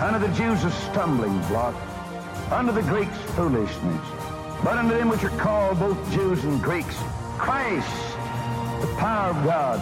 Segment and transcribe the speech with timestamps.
[0.00, 1.74] Unto the Jews a stumbling block,
[2.52, 4.06] unto the Greeks foolishness.
[4.62, 6.96] But unto them which are called both Jews and Greeks,
[7.36, 7.88] Christ,
[8.80, 9.80] the power of God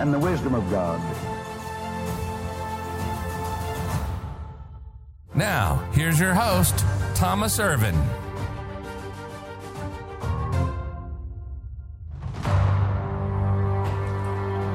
[0.00, 1.00] and the wisdom of God.
[5.36, 7.94] Now, here's your host, Thomas Irvin.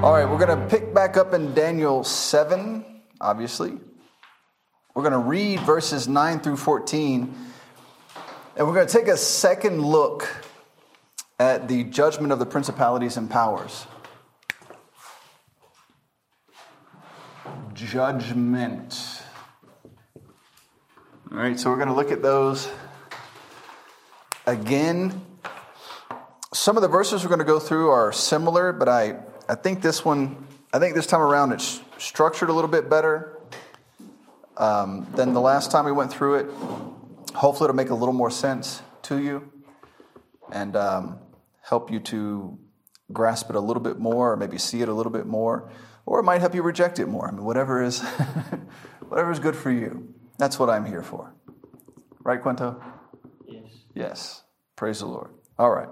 [0.01, 2.85] All right, we're going to pick back up in Daniel 7,
[3.19, 3.77] obviously.
[4.95, 7.35] We're going to read verses 9 through 14,
[8.55, 10.27] and we're going to take a second look
[11.39, 13.85] at the judgment of the principalities and powers.
[17.75, 19.21] Judgment.
[21.31, 22.67] All right, so we're going to look at those
[24.47, 25.21] again.
[26.51, 29.83] Some of the verses we're going to go through are similar, but I I think
[29.83, 33.38] this one, I think this time around it's structured a little bit better
[34.59, 36.45] um, than the last time we went through it.
[37.33, 39.51] Hopefully, it'll make a little more sense to you
[40.51, 41.19] and um,
[41.61, 42.57] help you to
[43.11, 45.71] grasp it a little bit more, or maybe see it a little bit more,
[46.05, 47.27] or it might help you reject it more.
[47.27, 48.01] I mean, whatever is,
[49.07, 50.13] whatever is good for you.
[50.37, 51.33] That's what I'm here for.
[52.23, 52.81] Right, Quinto?
[53.47, 53.63] Yes.
[53.93, 54.43] Yes.
[54.75, 55.31] Praise the Lord.
[55.57, 55.89] All right.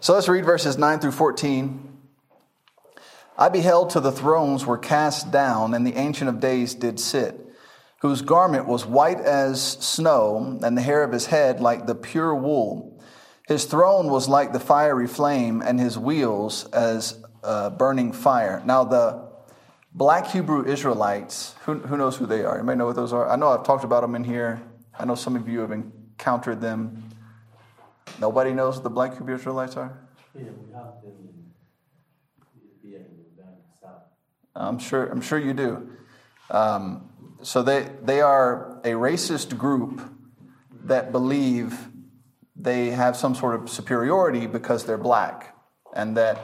[0.00, 1.98] So let's read verses 9 through 14.
[3.36, 7.49] I beheld till the thrones were cast down, and the Ancient of Days did sit,
[8.00, 12.34] whose garment was white as snow, and the hair of his head like the pure
[12.34, 13.02] wool.
[13.46, 18.62] His throne was like the fiery flame, and his wheels as uh, burning fire.
[18.64, 19.28] Now, the
[19.92, 22.58] black Hebrew Israelites, who, who knows who they are?
[22.58, 23.28] You may know what those are.
[23.28, 24.62] I know I've talked about them in here.
[24.98, 27.10] I know some of you have encountered them.
[28.18, 29.98] Nobody knows what the black Hebrew Israelites are?
[34.54, 35.90] I'm sure, I'm sure you do.
[36.50, 37.09] Um,
[37.42, 40.02] so they, they are a racist group
[40.84, 41.88] that believe
[42.56, 45.56] they have some sort of superiority because they're black,
[45.94, 46.38] and that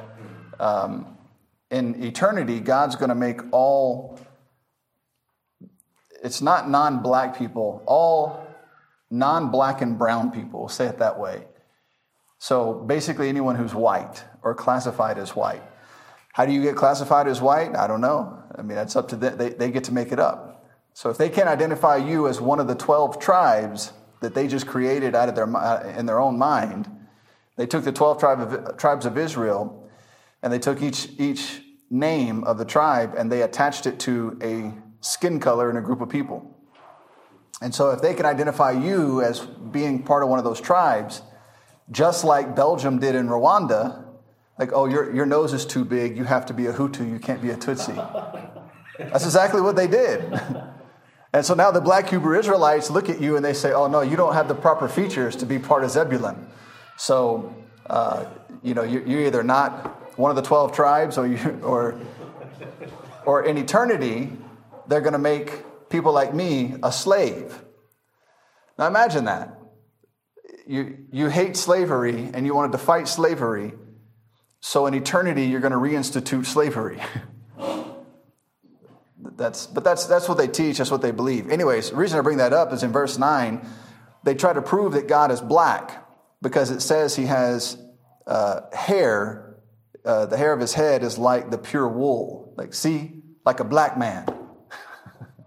[0.58, 1.18] um,
[1.70, 4.18] in eternity, God's going to make all,
[6.22, 8.46] it's not non black people, all
[9.10, 11.44] non black and brown people, we'll say it that way.
[12.38, 15.62] So basically, anyone who's white or classified as white.
[16.32, 17.74] How do you get classified as white?
[17.74, 18.42] I don't know.
[18.54, 19.38] I mean, that's up to them.
[19.38, 20.56] They, they get to make it up.
[20.96, 24.66] So if they can't identify you as one of the 12 tribes that they just
[24.66, 25.44] created out of their,
[25.94, 26.90] in their own mind,
[27.56, 29.90] they took the 12 tribe of, tribes of Israel
[30.42, 34.72] and they took each, each name of the tribe and they attached it to a
[35.02, 36.58] skin color in a group of people.
[37.60, 41.20] And so if they can identify you as being part of one of those tribes,
[41.90, 44.02] just like Belgium did in Rwanda,
[44.58, 47.18] like, oh, your, your nose is too big, you have to be a Hutu, you
[47.18, 47.94] can't be a Tutsi.
[48.98, 50.40] That's exactly what they did.
[51.32, 54.00] And so now the black Hebrew Israelites look at you and they say, oh, no,
[54.00, 56.48] you don't have the proper features to be part of Zebulun.
[56.97, 57.54] So,
[57.91, 58.26] uh,
[58.62, 61.98] you know, you're, you're either not one of the 12 tribes or, you, or,
[63.26, 64.32] or in eternity,
[64.87, 67.62] they're going to make people like me a slave.
[68.78, 69.58] Now imagine that.
[70.67, 73.73] You, you hate slavery and you wanted to fight slavery,
[74.61, 77.00] so in eternity you're going to reinstitute slavery.
[79.37, 81.50] that's, but that's, that's what they teach, that's what they believe.
[81.50, 83.67] Anyways, the reason I bring that up is in verse 9,
[84.25, 86.06] they try to prove that God is black
[86.43, 87.79] because it says he has
[88.27, 89.56] uh, hair,
[90.05, 92.55] uh, the hair of his head is like the pure wool.
[92.56, 94.27] Like, see, like a black man.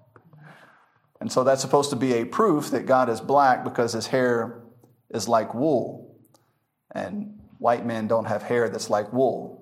[1.22, 4.62] and so that's supposed to be a proof that God is black because his hair
[5.10, 6.18] is like wool.
[6.94, 9.60] And white men don't have hair that's like wool.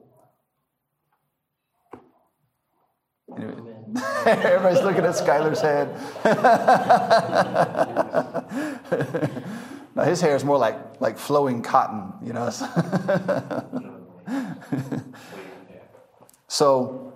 [4.26, 5.96] Everybody's looking at Skylar's head.
[9.96, 12.50] now his hair is more like, like flowing cotton, you know.
[16.48, 17.14] so,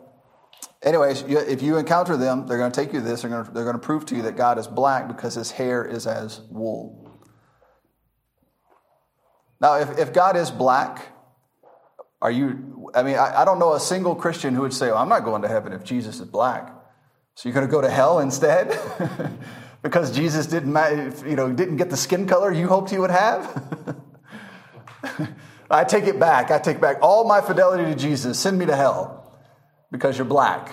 [0.82, 3.24] anyways, you, if you encounter them, they're going to take you to this.
[3.24, 5.52] They're going to, they're going to prove to you that God is black because his
[5.52, 7.20] hair is as wool.
[9.60, 11.10] Now, if, if God is black,
[12.22, 14.98] are you, I mean, I, I don't know a single Christian who would say, oh,
[14.98, 16.74] I'm not going to heaven if Jesus is black.
[17.36, 18.78] So you're going to go to hell instead?
[19.82, 20.76] because Jesus didn't,
[21.26, 24.08] you know, didn't get the skin color you hoped he would have?
[25.72, 26.52] I take it back.
[26.52, 28.38] I take back all my fidelity to Jesus.
[28.38, 29.40] Send me to hell
[29.92, 30.72] because you're black.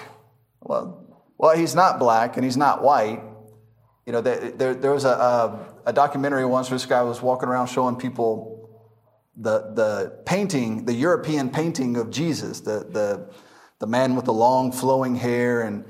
[0.61, 1.07] Well,
[1.39, 3.23] well, he's not black and he's not white.
[4.07, 7.23] You know, there, there, there was a, a, a documentary once where this guy was
[7.23, 8.58] walking around showing people
[9.41, 13.31] the, the painting, the European painting of Jesus, the, the,
[13.79, 15.85] the man with the long flowing hair and,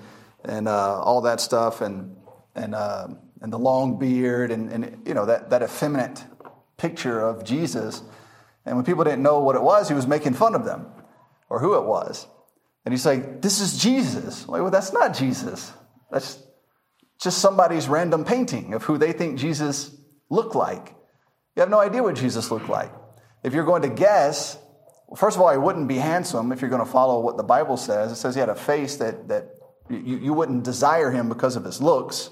[0.44, 2.14] and uh, all that stuff, and,
[2.54, 3.08] and, uh,
[3.40, 6.24] and the long beard, and, and you know, that, that effeminate
[6.76, 8.02] picture of Jesus.
[8.66, 10.86] And when people didn't know what it was, he was making fun of them
[11.48, 12.26] or who it was.
[12.84, 14.46] And he's like, This is Jesus.
[14.46, 15.72] Like, well, that's not Jesus.
[16.10, 16.42] That's
[17.20, 19.94] just somebody's random painting of who they think Jesus
[20.30, 20.94] looked like.
[21.56, 22.92] You have no idea what Jesus looked like.
[23.42, 24.58] If you're going to guess,
[25.16, 27.76] first of all, he wouldn't be handsome if you're going to follow what the Bible
[27.76, 28.12] says.
[28.12, 29.54] It says he had a face that, that
[29.88, 32.30] you, you wouldn't desire him because of his looks.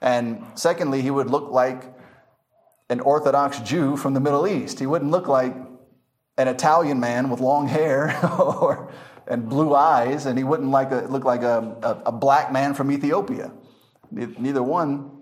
[0.00, 1.84] And secondly, he would look like
[2.90, 4.78] an Orthodox Jew from the Middle East.
[4.78, 5.54] He wouldn't look like
[6.36, 8.92] an Italian man with long hair or,
[9.26, 12.74] and blue eyes, and he wouldn't like a, look like a, a, a black man
[12.74, 13.52] from Ethiopia.
[14.10, 15.12] Neither one.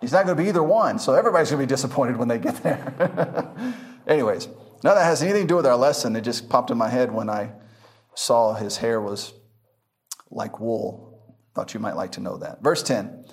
[0.00, 2.38] He's not going to be either one, so everybody's going to be disappointed when they
[2.38, 3.54] get there.
[4.06, 4.46] Anyways,
[4.82, 6.16] none that has anything to do with our lesson.
[6.16, 7.52] It just popped in my head when I
[8.14, 9.32] saw his hair was
[10.30, 11.22] like wool.
[11.54, 12.62] Thought you might like to know that.
[12.62, 13.24] Verse 10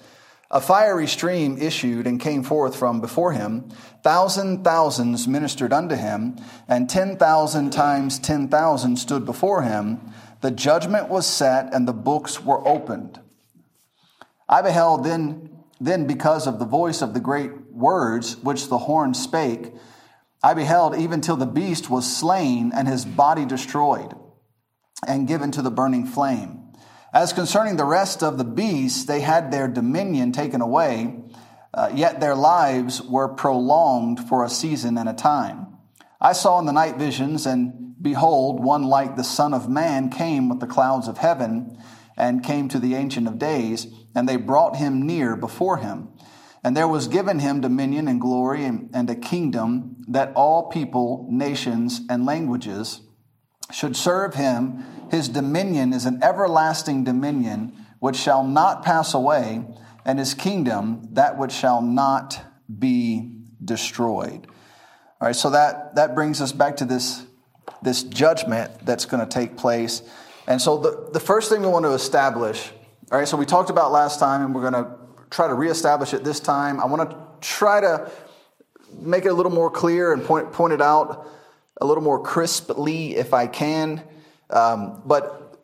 [0.51, 3.69] A fiery stream issued and came forth from before him.
[4.03, 6.37] Thousand thousands ministered unto him,
[6.67, 9.99] and 10,000 times 10,000 stood before him.
[10.41, 13.19] The judgment was set, and the books were opened.
[14.47, 19.13] I beheld then, then because of the voice of the great words which the horn
[19.13, 19.73] spake,
[20.43, 24.15] I beheld even till the beast was slain and his body destroyed
[25.07, 26.73] and given to the burning flame.
[27.13, 31.19] As concerning the rest of the beasts, they had their dominion taken away,
[31.73, 35.67] uh, yet their lives were prolonged for a season and a time.
[36.19, 40.49] I saw in the night visions, and behold, one like the Son of Man came
[40.49, 41.77] with the clouds of heaven
[42.15, 46.09] and came to the Ancient of Days, and they brought him near before him.
[46.63, 52.01] And there was given him dominion and glory and, a kingdom that all people, nations,
[52.09, 53.01] and languages
[53.71, 54.83] should serve him.
[55.09, 59.63] His dominion is an everlasting dominion which shall not pass away,
[60.05, 62.39] and his kingdom that which shall not
[62.79, 63.31] be
[63.63, 64.47] destroyed.
[65.19, 67.23] All right, so that, that brings us back to this,
[67.81, 70.01] this judgment that's going to take place.
[70.47, 72.71] And so the, the first thing we want to establish,
[73.11, 75.00] all right, so we talked about last time, and we're going to
[75.31, 76.79] try to reestablish it this time.
[76.79, 78.11] I want to try to
[78.99, 81.27] make it a little more clear and point, point it out
[81.79, 84.03] a little more crisply if I can.
[84.49, 85.57] Um, but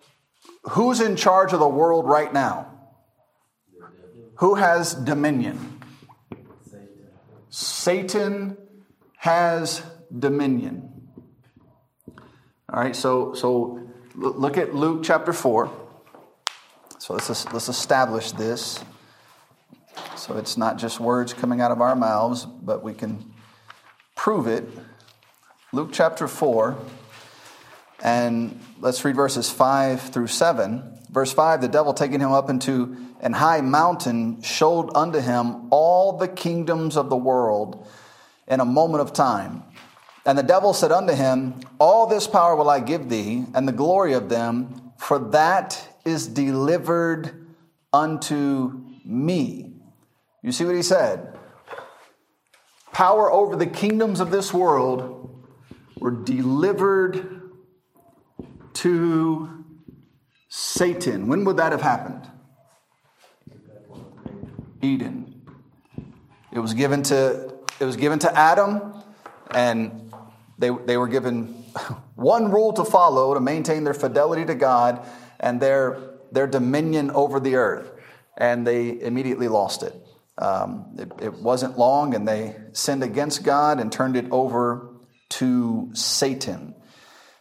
[0.64, 2.74] who's in charge of the world right now?
[4.36, 5.80] Who has dominion?
[7.50, 8.58] Satan
[9.18, 9.82] has
[10.18, 11.10] dominion.
[12.70, 15.72] All right, so so look at Luke chapter 4.
[17.00, 18.84] So let's, let's establish this.
[20.16, 23.34] So it's not just words coming out of our mouths, but we can
[24.16, 24.68] prove it.
[25.72, 26.78] Luke chapter 4,
[28.04, 31.00] and let's read verses 5 through 7.
[31.10, 36.18] Verse 5 The devil taking him up into an high mountain showed unto him all
[36.18, 37.88] the kingdoms of the world
[38.48, 39.64] in a moment of time.
[40.26, 43.72] And the devil said unto him, All this power will I give thee, and the
[43.72, 47.48] glory of them, for that is delivered
[47.94, 49.67] unto me.
[50.44, 51.38] You see what he said?
[52.92, 55.46] Power over the kingdoms of this world
[56.00, 57.42] were delivered
[58.74, 59.66] to
[60.50, 61.28] Satan.
[61.28, 62.28] When would that have happened?
[64.82, 65.42] Eden.
[66.52, 68.94] It was given to it was given to Adam,
[69.52, 70.12] and
[70.58, 71.46] they, they were given
[72.16, 75.06] one rule to follow to maintain their fidelity to God
[75.40, 76.00] and their,
[76.32, 77.92] their dominion over the earth.
[78.38, 79.94] And they immediately lost it.
[80.38, 84.94] Um, it, it wasn't long, and they sinned against God and turned it over
[85.30, 86.76] to Satan.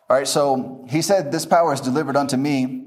[0.09, 2.87] All right, so he said, This power is delivered unto me,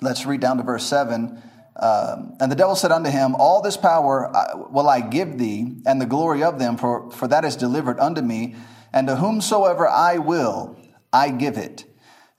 [0.00, 1.42] Let's read down to verse 7.
[1.76, 4.30] Um, and the devil said unto him, All this power
[4.70, 8.22] will I give thee, and the glory of them, for, for that is delivered unto
[8.22, 8.54] me,
[8.92, 10.76] and to whomsoever I will,
[11.12, 11.84] I give it.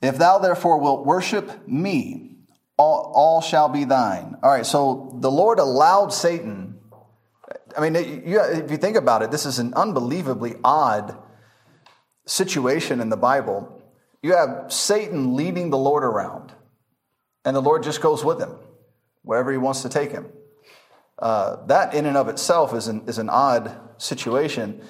[0.00, 2.36] If thou therefore wilt worship me,
[2.78, 4.36] all, all shall be thine.
[4.42, 6.75] All right, so the Lord allowed Satan.
[7.76, 11.16] I mean, you, if you think about it, this is an unbelievably odd
[12.26, 13.82] situation in the Bible.
[14.22, 16.52] You have Satan leading the Lord around,
[17.44, 18.56] and the Lord just goes with him
[19.22, 20.26] wherever he wants to take him.
[21.18, 24.82] Uh, that, in and of itself, is an, is an odd situation.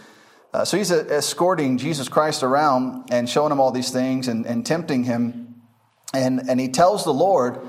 [0.52, 4.64] Uh, so he's escorting Jesus Christ around and showing him all these things and, and
[4.64, 5.56] tempting him.
[6.14, 7.60] And, and he tells the Lord,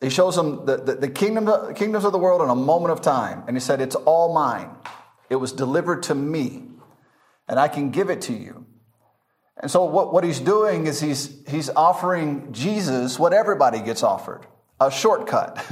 [0.00, 3.00] he shows him the, the, the kingdom, kingdoms of the world in a moment of
[3.00, 3.42] time.
[3.46, 4.70] And he said, It's all mine.
[5.28, 6.62] It was delivered to me,
[7.48, 8.64] and I can give it to you.
[9.60, 14.46] And so, what, what he's doing is he's, he's offering Jesus what everybody gets offered
[14.80, 15.64] a shortcut.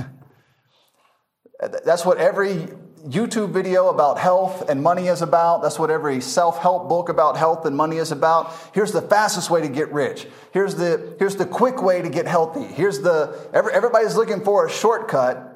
[1.85, 2.69] That's what every
[3.07, 5.63] YouTube video about health and money is about.
[5.63, 8.53] That's what every self help book about health and money is about.
[8.75, 10.27] Here's the fastest way to get rich.
[10.53, 12.65] Here's the, here's the quick way to get healthy.
[12.65, 15.53] Here's the, every, everybody's looking for a shortcut.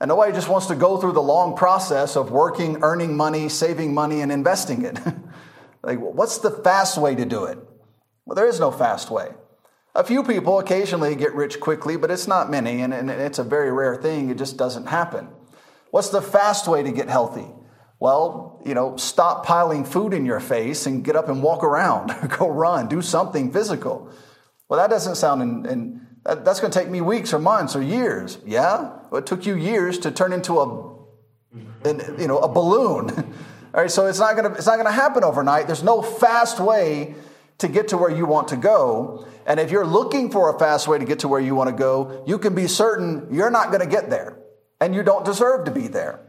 [0.00, 3.94] And nobody just wants to go through the long process of working, earning money, saving
[3.94, 4.98] money, and investing it.
[5.82, 7.58] like, what's the fast way to do it?
[8.24, 9.28] Well, there is no fast way.
[9.94, 13.44] A few people occasionally get rich quickly, but it's not many, and, and it's a
[13.44, 14.30] very rare thing.
[14.30, 15.28] It just doesn't happen.
[15.94, 17.46] What's the fast way to get healthy?
[18.00, 22.12] Well, you know, stop piling food in your face and get up and walk around,
[22.36, 24.10] go run, do something physical.
[24.68, 27.80] Well, that doesn't sound, in that, that's going to take me weeks or months or
[27.80, 28.38] years.
[28.44, 30.96] Yeah, well, it took you years to turn into a,
[31.84, 33.10] an, you know, a balloon.
[33.72, 35.68] All right, so it's not going to it's not going to happen overnight.
[35.68, 37.14] There's no fast way
[37.58, 39.28] to get to where you want to go.
[39.46, 41.76] And if you're looking for a fast way to get to where you want to
[41.76, 44.40] go, you can be certain you're not going to get there
[44.80, 46.20] and you don't deserve to be there.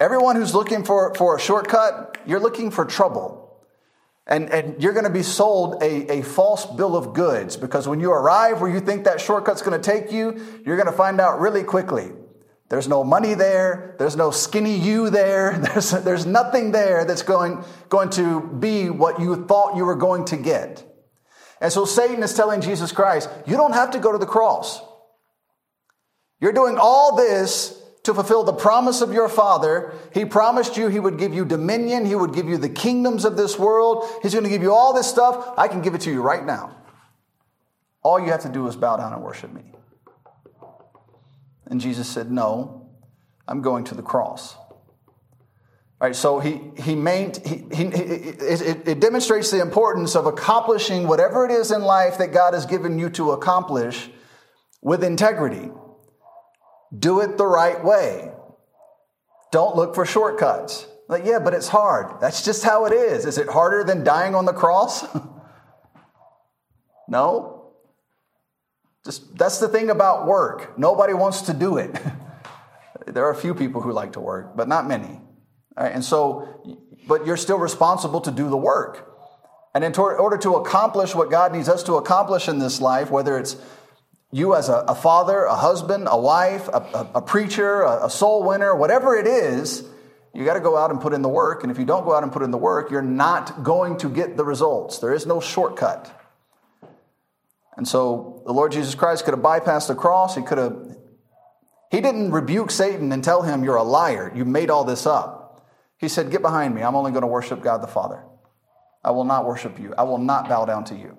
[0.00, 3.38] Everyone who's looking for, for a shortcut, you're looking for trouble.
[4.26, 8.00] And, and you're going to be sold a, a false bill of goods because when
[8.00, 11.20] you arrive where you think that shortcut's going to take you, you're going to find
[11.20, 12.10] out really quickly.
[12.68, 13.96] There's no money there.
[13.98, 15.58] There's no skinny you there.
[15.62, 20.24] There's, there's nothing there that's going, going to be what you thought you were going
[20.26, 20.82] to get.
[21.60, 24.80] And so Satan is telling Jesus Christ, you don't have to go to the cross.
[26.42, 29.94] You're doing all this to fulfill the promise of your Father.
[30.12, 33.36] He promised you He would give you dominion, He would give you the kingdoms of
[33.36, 34.04] this world.
[34.22, 35.54] He's going to give you all this stuff.
[35.56, 36.76] I can give it to you right now.
[38.02, 39.62] All you have to do is bow down and worship me.
[41.66, 42.90] And Jesus said, No,
[43.46, 44.56] I'm going to the cross.
[44.56, 51.06] All right, so he, he, main, he, he, it, it demonstrates the importance of accomplishing
[51.06, 54.10] whatever it is in life that God has given you to accomplish
[54.80, 55.70] with integrity.
[56.96, 58.32] Do it the right way.
[59.50, 60.86] Don't look for shortcuts.
[61.08, 62.20] Like, yeah, but it's hard.
[62.20, 63.26] That's just how it is.
[63.26, 65.04] Is it harder than dying on the cross?
[67.08, 67.72] no.
[69.04, 70.78] Just that's the thing about work.
[70.78, 71.94] Nobody wants to do it.
[73.06, 75.20] there are a few people who like to work, but not many.
[75.76, 79.08] And so, but you're still responsible to do the work.
[79.74, 83.38] And in order to accomplish what God needs us to accomplish in this life, whether
[83.38, 83.56] it's
[84.32, 88.42] you as a, a father, a husband, a wife, a, a, a preacher, a, soul
[88.42, 89.84] winner, whatever it is,
[90.34, 91.62] you got to go out and put in the work.
[91.62, 94.08] And if you don't go out and put in the work, you're not going to
[94.08, 94.98] get the results.
[94.98, 96.18] There is no shortcut.
[97.76, 100.34] And so the Lord Jesus Christ could have bypassed the cross.
[100.34, 100.96] He could have,
[101.90, 104.32] he didn't rebuke Satan and tell him, You're a liar.
[104.34, 105.68] You made all this up.
[105.98, 106.82] He said, Get behind me.
[106.82, 108.24] I'm only going to worship God the Father.
[109.04, 109.94] I will not worship you.
[109.96, 111.18] I will not bow down to you.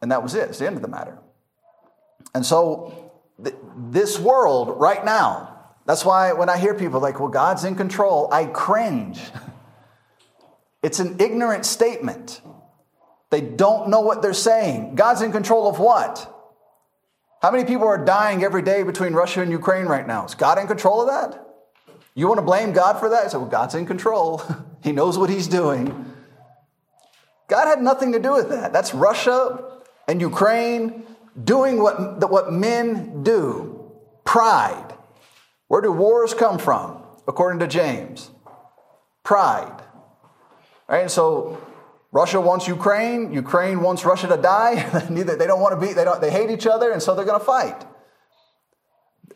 [0.00, 0.48] And that was it.
[0.48, 1.18] It's the end of the matter.
[2.34, 3.12] And so,
[3.42, 5.52] th- this world right now,
[5.84, 9.20] that's why when I hear people like, well, God's in control, I cringe.
[10.82, 12.40] it's an ignorant statement.
[13.30, 14.94] They don't know what they're saying.
[14.94, 16.28] God's in control of what?
[17.40, 20.24] How many people are dying every day between Russia and Ukraine right now?
[20.26, 21.42] Is God in control of that?
[22.14, 23.24] You want to blame God for that?
[23.24, 24.42] I said, well, God's in control.
[24.84, 26.12] he knows what he's doing.
[27.48, 28.72] God had nothing to do with that.
[28.72, 31.04] That's Russia and Ukraine
[31.42, 33.90] doing what, what men do
[34.24, 34.94] pride.
[35.68, 38.30] Where do wars come from, according to James?
[39.24, 39.82] Pride.
[40.88, 41.58] All right, so
[42.10, 45.06] Russia wants Ukraine, Ukraine wants Russia to die.
[45.10, 47.24] Neither they don't want to be, they don't they hate each other, and so they're
[47.24, 47.86] gonna fight.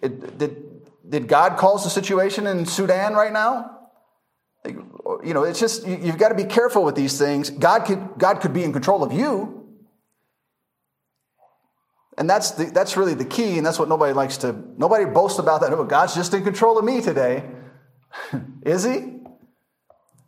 [0.02, 0.66] It, did,
[1.08, 3.72] did God cause the situation in Sudan right now?
[4.66, 7.50] You know, it's just you've got to be careful with these things.
[7.50, 9.55] God could God could be in control of you,
[12.18, 15.38] And that's, the, that's really the key, and that's what nobody likes to, nobody boasts
[15.38, 15.73] about that.
[15.73, 17.44] Oh, God's just in control of me today.
[18.62, 19.20] Is he?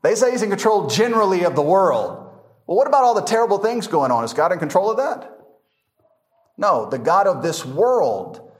[0.03, 2.31] They say he's in control generally of the world.
[2.67, 4.23] Well, what about all the terrible things going on?
[4.25, 5.35] Is God in control of that?
[6.59, 8.51] No, the God of this world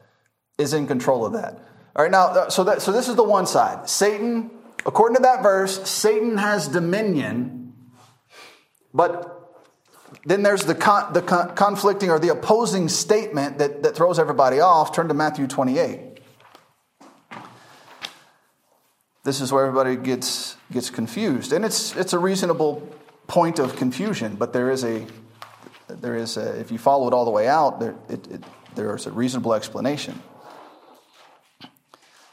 [0.57, 1.55] is in control of that.
[1.95, 3.91] All right, now, uh, so, that, so this is the one side.
[3.91, 4.51] Satan,
[4.87, 7.75] according to that verse, Satan has dominion,
[8.95, 9.38] but
[10.25, 14.61] then there's the, con, the con, conflicting or the opposing statement that, that throws everybody
[14.61, 14.95] off.
[14.95, 16.21] Turn to Matthew 28.
[19.25, 21.53] This is where everybody gets, gets confused.
[21.53, 22.89] And it's, it's a reasonable
[23.27, 25.07] point of confusion, but there is a,
[25.89, 28.95] there is a, if you follow it all the way out, there, it, it, there
[28.97, 30.21] is a reasonable explanation.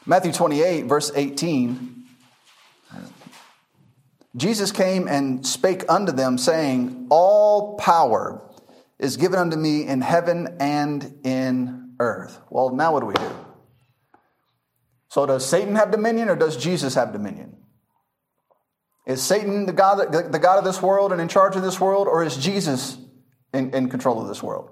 [0.06, 1.95] Matthew 28, verse 18.
[4.36, 8.42] Jesus came and spake unto them, saying, All power
[8.98, 12.38] is given unto me in heaven and in earth.
[12.50, 13.30] Well, now what do we do?
[15.08, 17.56] So, does Satan have dominion or does Jesus have dominion?
[19.06, 22.08] Is Satan the God, the God of this world and in charge of this world,
[22.08, 22.98] or is Jesus
[23.54, 24.70] in, in control of this world?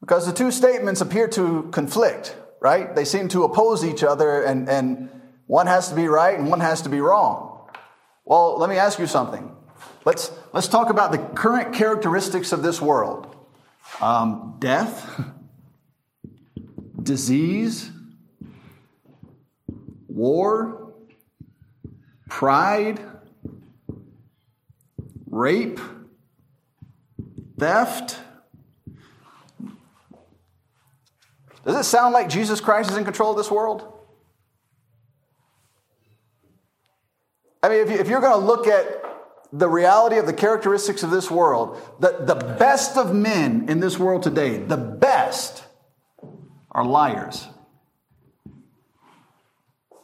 [0.00, 2.94] Because the two statements appear to conflict, right?
[2.96, 5.10] They seem to oppose each other, and, and
[5.50, 7.68] one has to be right and one has to be wrong.
[8.24, 9.52] Well, let me ask you something.
[10.04, 13.34] Let's, let's talk about the current characteristics of this world
[14.00, 15.20] um, death,
[17.02, 17.90] disease,
[20.06, 20.92] war,
[22.28, 23.00] pride,
[25.28, 25.80] rape,
[27.58, 28.20] theft.
[31.64, 33.89] Does it sound like Jesus Christ is in control of this world?
[37.62, 39.04] I mean, if, you, are going to look at
[39.52, 43.98] the reality of the characteristics of this world, the, the best of men in this
[43.98, 45.64] world today, the best
[46.70, 47.46] are liars.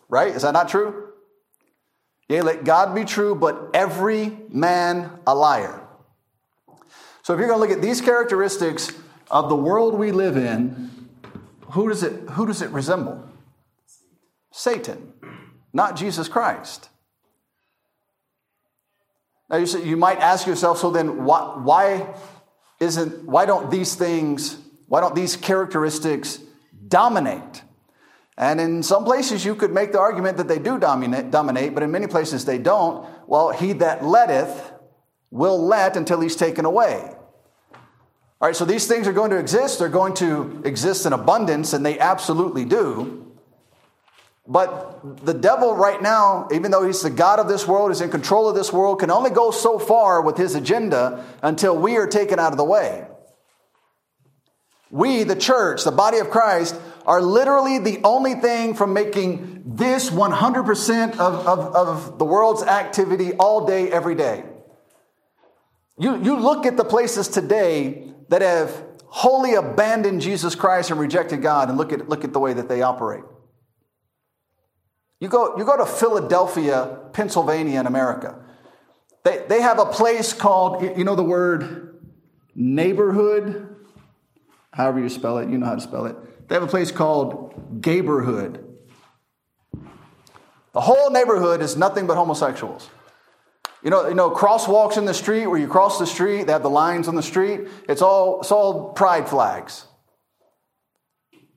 [0.09, 0.35] Right?
[0.35, 1.13] Is that not true?
[2.29, 5.81] Yea, let God be true, but every man a liar.
[7.23, 8.93] So if you're going to look at these characteristics
[9.31, 10.91] of the world we live in,
[11.71, 13.29] who does it, who does it resemble?
[14.53, 15.13] Satan,
[15.73, 16.89] not Jesus Christ.
[19.49, 22.15] Now you, you might ask yourself, so then why, why
[22.81, 26.41] isn't why don't these things, why don't these characteristics
[26.89, 27.63] dominate?
[28.37, 31.83] And in some places you could make the argument that they do dominate, dominate, but
[31.83, 33.09] in many places they don't.
[33.27, 34.73] Well, he that letteth
[35.31, 37.13] will let until he's taken away.
[38.39, 39.79] All right, so these things are going to exist.
[39.79, 43.26] They're going to exist in abundance, and they absolutely do.
[44.49, 48.11] But the devil, right now, even though he's the God of this world, is in
[48.11, 52.07] control of this world, can only go so far with his agenda until we are
[52.07, 53.07] taken out of the way.
[54.91, 60.11] We, the church, the body of Christ, are literally the only thing from making this
[60.11, 64.45] 100% of, of, of the world's activity all day, every day.
[65.99, 71.43] You, you look at the places today that have wholly abandoned Jesus Christ and rejected
[71.43, 73.25] God, and look at, look at the way that they operate.
[75.21, 78.39] You go, you go to Philadelphia, Pennsylvania, in America.
[79.25, 82.05] They, they have a place called, you know the word
[82.55, 83.77] neighborhood?
[84.73, 86.49] However you spell it, you know how to spell it.
[86.49, 88.63] They have a place called Gayborhood.
[90.73, 92.91] The whole neighborhood is nothing but homosexuals.
[93.83, 96.63] You know, you know, crosswalks in the street where you cross the street, they have
[96.63, 97.69] the lines on the street.
[97.89, 99.87] It's all, it's all pride flags.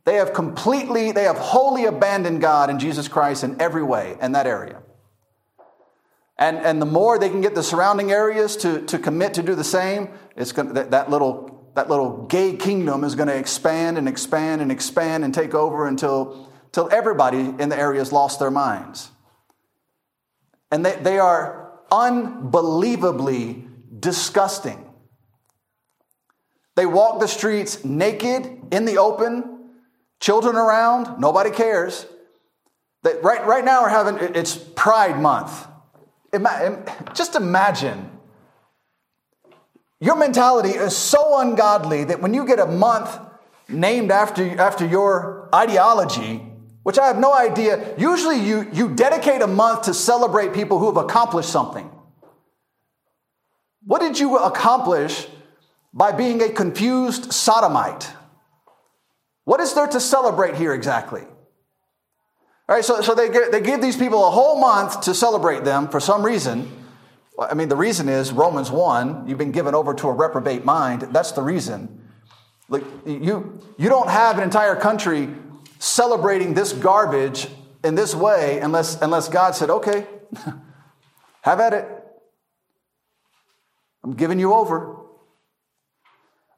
[0.10, 4.32] They have completely, they have wholly abandoned God and Jesus Christ in every way in
[4.32, 4.82] that area.
[6.36, 9.54] And, and the more they can get the surrounding areas to, to commit to do
[9.54, 14.00] the same, it's going that, that little that little gay kingdom is going to expand
[14.00, 18.40] and expand and expand and take over until, until everybody in the area has lost
[18.40, 19.12] their minds.
[20.72, 23.64] And they, they are unbelievably
[24.00, 24.90] disgusting.
[26.74, 29.59] They walk the streets naked in the open
[30.20, 32.06] Children around, nobody cares.
[33.04, 35.68] Right, right now we're having it's Pride Month.
[37.14, 38.12] Just imagine.
[40.02, 43.18] Your mentality is so ungodly that when you get a month
[43.68, 46.38] named after, after your ideology,
[46.84, 50.88] which I have no idea, usually you, you dedicate a month to celebrate people who
[50.88, 51.90] have accomplished something.
[53.86, 55.28] What did you accomplish
[55.94, 58.10] by being a confused sodomite?
[59.50, 61.22] What is there to celebrate here exactly?
[61.22, 65.64] All right, so, so they, get, they give these people a whole month to celebrate
[65.64, 66.72] them for some reason.
[67.40, 71.02] I mean, the reason is Romans 1, you've been given over to a reprobate mind.
[71.02, 72.08] That's the reason.
[72.68, 75.30] Like, you, you don't have an entire country
[75.80, 77.48] celebrating this garbage
[77.84, 80.06] in this way unless, unless God said, okay,
[81.42, 81.88] have at it.
[84.04, 84.90] I'm giving you over.
[84.90, 85.08] All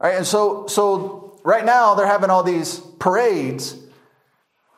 [0.02, 3.78] right, and so, so right now they're having all these parades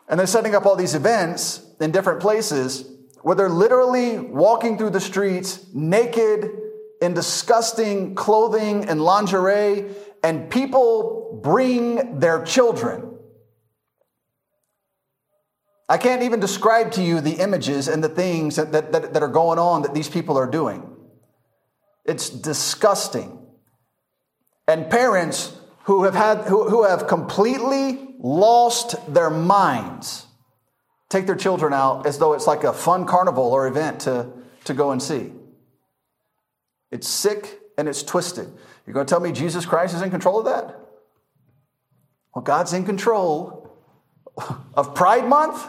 [0.07, 2.89] and they're setting up all these events in different places
[3.21, 6.49] where they're literally walking through the streets naked
[7.01, 9.85] in disgusting clothing and lingerie,
[10.23, 13.17] and people bring their children.
[15.89, 19.27] I can't even describe to you the images and the things that, that, that, are
[19.27, 20.89] going on that these people are doing.
[22.05, 23.37] It's disgusting.
[24.65, 30.27] And parents who have had who, who have completely lost their minds
[31.13, 34.27] take their children out as though it's like a fun carnival or event to,
[34.63, 35.31] to go and see.
[36.89, 38.51] It's sick and it's twisted.
[38.85, 40.75] You're going to tell me Jesus Christ is in control of that?
[42.33, 43.77] Well, God's in control
[44.73, 45.63] of Pride Month?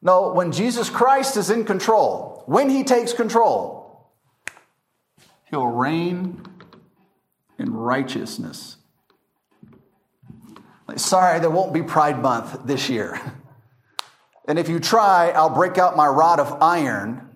[0.00, 4.12] No, when Jesus Christ is in control, when he takes control,
[5.50, 6.47] he'll reign
[7.58, 8.78] in righteousness
[10.96, 13.20] Sorry, there won't be Pride Month this year.
[14.46, 17.28] And if you try, I'll break out my rod of iron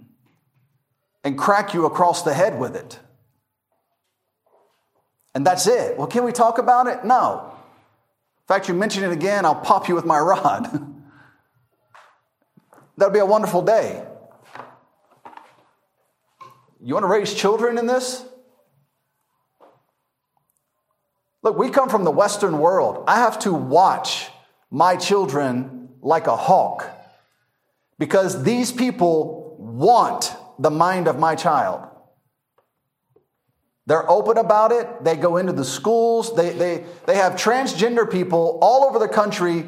[1.23, 2.99] and crack you across the head with it.
[5.35, 5.99] And that's it.
[5.99, 7.05] Well, can we talk about it?
[7.05, 7.53] No.
[7.53, 10.67] In fact, you mention it again, I'll pop you with my rod.
[12.97, 14.05] That'll be a wonderful day.
[16.83, 18.25] You want to raise children in this?
[21.43, 23.05] Look, we come from the Western world.
[23.07, 24.31] I have to watch
[24.71, 26.89] my children like a hawk
[27.99, 31.89] because these people want the mind of my child.
[33.87, 35.03] They're open about it.
[35.03, 36.35] They go into the schools.
[36.37, 39.67] They, they, they have transgender people all over the country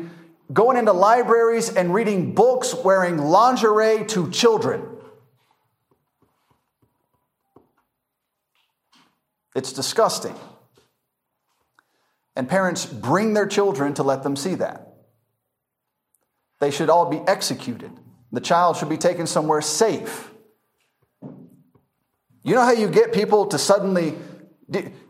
[0.52, 4.86] going into libraries and reading books wearing lingerie to children.
[9.56, 10.34] It's disgusting.
[12.36, 14.94] And parents bring their children to let them see that.
[16.60, 17.92] They should all be executed.
[18.32, 20.30] The child should be taken somewhere safe.
[22.42, 24.14] You know how you get people to suddenly,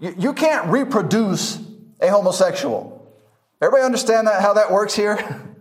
[0.00, 1.58] you can't reproduce
[2.00, 3.12] a homosexual.
[3.60, 5.16] Everybody understand that, how that works here?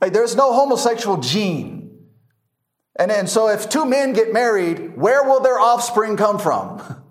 [0.00, 1.90] like, there's no homosexual gene.
[2.96, 6.80] And, and so if two men get married, where will their offspring come from?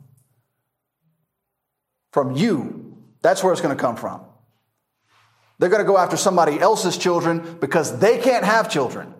[2.11, 2.80] from you.
[3.21, 4.21] That's where it's going to come from.
[5.59, 9.13] They're going to go after somebody else's children because they can't have children.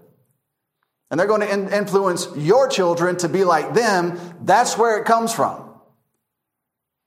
[1.12, 4.18] And they're going to in- influence your children to be like them.
[4.42, 5.70] That's where it comes from.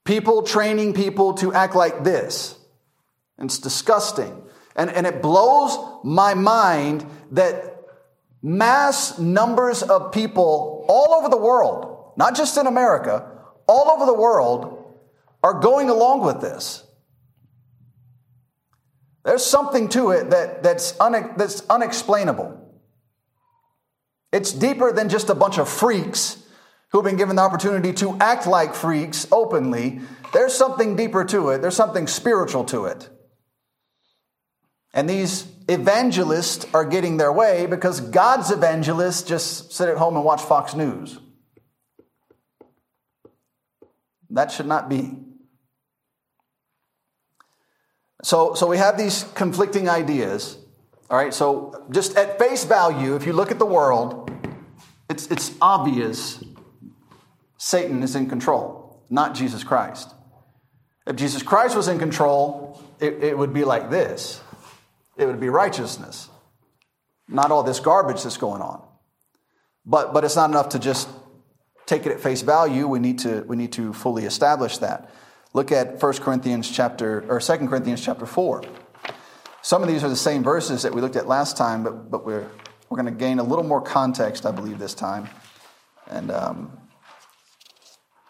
[0.05, 2.57] People training people to act like this.
[3.37, 4.43] It's disgusting.
[4.75, 7.81] And, and it blows my mind that
[8.41, 13.29] mass numbers of people all over the world, not just in America,
[13.67, 14.95] all over the world,
[15.43, 16.84] are going along with this.
[19.25, 22.61] There's something to it that, that's, that's unexplainable.
[24.31, 26.43] It's deeper than just a bunch of freaks
[26.91, 30.01] who've been given the opportunity to act like freaks openly.
[30.31, 33.09] There's something deeper to it, there's something spiritual to it.
[34.93, 40.23] And these evangelists are getting their way because God's evangelists just sit at home and
[40.23, 41.17] watch Fox News.
[44.29, 45.17] That should not be.
[48.25, 50.57] So, so we have these conflicting ideas.
[51.11, 54.31] All right, so just at face value, if you look at the world,
[55.07, 56.43] it's, it's obvious
[57.59, 60.11] Satan is in control, not Jesus Christ.
[61.05, 64.41] If Jesus Christ was in control, it, it would be like this
[65.17, 66.27] it would be righteousness,
[67.27, 68.81] not all this garbage that's going on.
[69.85, 71.07] But, but it's not enough to just
[71.85, 72.87] take it at face value.
[72.87, 75.11] We need to, we need to fully establish that.
[75.55, 78.61] Look at 1 Corinthians chapter or 2 Corinthians chapter 4.
[79.61, 82.25] Some of these are the same verses that we looked at last time, but, but
[82.25, 82.45] we're,
[82.89, 85.29] we're going to gain a little more context, I believe, this time,
[86.07, 86.77] and um,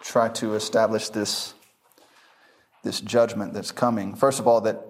[0.02, 1.56] try to establish this,
[2.84, 4.14] this judgment that's coming.
[4.14, 4.86] First of all, that,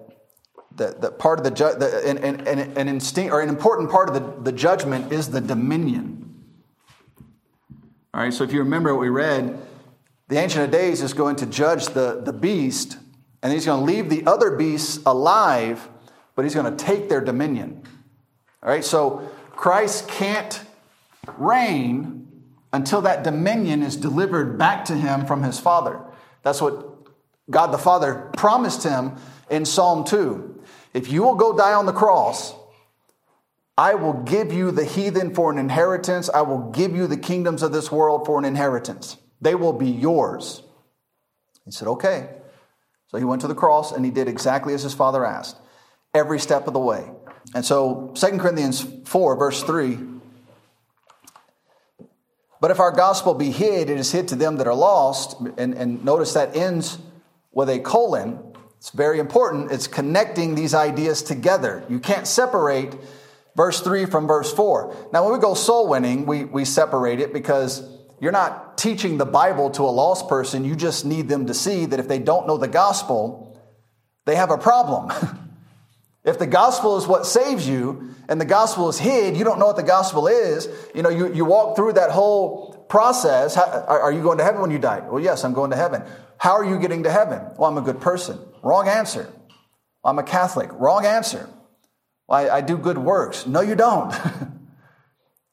[0.72, 4.10] that, that part of the, ju- the an, an, an, instinct, or an important part
[4.10, 6.44] of the, the judgment is the dominion.
[8.12, 9.65] All right, so if you remember what we read,
[10.28, 12.98] the Ancient of Days is going to judge the, the beast,
[13.42, 15.88] and he's going to leave the other beasts alive,
[16.34, 17.82] but he's going to take their dominion.
[18.62, 20.60] All right, so Christ can't
[21.36, 22.26] reign
[22.72, 26.00] until that dominion is delivered back to him from his father.
[26.42, 26.96] That's what
[27.48, 29.16] God the Father promised him
[29.48, 30.62] in Psalm 2.
[30.92, 32.54] If you will go die on the cross,
[33.78, 36.28] I will give you the heathen for an inheritance.
[36.32, 39.16] I will give you the kingdoms of this world for an inheritance.
[39.40, 40.62] They will be yours.
[41.64, 42.28] He said, Okay.
[43.08, 45.56] So he went to the cross and he did exactly as his father asked,
[46.12, 47.08] every step of the way.
[47.54, 49.98] And so 2 Corinthians 4, verse 3
[52.60, 55.38] But if our gospel be hid, it is hid to them that are lost.
[55.56, 56.98] And, and notice that ends
[57.52, 58.40] with a colon.
[58.78, 59.70] It's very important.
[59.70, 61.84] It's connecting these ideas together.
[61.88, 62.96] You can't separate
[63.54, 65.10] verse 3 from verse 4.
[65.12, 67.88] Now, when we go soul winning, we, we separate it because
[68.20, 70.64] you're not teaching the Bible to a lost person.
[70.64, 73.60] You just need them to see that if they don't know the gospel,
[74.24, 75.12] they have a problem.
[76.24, 79.66] if the gospel is what saves you and the gospel is hid, you don't know
[79.66, 80.68] what the gospel is.
[80.94, 83.54] You know, you, you walk through that whole process.
[83.54, 85.00] How, are, you going to heaven when you die?
[85.00, 86.02] Well, yes, I'm going to heaven.
[86.38, 87.42] How are you getting to heaven?
[87.56, 88.38] Well, I'm a good person.
[88.62, 89.30] Wrong answer.
[90.04, 90.70] I'm a Catholic.
[90.72, 91.48] Wrong answer.
[92.28, 93.46] I, I do good works.
[93.46, 94.14] No, you don't.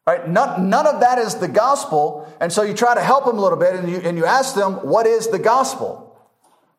[0.06, 0.28] Right?
[0.28, 2.32] None, none of that is the gospel.
[2.42, 4.54] And so you try to help them a little bit and you, and you ask
[4.54, 6.04] them, what is the gospel?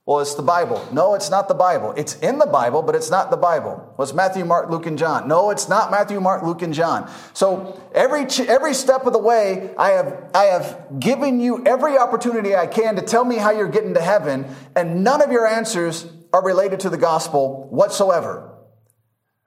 [0.06, 0.86] Well, it's the Bible.
[0.92, 1.94] No, it's not the Bible.
[1.96, 3.94] It's in the Bible, but it's not the Bible.
[3.96, 5.26] Well, Matthew, Mark, Luke, and John.
[5.26, 7.10] No, it's not Matthew, Mark, Luke, and John.
[7.32, 12.54] So every, every step of the way, I have, I have given you every opportunity
[12.54, 14.44] I can to tell me how you're getting to heaven,
[14.76, 18.50] and none of your answers are related to the gospel whatsoever.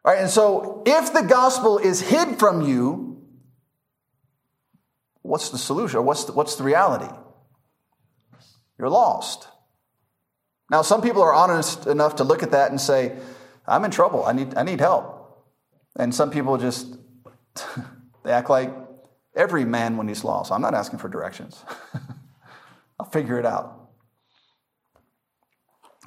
[0.04, 3.07] All right, and so if the gospel is hid from you,
[5.28, 6.00] what's the solution?
[6.00, 7.14] Or what's the, what's the reality?
[8.80, 9.48] You're lost.
[10.70, 13.18] Now, some people are honest enough to look at that and say,
[13.68, 14.26] I'm in trouble.
[14.26, 15.14] I need, I need help.
[15.98, 16.98] And some people just,
[18.24, 18.74] they act like
[19.36, 20.52] every man when he's lost.
[20.52, 21.64] I'm not asking for directions.
[23.00, 23.74] I'll figure it out.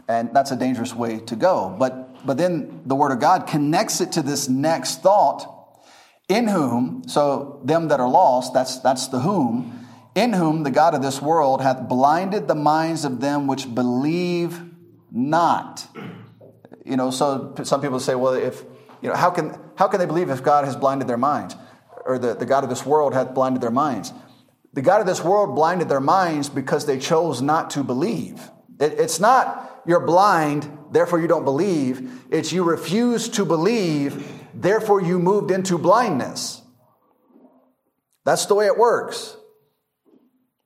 [0.09, 1.75] And that's a dangerous way to go.
[1.79, 5.60] But, but then the Word of God connects it to this next thought
[6.31, 10.95] in whom, so them that are lost, that's, that's the whom, in whom the God
[10.95, 14.63] of this world hath blinded the minds of them which believe
[15.11, 15.87] not.
[16.85, 18.63] You know, so some people say, well, if,
[19.03, 21.57] you know, how can, how can they believe if God has blinded their minds?
[22.07, 24.13] Or the, the God of this world hath blinded their minds?
[24.73, 28.41] The God of this world blinded their minds because they chose not to believe.
[28.79, 32.23] It, it's not you're blind, therefore you don't believe.
[32.31, 36.63] It's you refuse to believe, therefore you moved into blindness.
[38.25, 39.37] That's the way it works.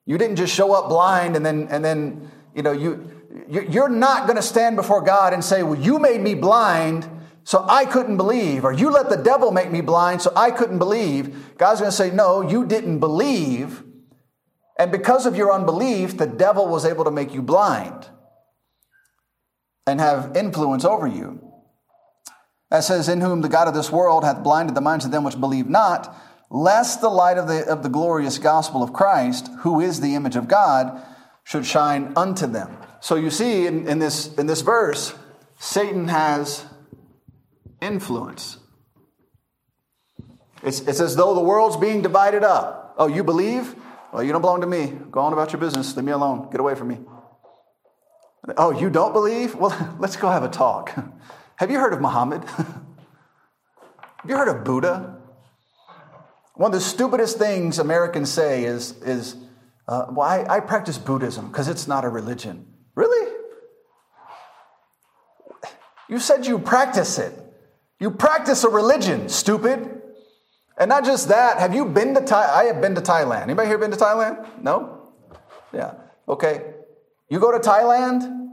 [0.05, 3.11] You didn't just show up blind and then, and then you know, you,
[3.49, 7.09] you're not going to stand before God and say, well, you made me blind,
[7.43, 10.79] so I couldn't believe, or you let the devil make me blind, so I couldn't
[10.79, 11.57] believe.
[11.57, 13.83] God's going to say, no, you didn't believe.
[14.79, 18.09] And because of your unbelief, the devil was able to make you blind
[19.85, 21.44] and have influence over you.
[22.69, 25.23] That says, In whom the God of this world hath blinded the minds of them
[25.23, 26.15] which believe not,
[26.49, 30.35] lest the light of the, of the glorious gospel of Christ, who is the image
[30.35, 31.01] of God,
[31.43, 32.77] should shine unto them.
[32.99, 35.13] So you see in, in this, in this verse,
[35.59, 36.65] Satan has
[37.81, 38.57] influence.
[40.63, 42.95] It's, it's as though the world's being divided up.
[42.97, 43.75] Oh, you believe?
[44.11, 44.93] Well, you don't belong to me.
[45.11, 45.95] Go on about your business.
[45.95, 46.49] Leave me alone.
[46.49, 46.99] Get away from me.
[48.57, 49.55] Oh, you don't believe?
[49.55, 50.95] Well, let's go have a talk.
[51.57, 52.43] Have you heard of Muhammad?
[52.49, 52.85] have
[54.27, 55.17] you heard of Buddha?
[56.55, 59.35] One of the stupidest things Americans say is, is
[59.87, 62.65] uh, well, I, I practice Buddhism because it's not a religion.
[62.95, 63.33] Really?
[66.09, 67.33] You said you practice it.
[67.99, 70.01] You practice a religion, stupid.
[70.77, 72.49] And not just that, have you been to Thailand?
[72.49, 73.43] I have been to Thailand.
[73.43, 74.61] Anybody here been to Thailand?
[74.61, 75.13] No?
[75.73, 75.93] Yeah.
[76.27, 76.73] Okay.
[77.29, 78.44] You go to Thailand,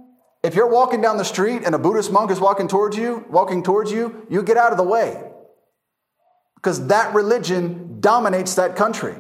[0.43, 3.63] if you're walking down the street and a Buddhist monk is walking towards you, walking
[3.63, 5.23] towards you, you get out of the way.
[6.57, 9.17] Because that religion dominates that country.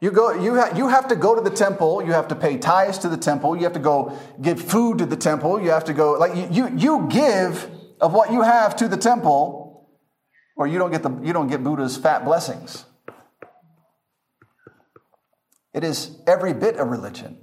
[0.00, 2.56] You, go, you, ha- you have to go to the temple, you have to pay
[2.56, 5.84] tithes to the temple, you have to go give food to the temple, you have
[5.84, 7.70] to go, like, you, you give
[8.00, 9.88] of what you have to the temple,
[10.56, 12.86] or you don't get, the, you don't get Buddha's fat blessings.
[15.74, 17.38] It is every bit a religion.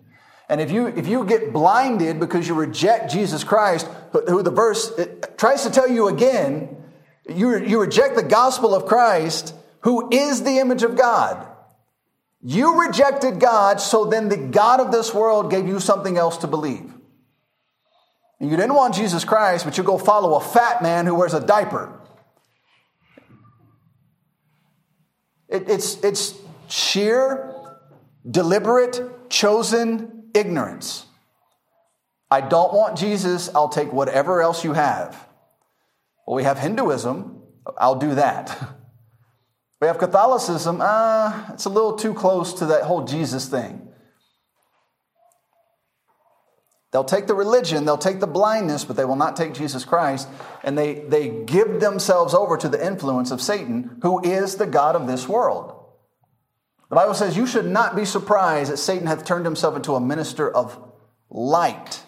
[0.49, 4.91] And if you, if you get blinded because you reject Jesus Christ, who the verse
[5.37, 6.75] tries to tell you again,
[7.29, 11.45] you, you reject the gospel of Christ, who is the image of God.
[12.41, 16.47] You rejected God, so then the God of this world gave you something else to
[16.47, 16.93] believe.
[18.39, 21.33] And you didn't want Jesus Christ, but you go follow a fat man who wears
[21.33, 21.99] a diaper.
[25.49, 26.35] It, it's, it's
[26.69, 27.53] sheer,
[28.29, 31.05] deliberate, chosen ignorance.
[32.29, 35.27] I don't want Jesus, I'll take whatever else you have.
[36.25, 37.41] Well, we have Hinduism,
[37.77, 38.57] I'll do that.
[39.79, 43.87] We have Catholicism, uh, it's a little too close to that whole Jesus thing.
[46.91, 50.27] They'll take the religion, they'll take the blindness, but they will not take Jesus Christ.
[50.63, 54.95] And they, they give themselves over to the influence of Satan, who is the God
[54.95, 55.76] of this world.
[56.89, 60.01] The Bible says, You should not be surprised that Satan hath turned himself into a
[60.01, 60.77] minister of
[61.29, 62.03] light.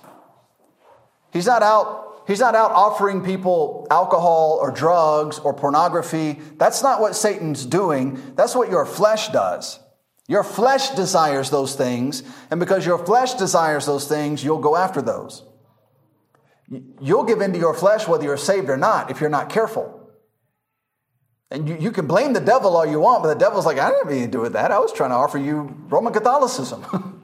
[1.31, 6.39] He's not out He's not out offering people alcohol or drugs or pornography.
[6.57, 8.21] That's not what Satan's doing.
[8.35, 9.79] That's what your flesh does.
[10.27, 15.01] Your flesh desires those things, and because your flesh desires those things, you'll go after
[15.01, 15.43] those.
[17.01, 19.98] You'll give into your flesh whether you're saved or not if you're not careful.
[21.51, 23.89] And you, you can blame the devil all you want, but the devil's like, I
[23.89, 24.71] didn't have anything to do with that.
[24.71, 26.85] I was trying to offer you Roman Catholicism.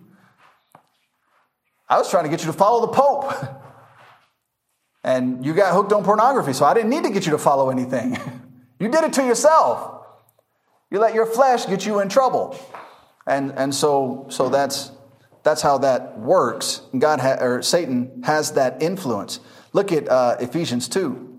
[1.90, 3.32] I was trying to get you to follow the Pope.
[5.04, 7.70] and you got hooked on pornography, so I didn't need to get you to follow
[7.70, 8.18] anything.
[8.80, 10.04] you did it to yourself.
[10.90, 12.58] You let your flesh get you in trouble.
[13.28, 14.92] And, and so, so that's,
[15.44, 16.82] that's how that works.
[16.98, 19.40] God ha- or Satan has that influence.
[19.74, 21.35] Look at uh, Ephesians 2.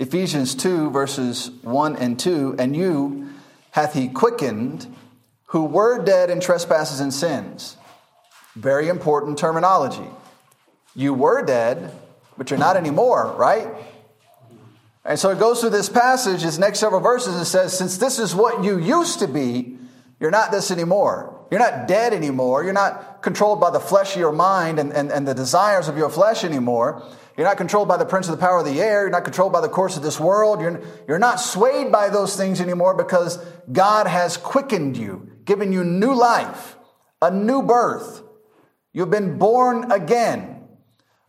[0.00, 2.56] Ephesians 2, verses 1 and 2.
[2.58, 3.28] And you
[3.70, 4.92] hath he quickened
[5.46, 7.76] who were dead in trespasses and sins
[8.56, 10.08] very important terminology.
[10.94, 11.92] You were dead,
[12.36, 13.68] but you're not anymore, right?
[15.04, 18.18] And so it goes through this passage, his next several verses, and says, Since this
[18.18, 19.78] is what you used to be,
[20.18, 21.34] you're not this anymore.
[21.50, 22.62] You're not dead anymore.
[22.62, 25.96] You're not controlled by the flesh of your mind and, and, and the desires of
[25.96, 27.02] your flesh anymore.
[27.40, 29.00] You're not controlled by the prince of the power of the air.
[29.00, 30.60] You're not controlled by the course of this world.
[30.60, 35.82] You're, you're not swayed by those things anymore because God has quickened you, given you
[35.82, 36.76] new life,
[37.22, 38.22] a new birth.
[38.92, 40.68] You've been born again.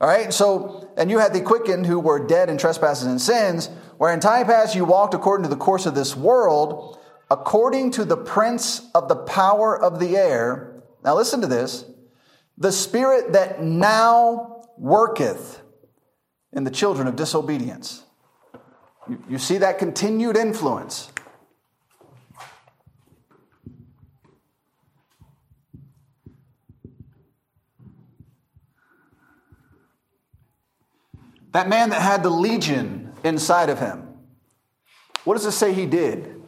[0.02, 3.69] All right, so, and you had the quickened who were dead in trespasses and sins,
[3.97, 8.04] where in time past you walked according to the course of this world, according to
[8.04, 10.84] the prince of the power of the air.
[11.06, 11.86] Now listen to this
[12.58, 15.61] the spirit that now worketh
[16.54, 18.04] in the children of disobedience.
[19.10, 21.12] You, you see that continued influence.
[31.52, 34.08] That man that had the legion inside of him,
[35.24, 36.42] what does it say he did?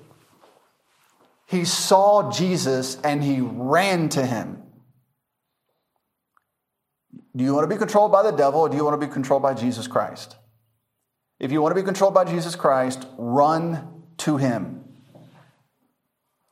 [1.46, 4.63] He saw Jesus and he ran to him.
[7.36, 9.12] Do you want to be controlled by the devil or do you want to be
[9.12, 10.36] controlled by Jesus Christ?
[11.40, 14.84] If you want to be controlled by Jesus Christ, run to him.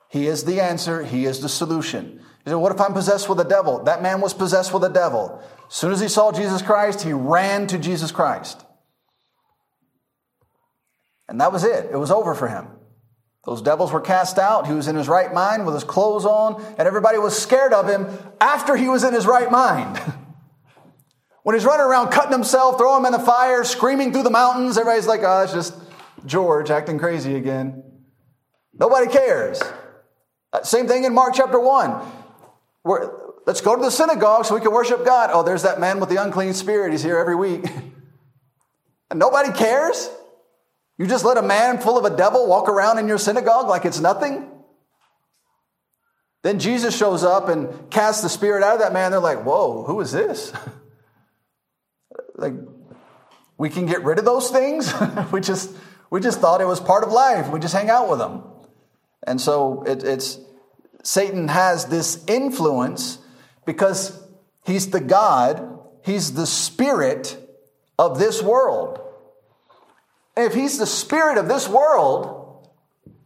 [0.10, 2.20] He is the answer, he is the solution.
[2.46, 3.84] You say, What if I'm possessed with the devil?
[3.84, 5.42] That man was possessed with the devil.
[5.70, 8.66] As soon as he saw Jesus Christ, he ran to Jesus Christ.
[11.30, 11.90] And that was it.
[11.92, 12.68] It was over for him.
[13.46, 14.68] Those devils were cast out.
[14.68, 17.88] He was in his right mind with his clothes on, and everybody was scared of
[17.88, 18.08] him
[18.42, 20.00] after he was in his right mind.
[21.44, 24.78] when he's running around cutting himself, throwing him in the fire, screaming through the mountains,
[24.78, 25.74] everybody's like, oh, it's just
[26.26, 27.84] George acting crazy again.
[28.74, 29.62] Nobody cares.
[30.54, 32.12] Uh, same thing in Mark chapter 1.
[32.84, 33.12] We're,
[33.46, 35.30] let's go to the synagogue so we can worship God.
[35.34, 36.92] Oh, there's that man with the unclean spirit.
[36.92, 37.66] He's here every week.
[39.10, 40.10] and nobody cares?
[40.98, 43.86] You just let a man full of a devil walk around in your synagogue like
[43.86, 44.48] it's nothing?
[46.44, 49.12] Then Jesus shows up and casts the spirit out of that man.
[49.12, 50.54] They're like, whoa, who is this?
[52.36, 52.54] like,
[53.58, 54.94] we can get rid of those things?
[55.32, 55.76] we, just,
[56.10, 57.50] we just thought it was part of life.
[57.50, 58.44] We just hang out with them.
[59.24, 60.40] And so it, it's
[61.04, 63.20] Satan has this influence
[63.66, 64.20] because
[64.66, 67.38] he's the God, he's the spirit
[67.98, 69.00] of this world.
[70.36, 72.68] If he's the spirit of this world,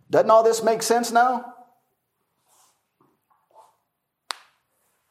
[0.09, 1.53] doesn't all this make sense now?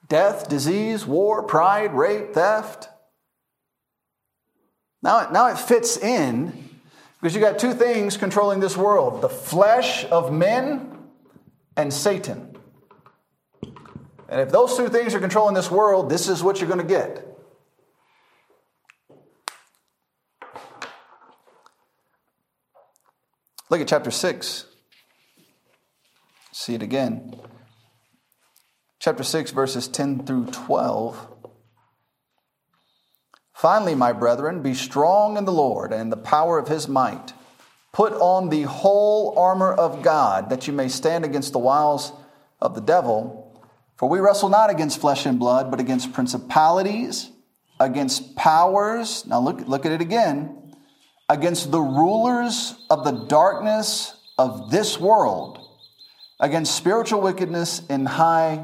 [0.09, 2.89] Death, disease, war, pride, rape, theft.
[5.05, 6.71] Now, now it fits in
[7.21, 10.99] because you got two things controlling this world the flesh of men
[11.77, 12.57] and Satan.
[14.31, 16.87] And if those two things are controlling this world, this is what you're going to
[16.87, 17.23] get.
[23.69, 24.67] Look at chapter 6.
[26.53, 27.39] See it again.
[29.01, 31.34] Chapter 6, verses 10 through 12.
[33.65, 37.33] Finally, my brethren, be strong in the Lord and the power of his might.
[37.93, 42.13] Put on the whole armor of God, that you may stand against the wiles
[42.61, 43.59] of the devil.
[43.97, 47.31] For we wrestle not against flesh and blood, but against principalities,
[47.81, 49.25] against powers.
[49.25, 50.75] Now look, look at it again.
[51.31, 55.59] Against the rulers of the darkness of this world,
[56.39, 58.63] against spiritual wickedness in high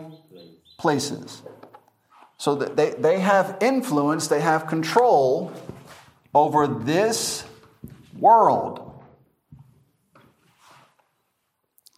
[0.76, 1.40] places.
[2.41, 5.53] So that they, they have influence, they have control
[6.34, 7.45] over this
[8.18, 9.05] world.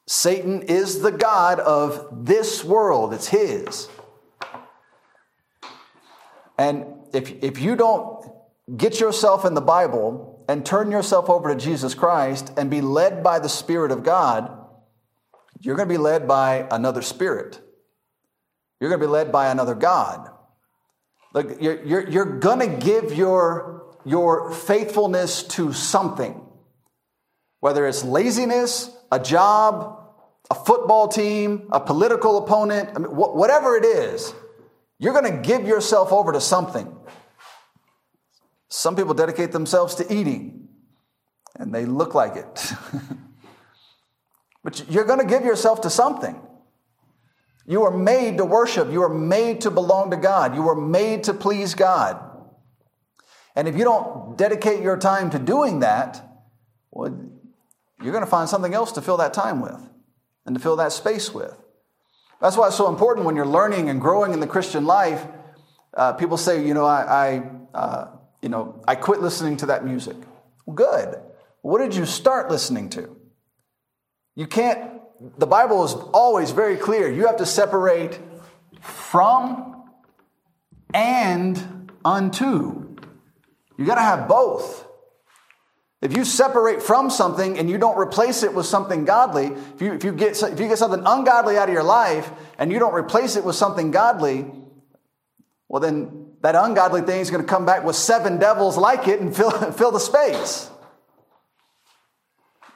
[0.08, 3.88] Satan is the God of this world, it's his.
[6.58, 8.28] And if, if you don't
[8.76, 13.22] get yourself in the Bible and turn yourself over to Jesus Christ and be led
[13.22, 14.50] by the Spirit of God,
[15.60, 17.60] you're going to be led by another spirit.
[18.82, 20.28] You're going to be led by another God.
[21.32, 26.44] Like you're, you're, you're going to give your, your faithfulness to something,
[27.60, 30.04] whether it's laziness, a job,
[30.50, 34.34] a football team, a political opponent, I mean, wh- whatever it is,
[34.98, 36.92] you're going to give yourself over to something.
[38.68, 40.66] Some people dedicate themselves to eating,
[41.54, 42.72] and they look like it.
[44.64, 46.48] but you're going to give yourself to something.
[47.66, 48.90] You are made to worship.
[48.90, 50.54] You are made to belong to God.
[50.54, 52.20] You are made to please God.
[53.54, 56.22] And if you don't dedicate your time to doing that,
[56.90, 57.16] well,
[58.02, 59.80] you're going to find something else to fill that time with
[60.46, 61.56] and to fill that space with.
[62.40, 65.24] That's why it's so important when you're learning and growing in the Christian life.
[65.94, 68.08] Uh, people say, you know, I, I uh,
[68.42, 70.16] you know, I quit listening to that music.
[70.66, 71.20] Well, good.
[71.62, 73.16] What did you start listening to?
[74.34, 75.01] You can't
[75.38, 77.10] the Bible is always very clear.
[77.10, 78.18] You have to separate
[78.80, 79.84] from
[80.92, 82.96] and unto.
[83.78, 84.86] You got to have both.
[86.00, 89.92] If you separate from something and you don't replace it with something godly, if you,
[89.92, 92.94] if you, get, if you get something ungodly out of your life and you don't
[92.94, 94.50] replace it with something godly,
[95.68, 99.20] well, then that ungodly thing is going to come back with seven devils like it
[99.20, 100.68] and fill, fill the space.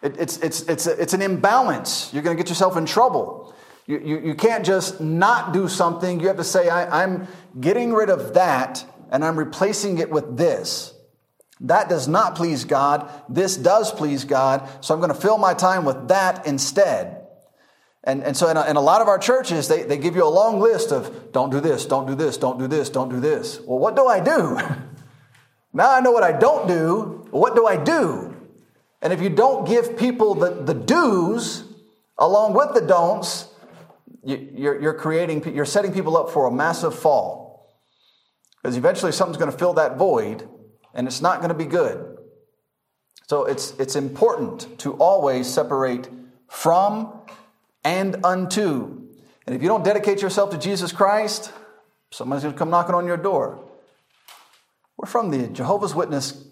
[0.03, 2.11] It, it's, it's, it's, it's an imbalance.
[2.13, 3.55] You're going to get yourself in trouble.
[3.87, 6.21] You, you, you can't just not do something.
[6.21, 7.29] You have to say, I, I'm
[7.59, 10.93] getting rid of that and I'm replacing it with this.
[11.61, 13.11] That does not please God.
[13.29, 14.69] This does please God.
[14.85, 17.27] So I'm going to fill my time with that instead.
[18.05, 20.25] And, and so in a, in a, lot of our churches, they, they give you
[20.25, 23.19] a long list of don't do this, don't do this, don't do this, don't do
[23.19, 23.61] this.
[23.61, 24.61] Well, what do I do?
[25.73, 27.27] now I know what I don't do.
[27.31, 28.26] What do I do?
[29.03, 31.65] And if you don't give people the, the do's
[32.19, 33.49] along with the don'ts,
[34.25, 37.77] you, you're, you're creating, you're setting people up for a massive fall.
[38.63, 40.49] Because eventually something's going to fill that void
[40.95, 42.17] and it's not going to be good.
[43.29, 46.09] So it's, it's important to always separate
[46.49, 47.21] from
[47.85, 49.03] and unto.
[49.47, 51.53] And if you don't dedicate yourself to Jesus Christ,
[52.11, 53.65] somebody's going to come knocking on your door.
[54.97, 56.45] We're from the Jehovah's Witness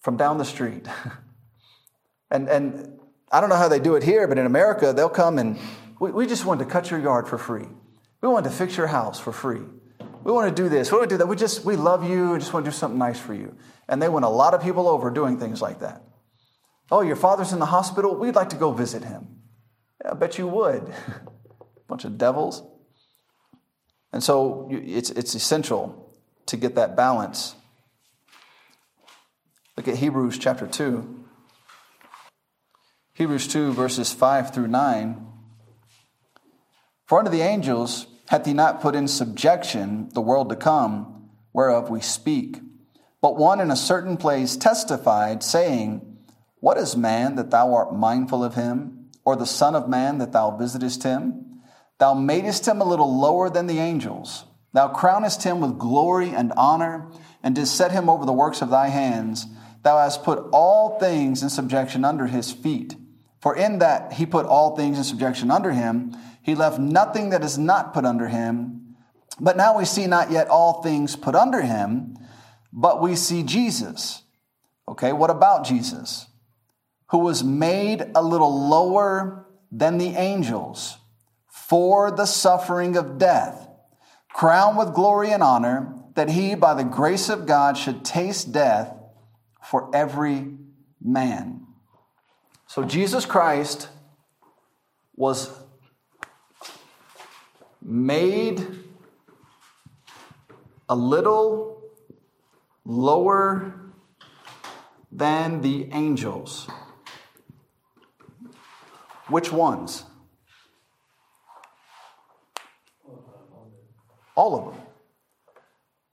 [0.00, 0.86] from down the street.
[2.30, 3.00] And, and
[3.30, 5.58] I don't know how they do it here, but in America, they'll come and
[5.98, 7.66] we, we just want to cut your yard for free.
[8.20, 9.62] We want to fix your house for free.
[10.22, 10.92] We want to do this.
[10.92, 11.26] We want to do that.
[11.26, 13.56] We just, we love you and just want to do something nice for you.
[13.88, 16.02] And they win a lot of people over doing things like that.
[16.90, 18.14] Oh, your father's in the hospital?
[18.16, 19.40] We'd like to go visit him.
[20.04, 20.92] Yeah, I bet you would.
[21.88, 22.62] Bunch of devils.
[24.12, 26.14] And so it's, it's essential
[26.46, 27.54] to get that balance.
[29.76, 31.19] Look at Hebrews chapter 2.
[33.20, 35.26] Hebrews 2, verses 5 through 9.
[37.04, 41.90] For unto the angels hath he not put in subjection the world to come, whereof
[41.90, 42.62] we speak.
[43.20, 46.16] But one in a certain place testified, saying,
[46.60, 50.32] What is man that thou art mindful of him, or the Son of man that
[50.32, 51.60] thou visitest him?
[51.98, 54.46] Thou madest him a little lower than the angels.
[54.72, 57.10] Thou crownest him with glory and honor,
[57.42, 59.44] and didst set him over the works of thy hands.
[59.82, 62.96] Thou hast put all things in subjection under his feet.
[63.40, 67.42] For in that he put all things in subjection under him, he left nothing that
[67.42, 68.96] is not put under him.
[69.40, 72.18] But now we see not yet all things put under him,
[72.72, 74.22] but we see Jesus.
[74.86, 76.26] Okay, what about Jesus?
[77.10, 80.98] Who was made a little lower than the angels
[81.48, 83.68] for the suffering of death,
[84.32, 88.92] crowned with glory and honor, that he, by the grace of God, should taste death
[89.62, 90.48] for every
[91.00, 91.59] man.
[92.70, 93.88] So Jesus Christ
[95.16, 95.50] was
[97.82, 98.64] made
[100.88, 101.82] a little
[102.84, 103.74] lower
[105.10, 106.68] than the angels.
[109.26, 110.04] Which ones?
[114.36, 114.84] All of them.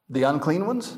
[0.09, 0.97] The unclean ones?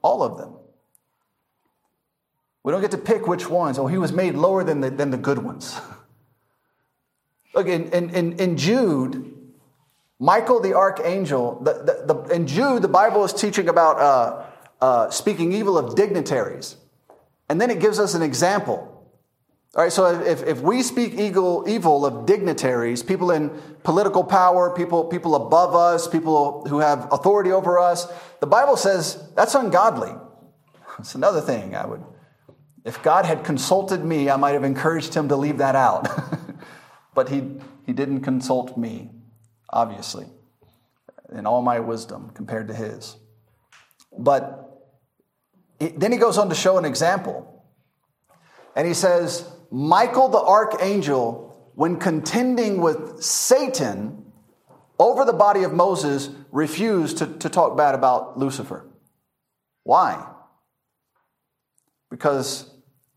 [0.00, 0.63] All of them.
[2.64, 3.78] We don't get to pick which ones.
[3.78, 5.78] Oh, he was made lower than the, than the good ones.
[7.54, 9.32] Look, in, in, in, Jude,
[10.18, 14.46] Michael the archangel, the, the, the, in Jude, the Bible is teaching about uh,
[14.80, 16.76] uh, speaking evil of dignitaries.
[17.48, 18.90] And then it gives us an example.
[19.76, 23.50] All right, so if, if we speak evil, evil of dignitaries, people in
[23.82, 28.06] political power, people, people above us, people who have authority over us,
[28.40, 30.12] the Bible says that's ungodly.
[31.00, 32.04] It's another thing I would,
[32.84, 36.06] if God had consulted me, I might have encouraged him to leave that out.
[37.14, 37.52] but he,
[37.86, 39.10] he didn't consult me,
[39.70, 40.26] obviously,
[41.32, 43.16] in all my wisdom compared to his.
[44.16, 44.82] But
[45.78, 47.64] then he goes on to show an example.
[48.76, 54.32] And he says, Michael the archangel, when contending with Satan
[54.98, 58.86] over the body of Moses, refused to, to talk bad about Lucifer.
[59.84, 60.24] Why?
[62.10, 62.70] Because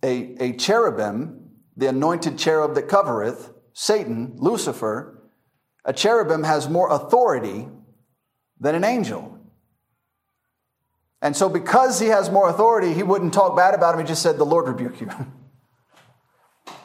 [0.03, 5.29] a, a cherubim, the anointed cherub that covereth, Satan, Lucifer,
[5.85, 7.67] a cherubim has more authority
[8.59, 9.39] than an angel.
[11.21, 14.01] And so, because he has more authority, he wouldn't talk bad about him.
[14.01, 15.09] He just said, The Lord rebuke you.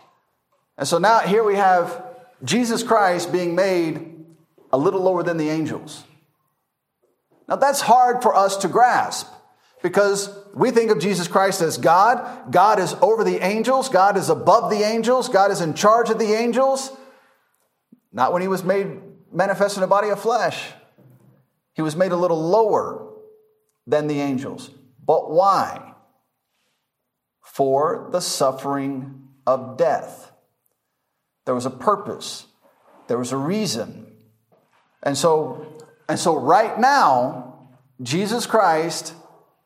[0.78, 2.04] and so now here we have
[2.42, 4.24] Jesus Christ being made
[4.72, 6.04] a little lower than the angels.
[7.48, 9.28] Now, that's hard for us to grasp
[9.82, 12.52] because we think of Jesus Christ as God.
[12.52, 13.88] God is over the angels.
[13.88, 15.28] God is above the angels.
[15.28, 16.94] God is in charge of the angels.
[18.12, 19.00] Not when he was made
[19.32, 20.72] manifest in a body of flesh.
[21.74, 23.14] He was made a little lower
[23.86, 24.70] than the angels.
[25.04, 25.94] But why?
[27.40, 30.32] For the suffering of death.
[31.46, 32.46] There was a purpose.
[33.08, 34.06] There was a reason.
[35.02, 35.66] And so,
[36.08, 37.68] and so right now,
[38.02, 39.14] Jesus Christ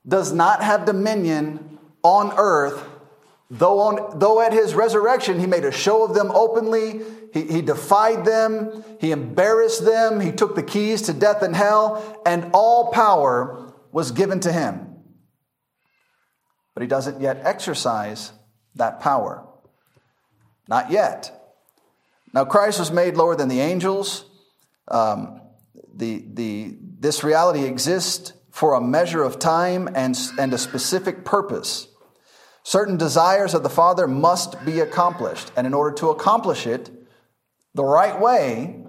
[0.07, 2.85] does not have dominion on earth,
[3.51, 7.03] though, on, though at his resurrection he made a show of them openly,
[7.33, 12.23] he, he defied them, he embarrassed them, he took the keys to death and hell,
[12.25, 14.95] and all power was given to him.
[16.75, 18.33] But he doesn't yet exercise
[18.75, 19.45] that power.
[20.69, 21.33] Not yet.
[22.33, 24.25] Now, Christ was made lower than the angels.
[24.89, 25.41] Um,
[25.95, 31.89] the, the, this reality exists for a measure of time and, and a specific purpose.
[32.63, 35.53] Certain desires of the Father must be accomplished.
[35.59, 36.89] And in order to accomplish it
[37.75, 38.83] the right way,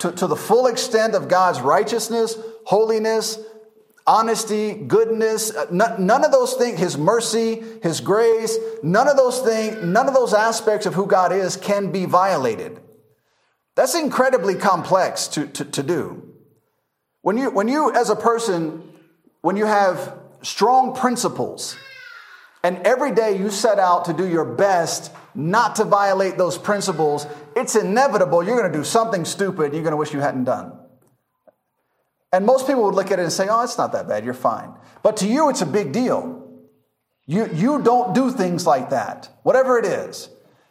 [0.00, 2.36] to, to the full extent of God's righteousness,
[2.66, 3.38] holiness,
[4.06, 9.82] honesty, goodness, uh, none of those things, His mercy, His grace, none of those things,
[9.82, 12.78] none of those aspects of who God is can be violated.
[13.74, 16.29] That's incredibly complex to, to, to do.
[17.22, 18.82] When you, when you, as a person,
[19.42, 21.76] when you have strong principles,
[22.62, 27.26] and every day you set out to do your best not to violate those principles,
[27.56, 30.72] it's inevitable you're going to do something stupid you're going to wish you hadn't done.
[32.32, 34.34] And most people would look at it and say, oh, it's not that bad, you're
[34.34, 34.74] fine.
[35.02, 36.48] But to you, it's a big deal.
[37.26, 40.28] You, you don't do things like that, whatever it is.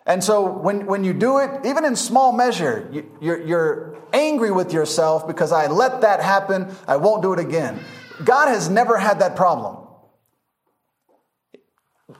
[0.09, 4.49] And so when, when you do it, even in small measure, you, you're, you're angry
[4.49, 7.79] with yourself because I let that happen, I won't do it again.
[8.25, 9.87] God has never had that problem.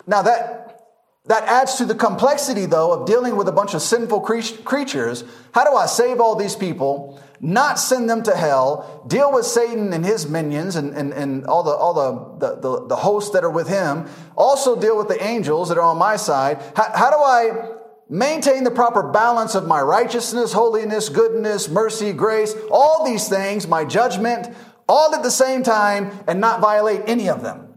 [0.06, 0.82] Now that,
[1.26, 5.24] that adds to the complexity, though, of dealing with a bunch of sinful creatures.
[5.56, 9.94] How do I save all these people, not send them to hell, deal with Satan
[9.94, 13.50] and his minions and, and, and all, the, all the, the, the, hosts that are
[13.50, 16.62] with him, also deal with the angels that are on my side?
[16.76, 17.79] How, how do I
[18.10, 23.86] maintain the proper balance of my righteousness, holiness, goodness, mercy, grace, all these things, my
[23.86, 24.54] judgment,
[24.88, 27.76] all at the same time, and not violate any of them.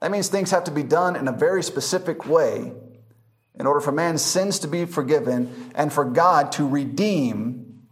[0.00, 2.72] That means things have to be done in a very specific way
[3.58, 7.82] in order for man's sins to be forgiven and for God to redeem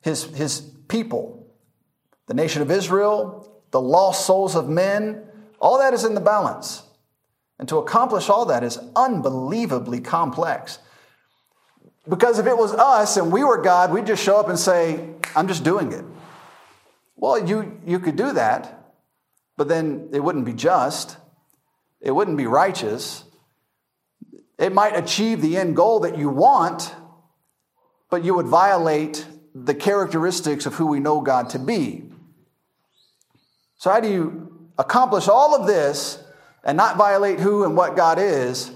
[0.00, 1.52] his, his people.
[2.26, 5.26] The nation of Israel, the lost souls of men,
[5.60, 6.82] all that is in the balance.
[7.58, 10.78] And to accomplish all that is unbelievably complex.
[12.08, 15.08] Because if it was us and we were God, we'd just show up and say,
[15.34, 16.04] I'm just doing it.
[17.16, 18.92] Well, you, you could do that,
[19.56, 21.16] but then it wouldn't be just,
[22.00, 23.24] it wouldn't be righteous.
[24.58, 26.94] It might achieve the end goal that you want,
[28.10, 32.04] but you would violate the characteristics of who we know God to be.
[33.78, 36.22] So, how do you accomplish all of this
[36.66, 38.72] and not violate who and what God is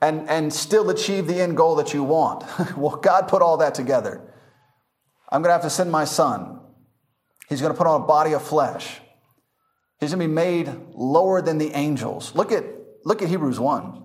[0.00, 2.44] and, and still achieve the end goal that you want?
[2.76, 4.20] well, God put all that together.
[5.30, 6.60] I'm going to have to send my son.
[7.48, 9.00] He's going to put on a body of flesh.
[9.98, 12.34] He's going to be made lower than the angels.
[12.34, 12.64] Look at,
[13.04, 14.04] look at Hebrews 1.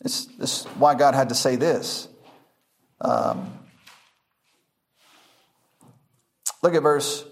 [0.00, 2.08] This, this is why God had to say this.
[3.00, 3.52] Um,
[6.62, 7.24] look at verse.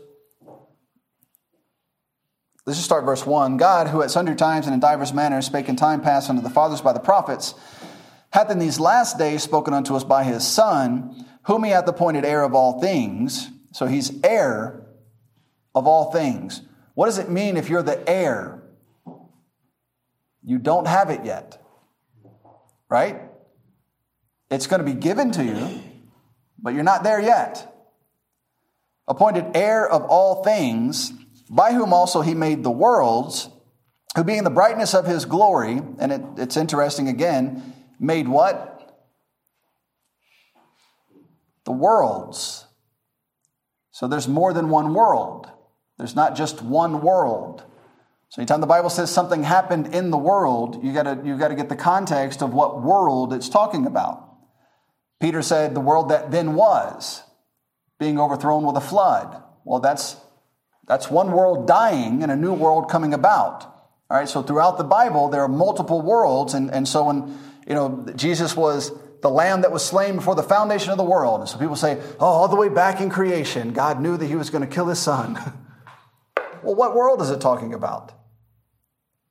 [2.66, 3.56] Let's just start verse 1.
[3.56, 6.50] God, who at sundry times and in divers manners spake in time past unto the
[6.50, 7.54] fathers by the prophets,
[8.30, 12.24] hath in these last days spoken unto us by his Son, whom he hath appointed
[12.24, 13.48] heir of all things.
[13.72, 14.84] So he's heir
[15.74, 16.62] of all things.
[16.94, 18.62] What does it mean if you're the heir?
[20.42, 21.62] You don't have it yet
[22.88, 23.20] right?
[24.50, 25.82] It's going to be given to you,
[26.58, 27.72] but you're not there yet.
[29.08, 31.12] Appointed heir of all things,
[31.48, 33.48] by whom also he made the worlds,
[34.16, 38.72] who being the brightness of his glory, and it, it's interesting again, made what?
[41.64, 42.66] The worlds.
[43.90, 45.48] So there's more than one world.
[45.98, 47.62] There's not just one world.
[48.28, 51.68] So anytime the Bible says something happened in the world, you gotta, you gotta get
[51.68, 54.22] the context of what world it's talking about.
[55.20, 57.22] Peter said the world that then was,
[57.98, 59.42] being overthrown with a flood.
[59.64, 60.16] Well, that's,
[60.86, 63.64] that's one world dying and a new world coming about.
[64.08, 66.54] All right, so throughout the Bible, there are multiple worlds.
[66.54, 70.44] And, and so when, you know, Jesus was the lamb that was slain before the
[70.44, 71.40] foundation of the world.
[71.40, 74.36] And so people say, oh, all the way back in creation, God knew that he
[74.36, 75.34] was going to kill his son.
[76.62, 78.12] well, what world is it talking about?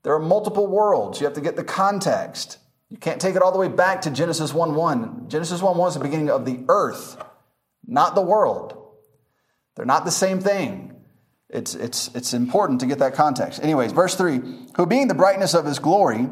[0.04, 1.22] There are multiple worlds.
[1.22, 2.60] You have to get the context.
[2.90, 5.30] You can't take it all the way back to Genesis 1 1.
[5.30, 7.18] Genesis 1 1 is the beginning of the earth,
[7.88, 8.78] not the world.
[9.76, 10.95] They're not the same thing.
[11.50, 13.64] It's, it's, it's important to get that context.
[13.64, 14.42] Anyways, verse 3
[14.78, 16.30] Who being the brightness of his glory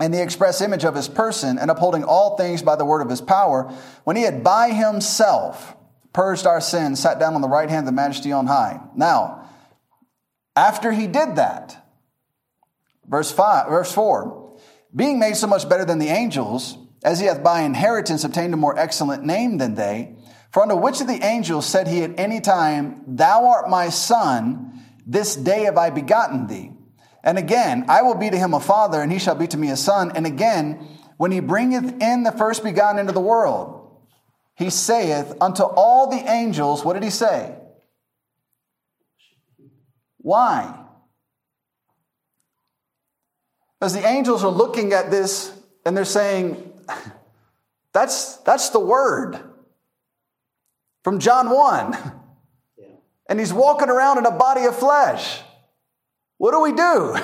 [0.00, 3.10] and the express image of his person, and upholding all things by the word of
[3.10, 3.64] his power,
[4.04, 5.76] when he had by himself
[6.12, 8.80] purged our sins, sat down on the right hand of the majesty on high.
[8.94, 9.48] Now,
[10.54, 11.84] after he did that,
[13.08, 14.58] Verse 5, verse 4.
[14.94, 18.58] Being made so much better than the angels, as he hath by inheritance obtained a
[18.58, 20.14] more excellent name than they,
[20.58, 24.82] for unto which of the angels said he at any time, Thou art my son,
[25.06, 26.72] this day have I begotten thee?
[27.22, 29.70] And again, I will be to him a father, and he shall be to me
[29.70, 30.10] a son.
[30.16, 30.84] And again,
[31.16, 34.02] when he bringeth in the first begotten into the world,
[34.56, 37.54] he saith unto all the angels, what did he say?
[40.16, 40.76] Why?
[43.80, 45.56] As the angels are looking at this
[45.86, 46.72] and they're saying,
[47.92, 49.47] that's, that's the word
[51.04, 51.96] from John 1.
[52.78, 52.86] Yeah.
[53.28, 55.40] And he's walking around in a body of flesh.
[56.36, 57.16] What do we do?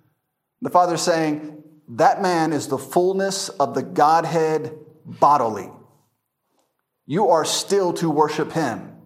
[0.62, 5.68] the Father's saying, that man is the fullness of the Godhead bodily.
[7.04, 8.96] You are still to worship him.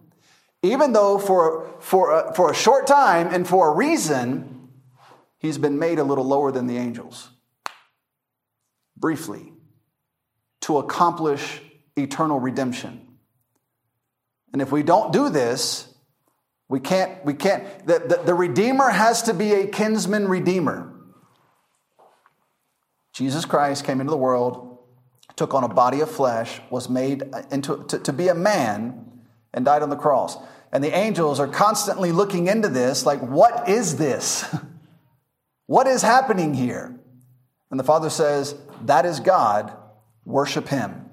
[0.61, 4.69] Even though for, for, a, for a short time and for a reason,
[5.39, 7.29] he's been made a little lower than the angels.
[8.95, 9.53] Briefly,
[10.61, 11.61] to accomplish
[11.95, 13.04] eternal redemption.
[14.55, 15.93] And if we don't do this,
[16.69, 20.93] we can't, we can't, the, the, the Redeemer has to be a kinsman redeemer.
[23.11, 24.77] Jesus Christ came into the world,
[25.35, 29.65] took on a body of flesh, was made into, to, to be a man, and
[29.65, 30.37] died on the cross.
[30.71, 34.45] And the angels are constantly looking into this like, what is this?
[35.65, 36.97] What is happening here?
[37.71, 39.75] And the Father says, That is God.
[40.23, 41.09] Worship Him.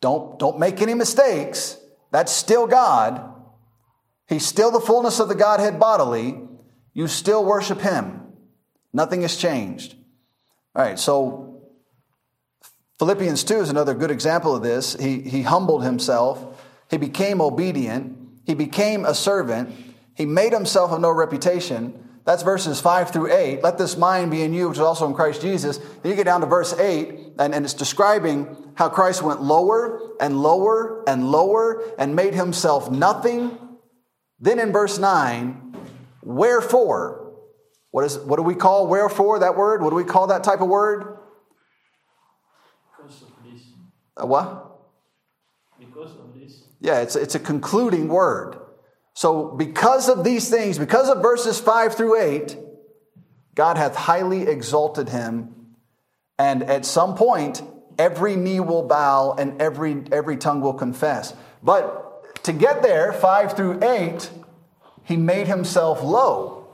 [0.00, 1.76] Don't, don't make any mistakes.
[2.10, 3.34] That's still God.
[4.28, 6.40] He's still the fullness of the Godhead bodily.
[6.92, 8.22] You still worship Him.
[8.92, 9.94] Nothing has changed.
[10.74, 11.62] All right, so
[12.98, 14.94] Philippians 2 is another good example of this.
[14.94, 19.74] He, he humbled himself, he became obedient, he became a servant,
[20.14, 23.62] he made himself of no reputation that's verses 5 through 8.
[23.62, 25.78] Let this mind be in you, which is also in Christ Jesus.
[25.78, 30.00] Then you get down to verse 8, and, and it's describing how Christ went lower
[30.20, 33.58] and lower and lower and made himself nothing.
[34.38, 35.76] Then in verse 9,
[36.22, 37.34] wherefore?
[37.90, 39.82] What, is, what do we call wherefore, that word?
[39.82, 41.18] What do we call that type of word?
[42.96, 43.62] Because of this.
[44.16, 44.78] A what?
[45.80, 46.62] Because of this.
[46.80, 48.60] Yeah, it's, it's a concluding word.
[49.12, 52.56] So, because of these things, because of verses 5 through 8,
[53.56, 55.74] God hath highly exalted him.
[56.38, 57.60] And at some point,
[57.98, 61.34] every knee will bow and every, every tongue will confess.
[61.62, 64.30] But to get there, 5 through 8,
[65.04, 66.68] he made himself low.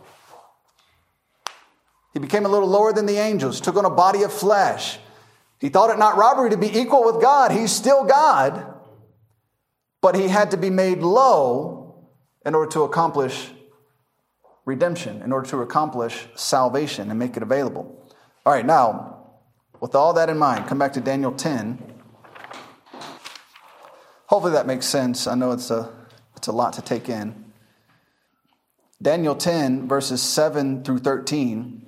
[2.13, 4.99] He became a little lower than the angels, took on a body of flesh.
[5.61, 7.51] He thought it not robbery to be equal with God.
[7.51, 8.75] He's still God,
[10.01, 12.09] but he had to be made low
[12.45, 13.51] in order to accomplish
[14.65, 18.01] redemption, in order to accomplish salvation and make it available.
[18.47, 19.14] All right, now,
[19.85, 21.79] with all that in mind, come back to Daniel 10.
[24.29, 25.27] Hopefully that makes sense.
[25.27, 25.93] I know it's a,
[26.39, 27.53] it's a lot to take in.
[29.03, 31.85] Daniel 10, verses 7 through 13.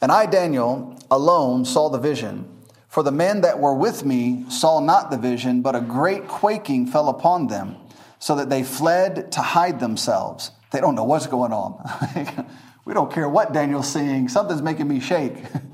[0.00, 2.48] And I, Daniel, alone saw the vision.
[2.88, 6.86] For the men that were with me saw not the vision, but a great quaking
[6.86, 7.76] fell upon them,
[8.18, 10.50] so that they fled to hide themselves.
[10.72, 12.48] They don't know what's going on.
[12.86, 14.30] we don't care what Daniel's seeing.
[14.30, 15.36] Something's making me shake.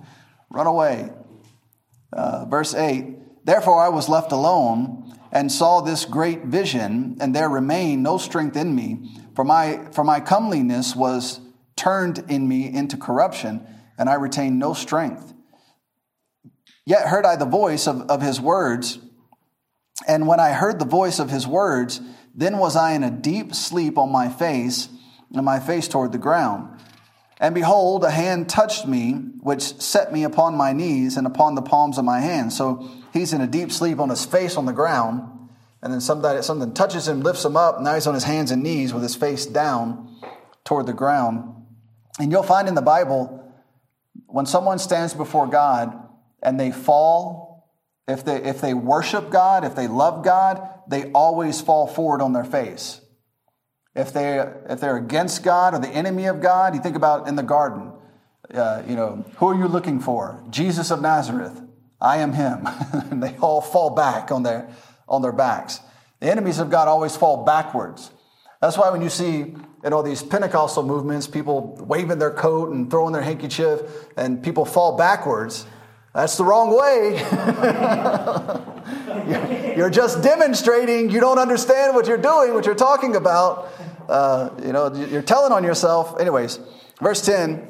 [0.51, 1.11] Run away.
[2.13, 7.49] Uh, verse 8 Therefore I was left alone and saw this great vision, and there
[7.49, 11.41] remained no strength in me, for my, for my comeliness was
[11.77, 13.67] turned in me into corruption
[14.01, 15.35] and I retained no strength.
[16.87, 18.99] Yet heard I the voice of, of his words,
[20.09, 22.01] and when I heard the voice of his words,
[22.35, 24.89] then was I in a deep sleep on my face,
[25.35, 26.80] and my face toward the ground.
[27.41, 31.63] And behold, a hand touched me, which set me upon my knees and upon the
[31.63, 32.55] palms of my hands.
[32.55, 35.23] So he's in a deep sleep on his face on the ground,
[35.81, 37.81] and then something, something touches him, lifts him up.
[37.81, 40.15] Now he's on his hands and knees with his face down
[40.65, 41.55] toward the ground.
[42.19, 43.51] And you'll find in the Bible
[44.27, 45.97] when someone stands before God
[46.43, 47.73] and they fall,
[48.07, 52.35] if they, if they worship God, if they love God, they always fall forward on
[52.35, 53.01] their face.
[53.95, 54.39] If, they,
[54.69, 57.93] if they're against God or the enemy of God, you think about in the garden,
[58.55, 60.43] uh, you know, who are you looking for?
[60.51, 61.61] Jesus of Nazareth.
[62.01, 62.67] I am him.
[62.93, 64.71] and they all fall back on their,
[65.09, 65.81] on their backs.
[66.21, 68.11] The enemies of God always fall backwards.
[68.61, 72.91] That's why when you see you all these Pentecostal movements, people waving their coat and
[72.91, 73.81] throwing their handkerchief,
[74.17, 75.65] and people fall backwards.
[76.15, 77.17] That's the wrong way.
[79.81, 83.73] you're just demonstrating you don't understand what you're doing, what you're talking about.
[84.11, 86.21] Uh, you know, you're telling on yourself.
[86.21, 86.61] Anyways,
[87.01, 87.67] verse 10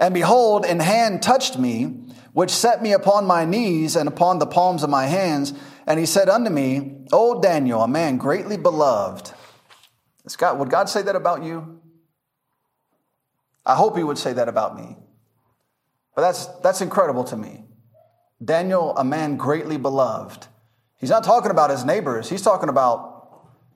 [0.00, 1.84] And behold, an hand touched me,
[2.32, 5.52] which set me upon my knees and upon the palms of my hands.
[5.86, 9.32] And he said unto me, O Daniel, a man greatly beloved
[10.38, 11.82] God, would God say that about you?
[13.66, 14.96] I hope he would say that about me.
[16.14, 17.64] But that's, that's incredible to me.
[18.42, 20.46] Daniel, a man greatly beloved.
[21.02, 22.30] He's not talking about his neighbors.
[22.30, 23.10] He's talking about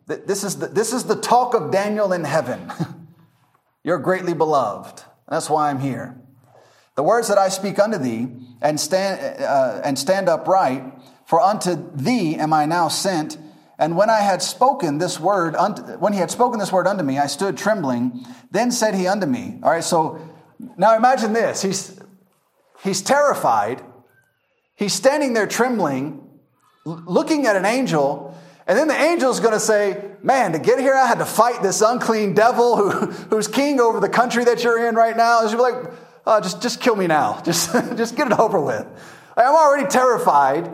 [0.06, 2.72] this is the, this is the talk of Daniel in heaven.
[3.84, 5.02] You're greatly beloved.
[5.28, 6.18] That's why I'm here.
[6.94, 8.28] The words that I speak unto thee
[8.62, 10.84] and stand, uh, and stand upright,
[11.26, 13.36] for unto thee am I now sent
[13.78, 17.04] and when I had spoken this word, unto, when he had spoken this word unto
[17.04, 18.24] me, I stood trembling.
[18.50, 20.18] Then said he unto me, All right, so
[20.78, 21.62] now imagine this.
[21.62, 22.00] He's,
[22.82, 23.82] he's terrified.
[24.76, 26.25] He's standing there trembling,
[26.86, 28.36] looking at an angel.
[28.66, 31.26] And then the angel is going to say, Man, to get here, I had to
[31.26, 35.42] fight this unclean devil who, who's king over the country that you're in right now.
[35.42, 35.92] And be like,
[36.26, 37.40] oh, just, just kill me now.
[37.44, 38.86] Just, just get it over with.
[39.36, 40.70] I'm already terrified.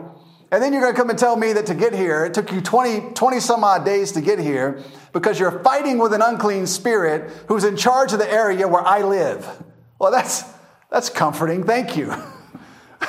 [0.51, 2.51] And then you're going to come and tell me that to get here, it took
[2.51, 6.67] you 20, 20 some odd days to get here because you're fighting with an unclean
[6.67, 9.47] spirit who's in charge of the area where I live.
[9.97, 10.43] Well, that's,
[10.91, 11.63] that's comforting.
[11.63, 12.13] Thank you.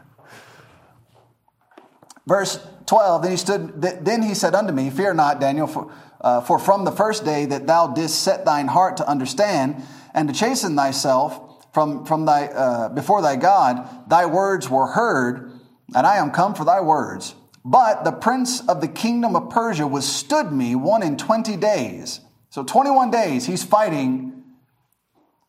[2.28, 5.92] Verse 12, then he stood, then he said unto me, Fear not, Daniel, for,
[6.22, 10.28] uh, for from the first day that thou didst set thine heart to understand and
[10.28, 15.52] to chasten thyself from, from thy, uh, before thy God, thy words were heard
[15.96, 17.36] and I am come for thy words.
[17.66, 22.22] But the prince of the kingdom of Persia withstood me one in 20 days.
[22.50, 24.44] So 21 days he's fighting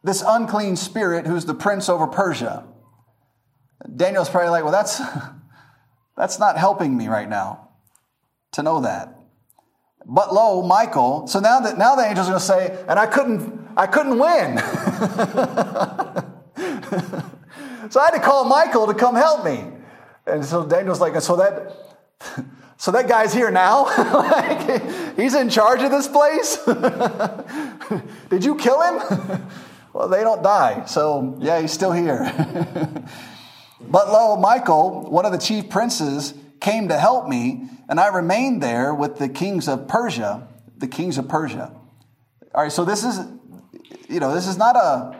[0.02, 2.66] this unclean spirit who's the prince over Persia.
[3.96, 5.00] Daniel's probably like, well, that's,
[6.20, 7.70] that's not helping me right now
[8.52, 9.16] to know that.
[10.04, 13.86] But lo, Michael, so now that now the angel's gonna say, and I couldn't, I
[13.86, 14.58] couldn't win.
[17.90, 19.64] so I had to call Michael to come help me.
[20.26, 21.74] And so Daniel's like, so that
[22.76, 23.84] so that guy's here now?
[24.12, 26.58] like, he's in charge of this place?
[28.28, 29.48] Did you kill him?
[29.94, 30.84] well, they don't die.
[30.84, 32.30] So, yeah, he's still here.
[33.80, 38.62] But lo, Michael, one of the chief princes, came to help me, and I remained
[38.62, 41.72] there with the kings of Persia, the kings of Persia.
[42.54, 43.18] All right, so this is,
[44.08, 45.16] you know, this is not a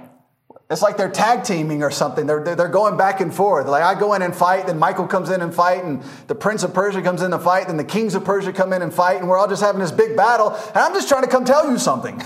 [0.71, 2.27] it's like they're tag teaming or something.
[2.27, 3.67] They're, they're going back and forth.
[3.67, 6.63] Like I go in and fight, then Michael comes in and fight, and the Prince
[6.63, 9.19] of Persia comes in to fight, then the kings of Persia come in and fight,
[9.19, 10.51] and we're all just having this big battle.
[10.51, 12.19] And I'm just trying to come tell you something.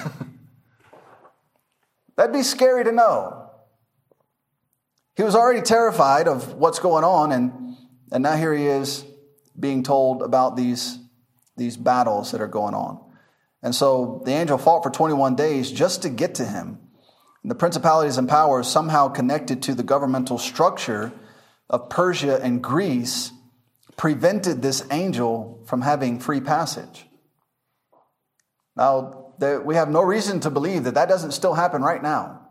[2.16, 3.43] That'd be scary to know.
[5.17, 7.77] He was already terrified of what's going on, and,
[8.11, 9.05] and now here he is
[9.59, 10.99] being told about these,
[11.57, 13.01] these battles that are going on.
[13.62, 16.79] And so the angel fought for 21 days just to get to him.
[17.43, 21.12] And the principalities and powers, somehow connected to the governmental structure
[21.71, 23.31] of Persia and Greece,
[23.97, 27.07] prevented this angel from having free passage.
[28.77, 29.33] Now,
[29.65, 32.43] we have no reason to believe that that doesn't still happen right now.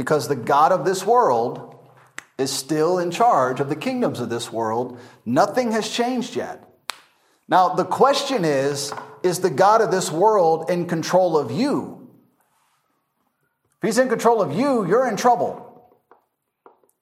[0.00, 1.76] Because the God of this world
[2.38, 4.98] is still in charge of the kingdoms of this world.
[5.26, 6.64] Nothing has changed yet.
[7.48, 12.08] Now, the question is is the God of this world in control of you?
[13.82, 15.92] If he's in control of you, you're in trouble.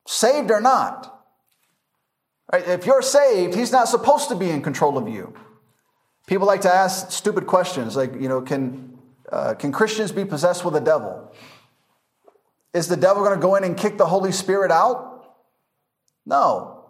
[0.04, 1.24] Saved or not.
[2.52, 2.66] Right?
[2.66, 5.34] If you're saved, he's not supposed to be in control of you.
[6.26, 8.98] People like to ask stupid questions like, you know, can,
[9.30, 11.32] uh, can Christians be possessed with the devil?
[12.74, 15.36] Is the devil going to go in and kick the Holy Spirit out?
[16.26, 16.84] No.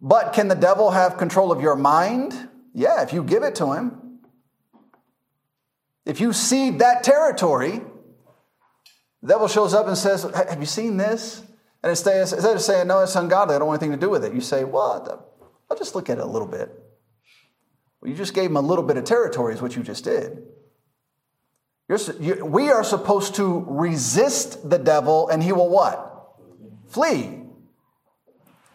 [0.00, 2.48] But can the devil have control of your mind?
[2.72, 4.20] Yeah, if you give it to him.
[6.04, 7.80] If you cede that territory,
[9.22, 11.42] the devil shows up and says, Have you seen this?
[11.82, 14.32] And instead of saying, No, it's ungodly, I don't want anything to do with it,
[14.32, 15.26] you say, Well,
[15.68, 16.70] I'll just look at it a little bit.
[18.00, 20.46] Well, you just gave him a little bit of territory, is what you just did.
[21.88, 26.36] You, we are supposed to resist the devil, and he will what?
[26.88, 27.42] Flee.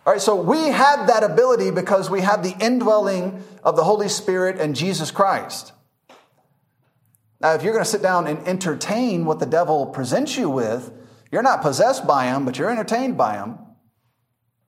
[0.06, 4.10] All right, so we have that ability because we have the indwelling of the Holy
[4.10, 5.74] Spirit and Jesus Christ.
[7.40, 10.92] Now, if you're going to sit down and entertain what the devil presents you with,
[11.32, 13.58] you're not possessed by him, but you're entertained by him.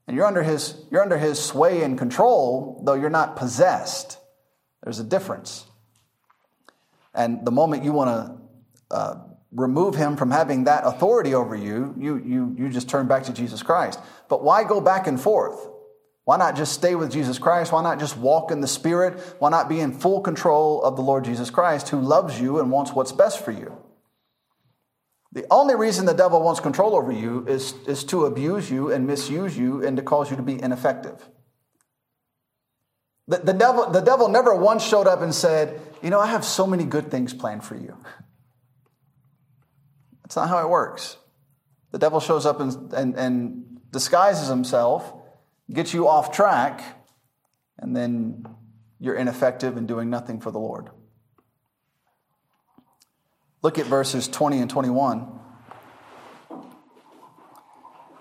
[0.08, 4.20] And you're under his, you're under his sway and control, though you're not possessed.
[4.84, 5.66] There's a difference.
[7.14, 9.16] And the moment you want to uh,
[9.52, 13.34] remove him from having that authority over you, you, you, you just turn back to
[13.34, 14.00] Jesus Christ.
[14.30, 15.68] But why go back and forth?
[16.26, 17.72] Why not just stay with Jesus Christ?
[17.72, 19.20] Why not just walk in the Spirit?
[19.40, 22.72] Why not be in full control of the Lord Jesus Christ who loves you and
[22.72, 23.78] wants what's best for you?
[25.34, 29.06] The only reason the devil wants control over you is, is to abuse you and
[29.06, 31.28] misuse you and to cause you to be ineffective.
[33.28, 36.44] The, the, devil, the devil never once showed up and said, You know, I have
[36.44, 37.98] so many good things planned for you.
[40.24, 41.18] That's not how it works.
[41.92, 45.14] The devil shows up and, and, and disguises himself,
[45.72, 46.82] gets you off track,
[47.78, 48.46] and then
[49.00, 50.90] you're ineffective and doing nothing for the Lord.
[53.62, 55.40] Look at verses 20 and 21.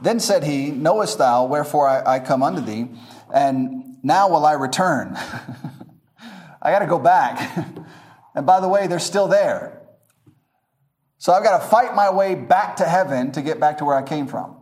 [0.01, 2.89] Then said he, Knowest thou wherefore I, I come unto thee?
[3.33, 5.17] And now will I return.
[6.63, 7.57] I got to go back.
[8.35, 9.83] and by the way, they're still there.
[11.19, 13.97] So I've got to fight my way back to heaven to get back to where
[13.97, 14.57] I came from.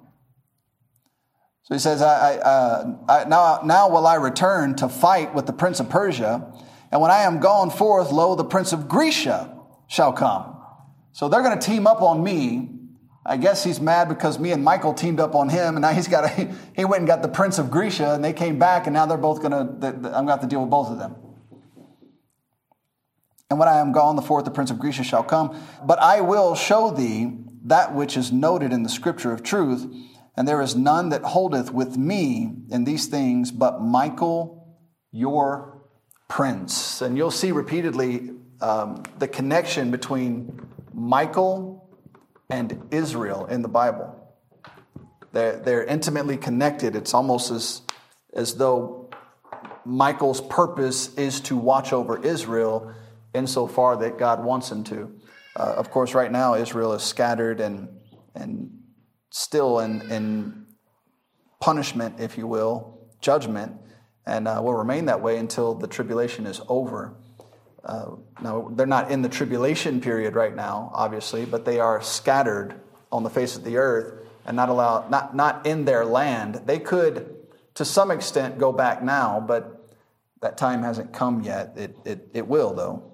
[1.62, 5.47] So he says, I, I, uh, I, now, now will I return to fight with
[5.47, 6.53] the prince of Persia.
[6.91, 10.57] And when I am gone forth, lo, the prince of Grecia shall come.
[11.12, 12.80] So they're going to team up on me
[13.25, 16.09] I guess he's mad because me and Michael teamed up on him, and now he's
[16.09, 18.95] got a, he went and got the Prince of Grecia, and they came back, and
[18.95, 19.61] now they're both gonna.
[19.61, 21.16] I'm gonna have to deal with both of them.
[23.51, 25.61] And when I am gone, the fourth, the Prince of Grecia shall come.
[25.85, 29.93] But I will show thee that which is noted in the Scripture of truth,
[30.37, 34.79] and there is none that holdeth with me in these things, but Michael,
[35.11, 35.83] your
[36.29, 37.03] prince.
[37.03, 41.80] And you'll see repeatedly um, the connection between Michael
[42.51, 44.17] and Israel in the Bible.
[45.33, 46.97] They're, they're intimately connected.
[46.97, 47.83] It's almost as,
[48.35, 49.11] as though
[49.85, 52.93] Michael's purpose is to watch over Israel
[53.35, 55.13] insofar that God wants him to.
[55.57, 57.89] Uh, of course, right now, Israel is scattered and,
[58.35, 58.71] and
[59.31, 60.67] still in, in
[61.61, 63.73] punishment, if you will, judgment,
[64.27, 67.17] and uh, will remain that way until the tribulation is over.
[67.85, 68.11] Uh,
[68.43, 72.74] now, they're not in the tribulation period right now, obviously, but they are scattered
[73.11, 76.62] on the face of the earth and not allowed, not, not in their land.
[76.66, 77.35] They could,
[77.74, 79.89] to some extent, go back now, but
[80.41, 81.74] that time hasn't come yet.
[81.76, 83.12] It, it, it will, though.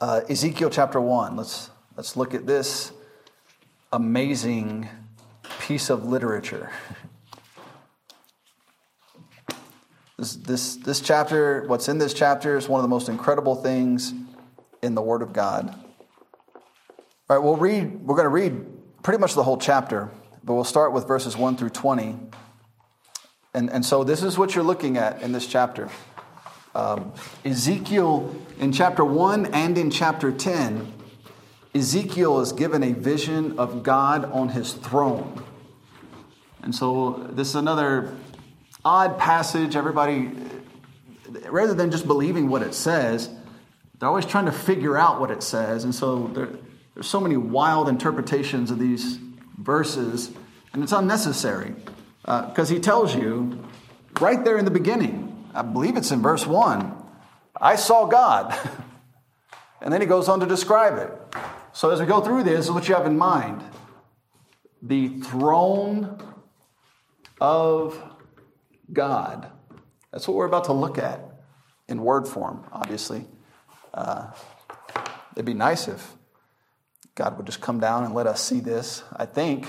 [0.00, 2.92] Uh, Ezekiel chapter 1, let's, let's look at this
[3.92, 4.88] amazing
[5.60, 6.70] piece of literature.
[10.18, 14.12] This, this, this chapter, what's in this chapter, is one of the most incredible things
[14.82, 15.72] in the Word of God.
[17.30, 18.66] All right, we'll read, we're going to read
[19.04, 20.10] pretty much the whole chapter,
[20.42, 22.16] but we'll start with verses 1 through 20.
[23.54, 25.88] And, and so this is what you're looking at in this chapter.
[26.74, 27.12] Um,
[27.44, 30.94] Ezekiel in chapter 1 and in chapter 10
[31.74, 35.44] Ezekiel is given a vision of God on his throne.
[36.62, 38.16] And so this is another
[38.88, 39.76] odd passage.
[39.76, 40.30] Everybody,
[41.50, 43.28] rather than just believing what it says,
[43.98, 45.84] they're always trying to figure out what it says.
[45.84, 46.48] And so there,
[46.94, 49.18] there's so many wild interpretations of these
[49.58, 50.30] verses,
[50.72, 51.74] and it's unnecessary
[52.22, 53.62] because uh, he tells you
[54.20, 56.90] right there in the beginning, I believe it's in verse 1,
[57.60, 58.56] I saw God.
[59.82, 61.12] and then he goes on to describe it.
[61.74, 63.62] So as we go through this, this is what you have in mind
[64.80, 66.22] the throne
[67.40, 68.00] of
[68.92, 69.50] God.
[70.12, 71.20] That's what we're about to look at
[71.88, 73.26] in word form, obviously.
[73.92, 74.30] Uh,
[75.34, 76.14] it'd be nice if
[77.14, 79.02] God would just come down and let us see this.
[79.14, 79.68] I think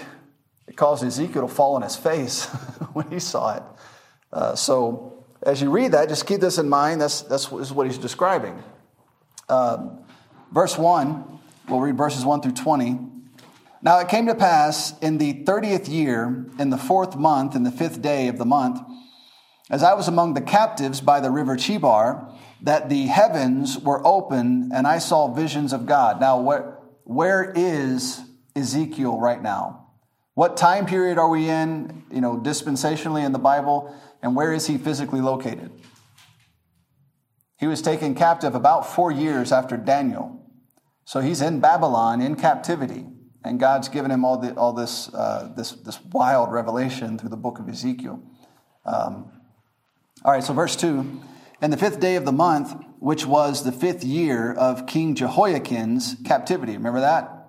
[0.68, 2.46] it caused Ezekiel to fall on his face
[2.94, 3.64] when he saw it.
[4.32, 7.02] Uh, so as you read that, just keep this in mind.
[7.02, 8.62] That's, that's what he's describing.
[9.48, 10.00] Um,
[10.52, 13.00] verse 1, we'll read verses 1 through 20.
[13.82, 17.72] Now it came to pass in the 30th year, in the fourth month, in the
[17.72, 18.80] fifth day of the month,
[19.70, 24.72] as I was among the captives by the river Chebar, that the heavens were open
[24.74, 26.20] and I saw visions of God.
[26.20, 28.22] Now, where, where is
[28.56, 29.88] Ezekiel right now?
[30.34, 34.68] What time period are we in, you know, dispensationally in the Bible, and where is
[34.68, 35.72] he physically located?
[37.58, 40.46] He was taken captive about four years after Daniel.
[41.04, 43.06] So he's in Babylon in captivity.
[43.44, 47.38] And God's given him all, the, all this, uh, this, this wild revelation through the
[47.38, 48.22] book of Ezekiel.
[48.86, 49.32] Um,
[50.26, 51.22] all right, so verse 2
[51.62, 56.18] And the fifth day of the month, which was the fifth year of King Jehoiakim's
[56.26, 56.74] captivity.
[56.74, 57.40] Remember that?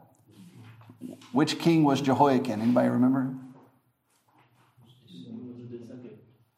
[1.32, 2.60] Which king was Jehoiakim?
[2.60, 3.34] Anybody remember?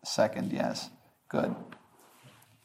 [0.04, 0.90] Second, yes.
[1.28, 1.54] Good.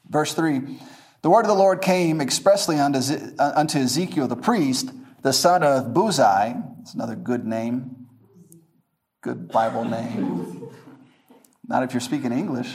[0.10, 0.80] Verse 3
[1.22, 3.00] The word of the Lord came expressly unto
[3.40, 4.92] uh, unto Ezekiel the priest
[5.22, 6.64] the son of Buzi.
[6.82, 8.08] It's another good name,
[9.22, 10.67] good Bible name.
[11.68, 12.74] Not if you're speaking English.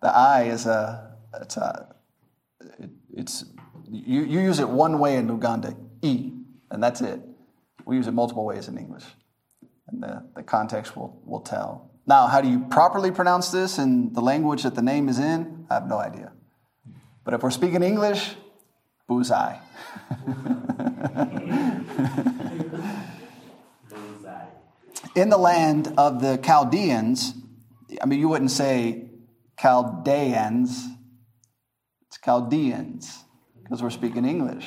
[0.00, 1.94] the I is a, it's a,
[2.78, 3.46] it, it's,
[3.90, 6.32] you, you use it one way in Uganda, E,
[6.70, 7.20] and that's it.
[7.86, 9.04] We use it multiple ways in English.
[9.88, 11.90] And the, the context will, will tell.
[12.06, 15.66] Now, how do you properly pronounce this in the language that the name is in?
[15.70, 16.32] I have no idea.
[17.24, 18.34] But if we're speaking English,
[19.08, 19.56] bullseye.
[25.14, 27.34] In the land of the Chaldeans,
[28.02, 29.10] I mean, you wouldn't say
[29.58, 30.84] Chaldeans,
[32.08, 33.24] it's Chaldeans,
[33.62, 34.66] because we're speaking English.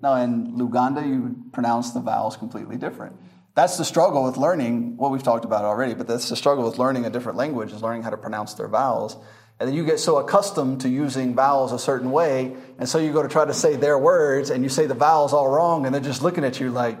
[0.00, 3.16] Now, in Luganda, you pronounce the vowels completely different.
[3.56, 6.78] That's the struggle with learning what we've talked about already, but that's the struggle with
[6.78, 9.16] learning a different language, is learning how to pronounce their vowels.
[9.58, 13.12] And then you get so accustomed to using vowels a certain way, and so you
[13.12, 15.92] go to try to say their words, and you say the vowels all wrong, and
[15.92, 16.96] they're just looking at you like,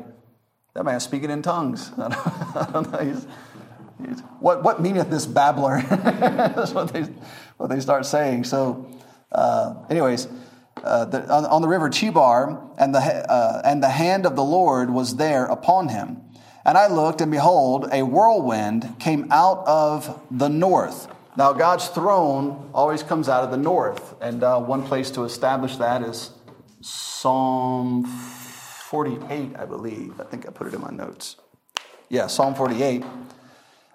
[0.78, 1.90] that man's speaking in tongues.
[1.98, 2.98] I don't know.
[2.98, 3.26] He's,
[4.00, 5.82] he's, what, what meaneth this babbler?
[5.90, 7.02] That's what they,
[7.56, 8.44] what they start saying.
[8.44, 8.88] So,
[9.32, 10.28] uh, anyways,
[10.84, 14.44] uh, the, on, on, the river Chebar, and the, uh, and the hand of the
[14.44, 16.22] Lord was there upon him.
[16.64, 21.08] And I looked, and behold, a whirlwind came out of the north
[21.38, 25.76] now, God's throne always comes out of the north, and uh, one place to establish
[25.76, 26.32] that is
[26.80, 28.06] Psalm
[28.88, 30.18] 48, I believe.
[30.18, 31.36] I think I put it in my notes.
[32.08, 33.04] Yeah, Psalm 48.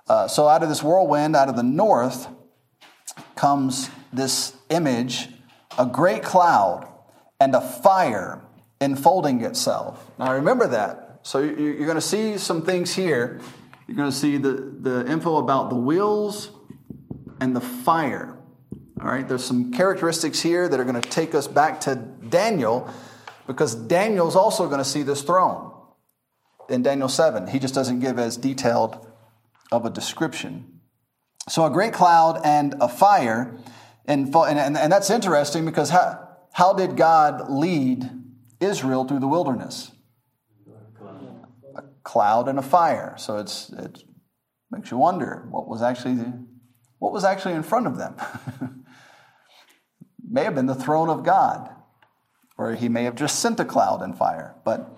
[0.07, 2.27] Uh, so, out of this whirlwind, out of the north,
[3.35, 5.29] comes this image
[5.79, 6.87] a great cloud
[7.39, 8.45] and a fire
[8.79, 10.11] enfolding itself.
[10.19, 11.21] Now, remember that.
[11.23, 13.41] So, you're going to see some things here.
[13.87, 16.51] You're going to see the, the info about the wheels
[17.41, 18.37] and the fire.
[19.01, 22.93] All right, there's some characteristics here that are going to take us back to Daniel
[23.47, 25.71] because Daniel's also going to see this throne
[26.69, 27.47] in Daniel 7.
[27.47, 29.07] He just doesn't give as detailed
[29.71, 30.79] of a description.
[31.49, 33.57] So, a great cloud and a fire.
[34.05, 38.09] And, and, and that's interesting because how, how did God lead
[38.59, 39.91] Israel through the wilderness?
[41.75, 43.15] A cloud and a fire.
[43.17, 44.03] So it's, it
[44.71, 46.17] makes you wonder what was actually
[46.99, 48.15] what was actually in front of them?
[50.33, 51.69] may have been the throne of God,
[52.57, 54.97] or he may have just sent a cloud and fire, but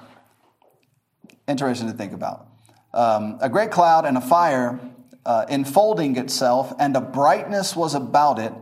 [1.48, 2.48] interesting to think about.
[2.94, 4.80] Um, a great cloud and a fire
[5.26, 8.54] uh, enfolding itself, and a brightness was about it,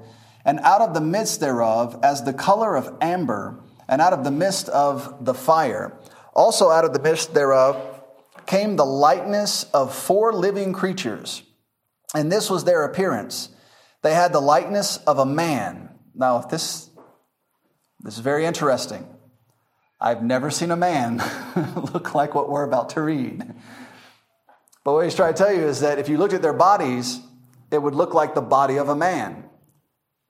[0.45, 4.31] and out of the midst thereof, as the color of amber, and out of the
[4.31, 5.97] midst of the fire.
[6.33, 7.77] Also, out of the midst thereof
[8.45, 11.43] came the likeness of four living creatures
[12.13, 13.49] and this was their appearance.
[14.01, 15.89] They had the likeness of a man.
[16.13, 16.89] Now, if this
[18.03, 19.07] This is very interesting.
[19.99, 21.23] I've never seen a man
[21.93, 23.55] look like what we're about to read.
[24.83, 27.21] But what he's trying to tell you is that if you looked at their bodies,
[27.71, 29.45] it would look like the body of a man,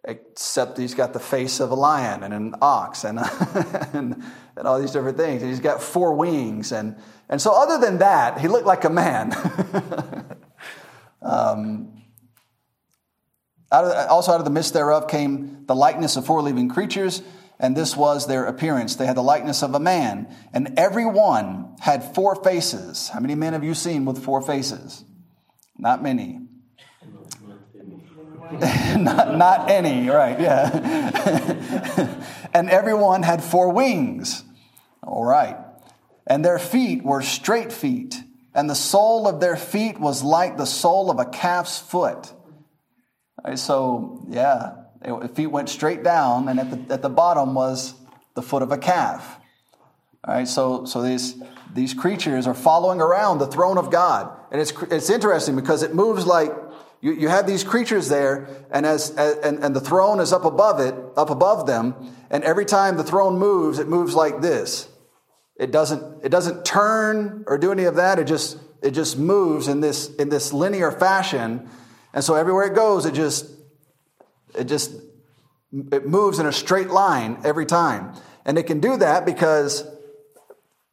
[0.03, 3.17] except he's got the face of a lion and an ox and,
[3.93, 4.23] and,
[4.55, 5.41] and all these different things.
[5.41, 6.71] And he's got four wings.
[6.71, 6.95] And,
[7.27, 9.33] and so, other than that, he looked like a man.
[11.23, 12.03] um,
[13.71, 17.23] out of, also, out of the midst thereof came the likeness of four living creatures
[17.59, 18.95] and this was their appearance.
[18.95, 23.09] They had the likeness of a man, and every one had four faces.
[23.09, 25.03] How many men have you seen with four faces?
[25.77, 26.39] Not many.
[28.97, 30.69] not, not any, right, yeah.
[32.53, 34.43] and everyone had four wings.
[35.01, 35.57] All right.
[36.27, 38.15] And their feet were straight feet,
[38.53, 42.31] and the sole of their feet was like the sole of a calf's foot.
[43.55, 47.93] So, yeah, the feet went straight down, and at the, at the bottom was
[48.35, 49.37] the foot of a calf.
[50.25, 51.35] All right, so, so these,
[51.73, 54.35] these creatures are following around the throne of God.
[54.51, 56.51] And it's, it's interesting because it moves like
[57.01, 60.79] you, you have these creatures there, and, as, and, and the throne is up above
[60.79, 61.95] it, up above them,
[62.29, 64.87] and every time the throne moves, it moves like this.
[65.57, 69.67] It doesn't, it doesn't turn or do any of that, it just, it just moves
[69.67, 71.69] in this, in this linear fashion.
[72.13, 73.47] And so everywhere it goes, it just
[74.55, 74.91] it just
[75.91, 78.13] it moves in a straight line every time.
[78.45, 79.85] And it can do that because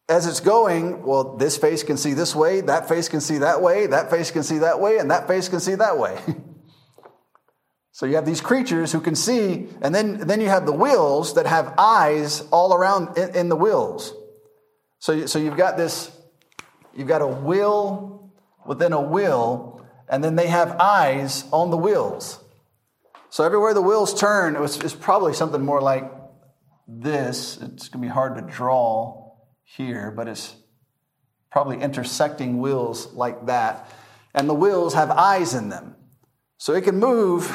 [0.09, 3.63] as it's going, well, this face can see this way, that face can see that
[3.63, 6.19] way, that face can see that way, and that face can see that way.
[7.93, 11.35] so you have these creatures who can see, and then, then you have the wheels
[11.35, 14.13] that have eyes all around in, in the wheels.
[14.99, 16.11] So, so you've got this,
[16.95, 18.33] you've got a wheel
[18.67, 22.43] within a wheel, and then they have eyes on the wheels.
[23.31, 26.11] So everywhere the wheels turn, it was, it's probably something more like
[26.89, 27.57] this.
[27.57, 30.57] It's going to be hard to draw here, but it's
[31.51, 33.91] probably intersecting wheels like that.
[34.35, 35.95] And the wheels have eyes in them.
[36.59, 37.51] So it can move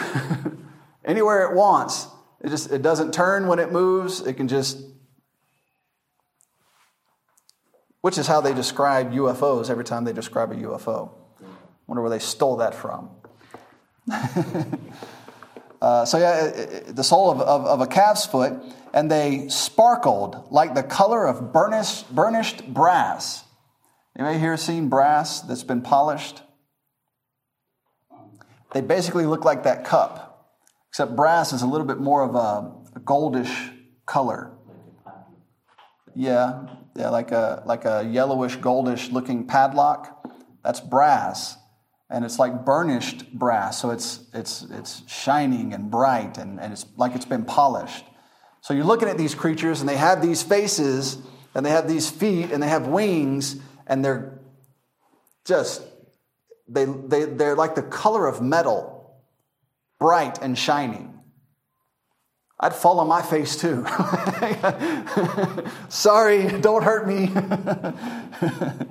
[1.05, 2.07] anywhere it wants.
[2.41, 4.21] It just it doesn't turn when it moves.
[4.21, 4.81] It can just
[8.01, 11.11] which is how they describe UFOs every time they describe a UFO.
[11.87, 13.09] Wonder where they stole that from.
[15.81, 18.53] Uh, so, yeah, the sole of, of, of, a calf's foot,
[18.93, 23.43] and they sparkled like the color of burnished, burnished brass.
[24.17, 26.41] Anybody here seen brass that's been polished?
[28.73, 30.55] They basically look like that cup,
[30.89, 33.73] except brass is a little bit more of a, a goldish
[34.05, 34.51] color.
[36.15, 40.29] Yeah, yeah, like a like a yellowish, goldish looking padlock.
[40.63, 41.57] That's brass
[42.09, 46.85] and it's like burnished brass so it's it's it's shining and bright and, and it's
[46.97, 48.05] like it's been polished
[48.61, 51.17] so you're looking at these creatures and they have these faces
[51.53, 54.39] and they have these feet and they have wings and they're
[55.45, 55.81] just
[56.67, 59.21] they, they they're like the color of metal
[59.99, 61.11] bright and shining
[62.57, 63.85] I'd fall on my face too.
[65.89, 67.29] Sorry, don't hurt me.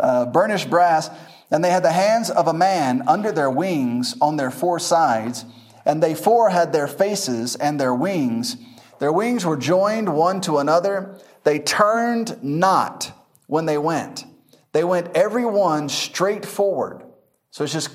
[0.00, 1.10] uh, burnished brass.
[1.52, 5.44] And they had the hands of a man under their wings on their four sides,
[5.84, 8.56] and they four had their faces and their wings.
[8.98, 11.18] Their wings were joined one to another.
[11.44, 13.12] They turned not
[13.48, 14.24] when they went.
[14.72, 17.04] They went every one straight forward.
[17.50, 17.90] So it's just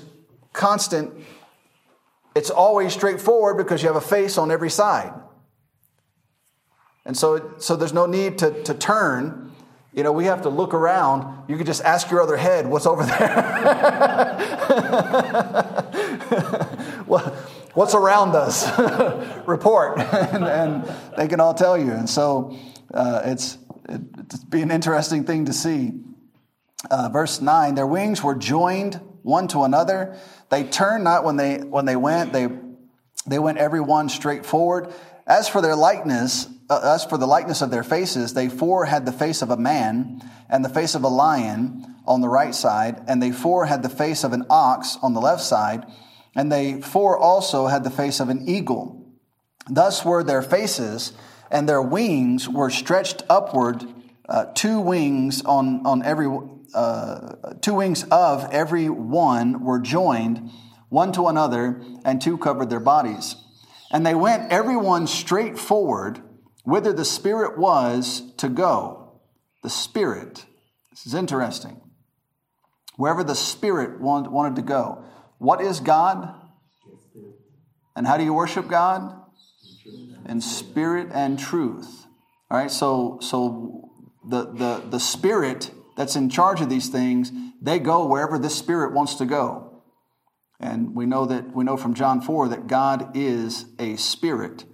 [0.52, 1.12] constant.
[2.36, 5.12] It's always straightforward because you have a face on every side.
[7.04, 9.47] And so, so there's no need to, to turn
[9.92, 11.48] you know, we have to look around.
[11.48, 14.36] You could just ask your other head, what's over there?
[17.74, 18.68] what's around us?
[19.46, 19.98] Report.
[20.12, 21.90] and, and, they can all tell you.
[21.92, 22.56] And so
[22.92, 23.58] uh, it's,
[23.88, 25.92] it, it's be an interesting thing to see.
[26.90, 30.16] Uh, verse 9 their wings were joined one to another.
[30.50, 32.48] They turned not when they, when they went, they,
[33.26, 34.92] they went every one straight forward.
[35.26, 39.06] As for their likeness, uh, as for the likeness of their faces, they four had
[39.06, 43.02] the face of a man and the face of a lion on the right side,
[43.06, 45.84] and they four had the face of an ox on the left side,
[46.34, 49.06] and they four also had the face of an eagle.
[49.68, 51.12] Thus were their faces,
[51.50, 53.84] and their wings were stretched upward,
[54.28, 56.28] uh, two wings on, on every,
[56.74, 60.50] uh, two wings of every one were joined
[60.90, 63.36] one to another, and two covered their bodies.
[63.90, 66.22] And they went every one straight forward
[66.64, 69.20] whither the Spirit was to go.
[69.62, 70.46] The Spirit.
[70.90, 71.80] This is interesting.
[72.96, 75.04] Wherever the Spirit wanted to go.
[75.38, 76.34] What is God?
[77.94, 79.18] And how do you worship God?
[80.28, 82.06] in spirit and truth.
[82.50, 83.90] All right, so so
[84.28, 88.92] the the the spirit that's in charge of these things, they go wherever this spirit
[88.92, 89.82] wants to go.
[90.60, 94.64] And we know that we know from John 4 that God is a spirit.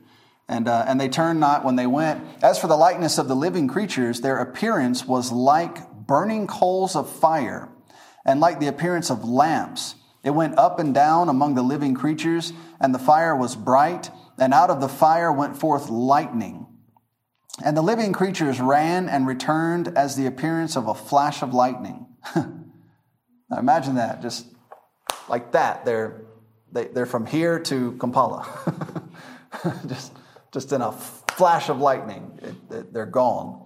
[0.48, 2.22] And, uh, and they turned not when they went.
[2.42, 7.08] As for the likeness of the living creatures, their appearance was like burning coals of
[7.08, 7.70] fire,
[8.26, 9.94] and like the appearance of lamps.
[10.22, 14.52] It went up and down among the living creatures, and the fire was bright, and
[14.52, 16.66] out of the fire went forth lightning.
[17.62, 22.06] And the living creatures ran and returned as the appearance of a flash of lightning.
[22.36, 24.46] now imagine that, just
[25.28, 25.84] like that.
[25.84, 26.22] They're,
[26.72, 28.48] they, they're from here to Kampala.
[29.86, 30.13] just,
[30.55, 32.39] just in a flash of lightning,
[32.70, 33.60] they're gone.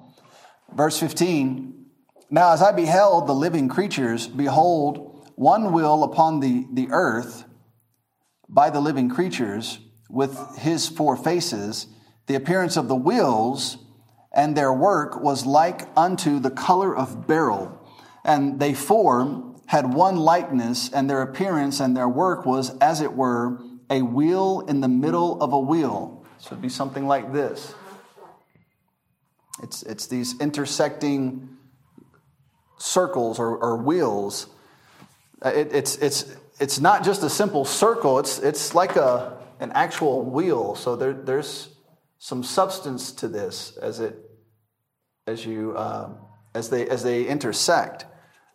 [0.74, 1.86] Verse 15
[2.31, 7.44] Now as I beheld the living creatures, behold, one will upon the, the earth
[8.48, 9.78] by the living creatures
[10.09, 11.86] with his four faces
[12.27, 13.78] the appearance of the wheels
[14.32, 17.86] and their work was like unto the color of beryl.
[18.24, 23.12] And they four had one likeness, and their appearance and their work was, as it
[23.12, 23.60] were,
[23.90, 26.18] a wheel in the middle of a wheel.
[26.39, 27.74] So it'd be something like this.
[29.62, 31.48] It's, it's these intersecting
[32.78, 34.47] circles or, or wheels.
[35.44, 40.24] It, it's, it's, it's not just a simple circle, it's, it's like a, an actual
[40.24, 40.74] wheel.
[40.74, 41.69] So there, there's
[42.19, 44.16] some substance to this as it
[45.27, 46.16] as you um,
[46.55, 48.06] as they as they intersect.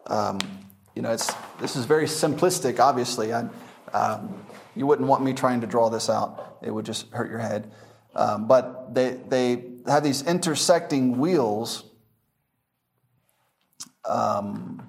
[0.07, 0.39] Um,
[0.95, 2.80] you know, it's this is very simplistic.
[2.80, 3.47] Obviously, I,
[3.93, 4.42] um,
[4.75, 7.71] you wouldn't want me trying to draw this out; it would just hurt your head.
[8.15, 11.83] Um, but they they have these intersecting wheels.
[14.05, 14.87] Um,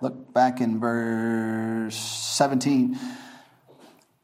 [0.00, 2.98] look back in verse seventeen.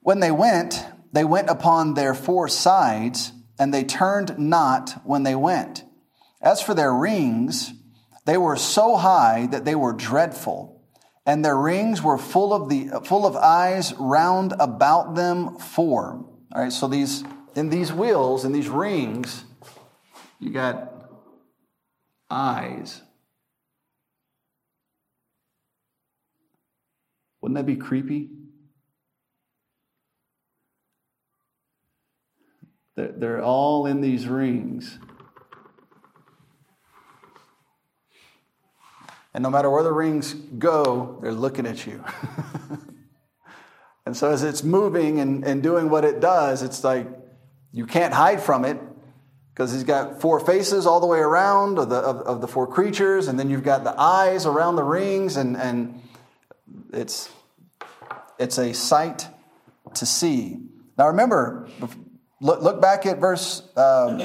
[0.01, 5.35] When they went, they went upon their four sides and they turned not when they
[5.35, 5.85] went.
[6.41, 7.73] As for their rings,
[8.25, 10.76] they were so high that they were dreadful,
[11.27, 16.25] and their rings were full of the full of eyes round about them four.
[16.55, 17.25] All right, so these
[17.57, 19.45] in these wheels, in these rings,
[20.39, 20.93] you got
[22.31, 23.03] eyes.
[27.41, 28.31] Wouldn't that be creepy?
[32.97, 34.99] They're all in these rings.
[39.37, 42.03] And no matter where the rings go, they're looking at you.
[44.07, 47.07] and so as it's moving and, and doing what it does, it's like
[47.71, 48.81] you can't hide from it
[49.53, 52.67] because he's got four faces all the way around of the, of, of, the four
[52.67, 56.01] creatures, and then you've got the eyes around the rings, and, and
[56.95, 57.29] it's,
[58.39, 59.29] it's a sight
[59.95, 60.61] to see.
[60.97, 61.69] Now remember,
[62.41, 63.63] Look, look back at verse.
[63.77, 64.23] Um,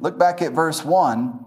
[0.00, 1.45] look back at verse one.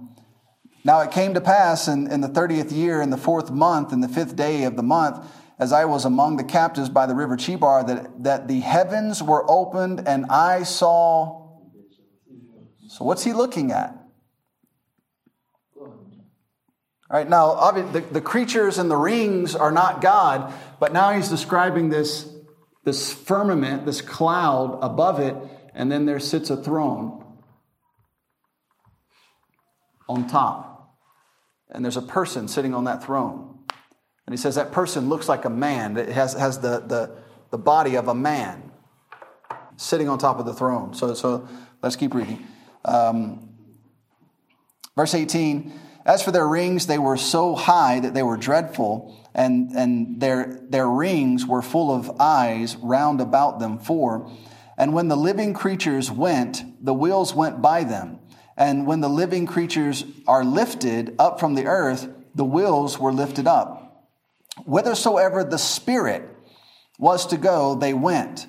[0.90, 4.02] Now it came to pass in, in the thirtieth year, in the fourth month, in
[4.02, 5.24] the fifth day of the month,
[5.60, 9.46] as I was among the captives by the river Chebar, that, that the heavens were
[9.48, 11.60] opened, and I saw.
[12.88, 14.04] So what's he looking at?
[15.78, 15.94] All
[17.12, 21.90] right, now, the, the creatures and the rings are not God, but now he's describing
[21.90, 22.28] this,
[22.84, 25.36] this firmament, this cloud above it,
[25.76, 27.24] and then there sits a throne
[30.08, 30.66] on top.
[31.70, 33.60] And there's a person sitting on that throne.
[34.26, 37.16] And he says that person looks like a man, it has, has the, the,
[37.50, 38.72] the body of a man
[39.76, 40.94] sitting on top of the throne.
[40.94, 41.48] So, so
[41.82, 42.46] let's keep reading.
[42.86, 43.50] Um,
[44.96, 45.72] verse 18
[46.06, 50.60] As for their rings, they were so high that they were dreadful, and, and their,
[50.70, 54.32] their rings were full of eyes round about them four.
[54.78, 58.19] And when the living creatures went, the wheels went by them.
[58.60, 63.48] And when the living creatures are lifted up from the earth, the wheels were lifted
[63.48, 64.10] up.
[64.66, 66.30] Whithersoever the Spirit
[67.00, 68.48] was to go, they went.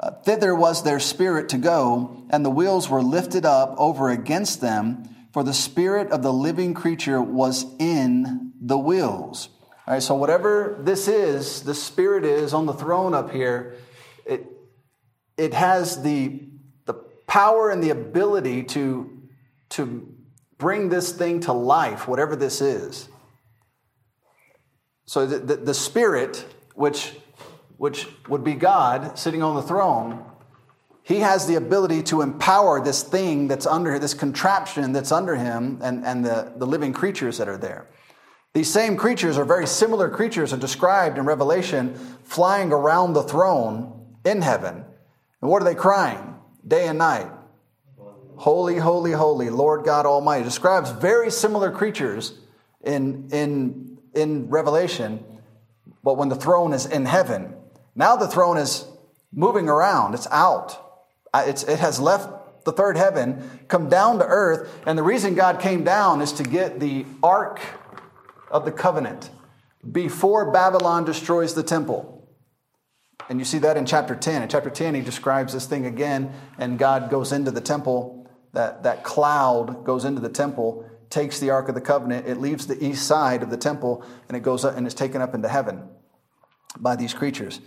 [0.00, 4.60] Uh, thither was their spirit to go, and the wheels were lifted up over against
[4.60, 9.50] them, for the spirit of the living creature was in the wheels.
[9.86, 13.76] All right, so whatever this is, the spirit is on the throne up here,
[14.24, 14.46] it,
[15.36, 16.48] it has the,
[16.86, 16.94] the
[17.26, 19.19] power and the ability to,
[19.70, 20.14] to
[20.58, 23.08] bring this thing to life, whatever this is.
[25.06, 26.44] So the, the, the Spirit,
[26.74, 27.12] which,
[27.78, 30.24] which would be God sitting on the throne,
[31.02, 35.80] he has the ability to empower this thing that's under this contraption that's under him
[35.82, 37.88] and, and the, the living creatures that are there.
[38.52, 44.06] These same creatures are very similar creatures are described in Revelation flying around the throne
[44.24, 44.84] in heaven.
[45.40, 46.36] And what are they crying
[46.66, 47.30] day and night?
[48.40, 50.44] Holy, holy, holy, Lord God Almighty.
[50.44, 52.32] Describes very similar creatures
[52.82, 55.22] in, in, in Revelation,
[56.02, 57.54] but when the throne is in heaven.
[57.94, 58.86] Now the throne is
[59.30, 61.02] moving around, it's out.
[61.34, 65.60] It's, it has left the third heaven, come down to earth, and the reason God
[65.60, 67.60] came down is to get the ark
[68.50, 69.28] of the covenant
[69.92, 72.26] before Babylon destroys the temple.
[73.28, 74.44] And you see that in chapter 10.
[74.44, 78.19] In chapter 10, he describes this thing again, and God goes into the temple.
[78.52, 82.66] That, that cloud goes into the temple, takes the Ark of the Covenant, it leaves
[82.66, 85.48] the east side of the temple, and it goes up and is taken up into
[85.48, 85.88] heaven
[86.78, 87.60] by these creatures.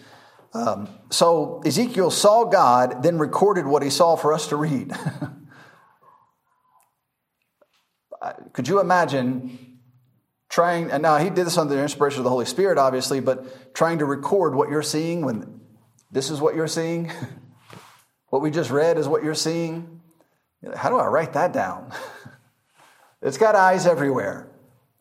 [0.54, 4.94] Um, so Ezekiel saw God, then recorded what he saw for us to read.
[8.54, 9.80] Could you imagine
[10.48, 13.74] trying, and now he did this under the inspiration of the Holy Spirit, obviously, but
[13.74, 15.60] trying to record what you're seeing when
[16.12, 17.12] this is what you're seeing?
[18.30, 20.02] what we just read is what you're seeing?
[20.76, 21.91] How do I write that down?
[23.22, 24.49] it's got eyes everywhere.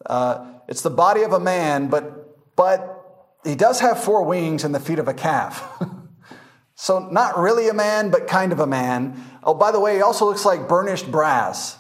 [0.05, 4.75] Uh, it's the body of a man, but, but he does have four wings and
[4.75, 5.83] the feet of a calf.
[6.75, 9.23] so, not really a man, but kind of a man.
[9.45, 11.79] Oh, by the way, he also looks like burnished brass.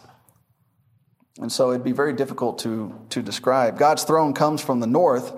[1.38, 3.78] And so it'd be very difficult to, to describe.
[3.78, 5.32] God's throne comes from the north,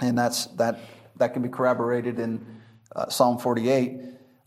[0.00, 0.78] and that's, that,
[1.16, 2.44] that can be corroborated in
[2.94, 3.98] uh, Psalm 48.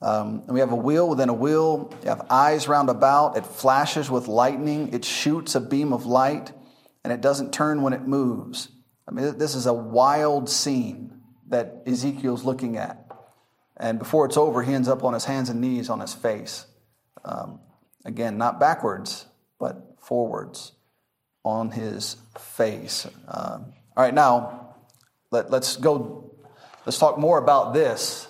[0.01, 1.93] Um, and we have a wheel within a wheel.
[2.03, 3.37] You have eyes round about.
[3.37, 4.93] It flashes with lightning.
[4.93, 6.51] It shoots a beam of light,
[7.03, 8.69] and it doesn't turn when it moves.
[9.07, 13.05] I mean, this is a wild scene that Ezekiel's looking at.
[13.77, 16.65] And before it's over, he ends up on his hands and knees on his face.
[17.23, 17.59] Um,
[18.05, 19.25] again, not backwards,
[19.59, 20.73] but forwards
[21.43, 23.05] on his face.
[23.27, 24.75] Um, all right, now
[25.31, 26.35] let, let's go.
[26.85, 28.27] Let's talk more about this,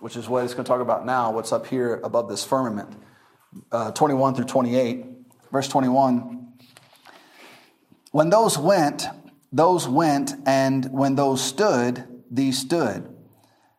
[0.00, 1.30] which is what it's going to talk about now.
[1.30, 2.90] What's up here above this firmament,
[3.70, 5.04] uh, 21 through 28,
[5.52, 6.54] verse 21.
[8.10, 9.06] When those went,
[9.52, 13.14] those went, and when those stood, these stood.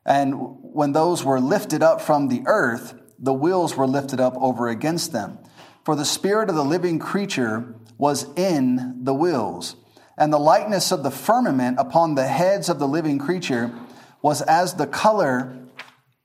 [0.05, 4.69] And when those were lifted up from the earth, the wheels were lifted up over
[4.69, 5.39] against them.
[5.83, 9.75] For the spirit of the living creature was in the wheels.
[10.17, 13.73] And the likeness of the firmament upon the heads of the living creature
[14.21, 15.60] was as the color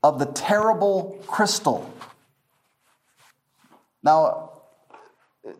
[0.07, 1.93] of the terrible crystal.
[4.03, 4.51] Now,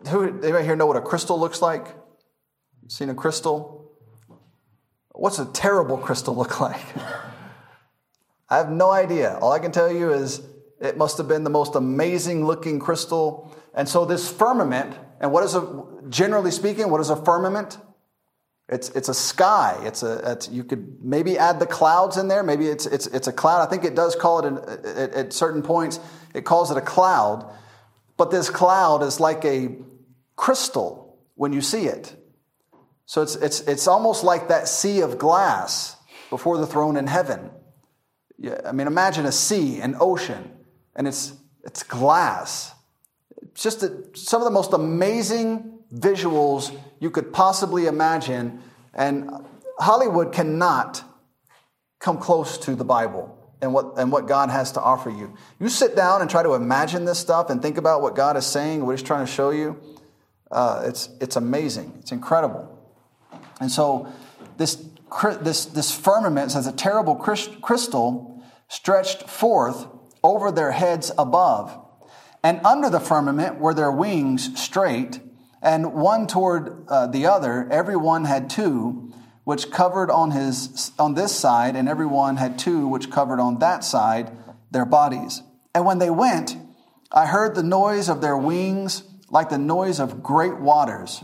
[0.09, 1.87] who anybody here know what a crystal looks like?
[2.87, 3.91] Seen a crystal?
[5.11, 6.81] What's a terrible crystal look like?
[8.49, 9.37] I have no idea.
[9.41, 10.41] All I can tell you is
[10.79, 13.53] it must have been the most amazing looking crystal.
[13.73, 17.77] And so this firmament, and what is a generally speaking, what is a firmament?
[18.69, 19.79] It's, it's a sky.
[19.83, 22.43] It's a, it's, you could maybe add the clouds in there.
[22.43, 23.65] Maybe it's, it's, it's a cloud.
[23.65, 25.99] I think it does call it an, at, at certain points,
[26.33, 27.49] it calls it a cloud.
[28.17, 29.77] But this cloud is like a
[30.35, 32.15] crystal when you see it.
[33.05, 35.95] So it's, it's, it's almost like that sea of glass
[36.29, 37.51] before the throne in heaven.
[38.37, 40.51] Yeah, I mean, imagine a sea, an ocean,
[40.95, 41.33] and it's,
[41.63, 42.73] it's glass.
[43.41, 48.61] It's just a, some of the most amazing visuals you could possibly imagine.
[48.93, 49.29] And
[49.79, 51.03] Hollywood cannot
[51.99, 55.35] come close to the Bible and what, and what God has to offer you.
[55.59, 58.45] You sit down and try to imagine this stuff and think about what God is
[58.45, 59.81] saying, what He's trying to show you.
[60.51, 61.93] Uh, it's, it's amazing.
[61.99, 62.73] It's incredible.
[63.59, 64.11] And so
[64.57, 64.83] this,
[65.41, 69.87] this, this firmament says a terrible crystal stretched forth
[70.23, 71.77] over their heads above.
[72.43, 75.19] And under the firmament were their wings straight,
[75.61, 77.67] and one toward uh, the other.
[77.71, 79.13] Every one had two,
[79.43, 83.59] which covered on his on this side, and every one had two, which covered on
[83.59, 84.31] that side
[84.71, 85.41] their bodies.
[85.73, 86.57] And when they went,
[87.11, 91.23] I heard the noise of their wings like the noise of great waters,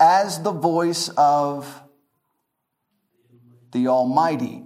[0.00, 1.82] as the voice of
[3.72, 4.62] the Almighty.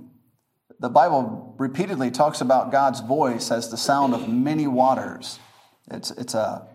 [0.78, 5.38] The Bible repeatedly talks about God's voice as the sound of many waters.
[5.90, 6.66] It's, it's a,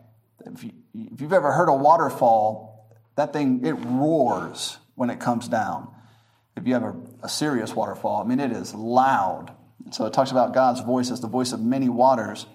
[0.46, 0.74] if, you,
[1.14, 5.90] if you've ever heard a waterfall, that thing, it roars when it comes down.
[6.56, 9.52] If you have a, a serious waterfall, I mean, it is loud.
[9.92, 12.46] So it talks about God's voice as the voice of many waters.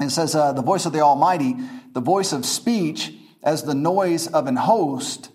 [0.00, 1.56] It says, uh, the voice of the Almighty,
[1.92, 5.30] the voice of speech as the noise of an host.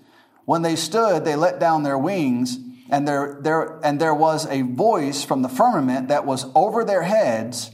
[0.45, 2.60] When they stood, they let down their wings,
[2.90, 7.03] and there, there, and there was a voice from the firmament that was over their
[7.03, 7.72] heads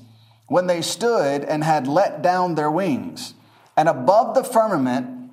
[0.47, 3.33] when they stood and had let down their wings.
[3.81, 5.31] And above the firmament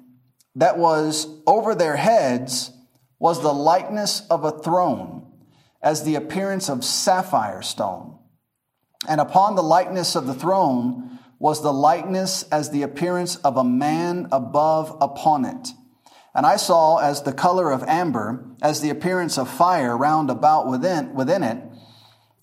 [0.55, 2.71] that was over their heads
[3.19, 5.31] was the likeness of a throne,
[5.83, 8.19] as the appearance of sapphire stone.
[9.07, 13.65] And upon the likeness of the throne was the likeness as the appearance of a
[13.65, 15.75] man above upon it.
[16.35, 20.67] And I saw as the color of amber, as the appearance of fire round about
[20.67, 21.63] within, within it,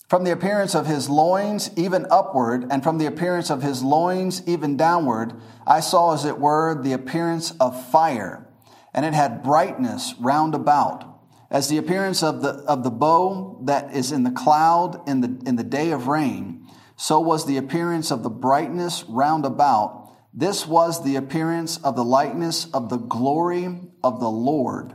[0.08, 4.40] from the appearance of his loins even upward, and from the appearance of his loins
[4.46, 5.32] even downward,
[5.66, 8.48] I saw as it were the appearance of fire,
[8.94, 11.18] and it had brightness round about,
[11.50, 15.42] as the appearance of the, of the bow that is in the cloud in the,
[15.44, 16.68] in the day of rain.
[16.96, 20.12] So was the appearance of the brightness round about.
[20.32, 24.94] This was the appearance of the likeness of the glory of the Lord.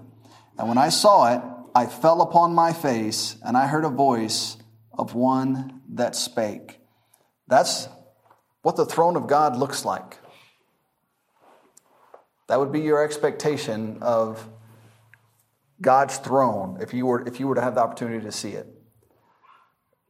[0.57, 1.41] And when I saw it,
[1.75, 4.57] I fell upon my face, and I heard a voice
[4.93, 6.79] of one that spake.
[7.47, 7.87] That's
[8.61, 10.17] what the throne of God looks like.
[12.47, 14.47] That would be your expectation of
[15.81, 18.67] God's throne if you were, if you were to have the opportunity to see it.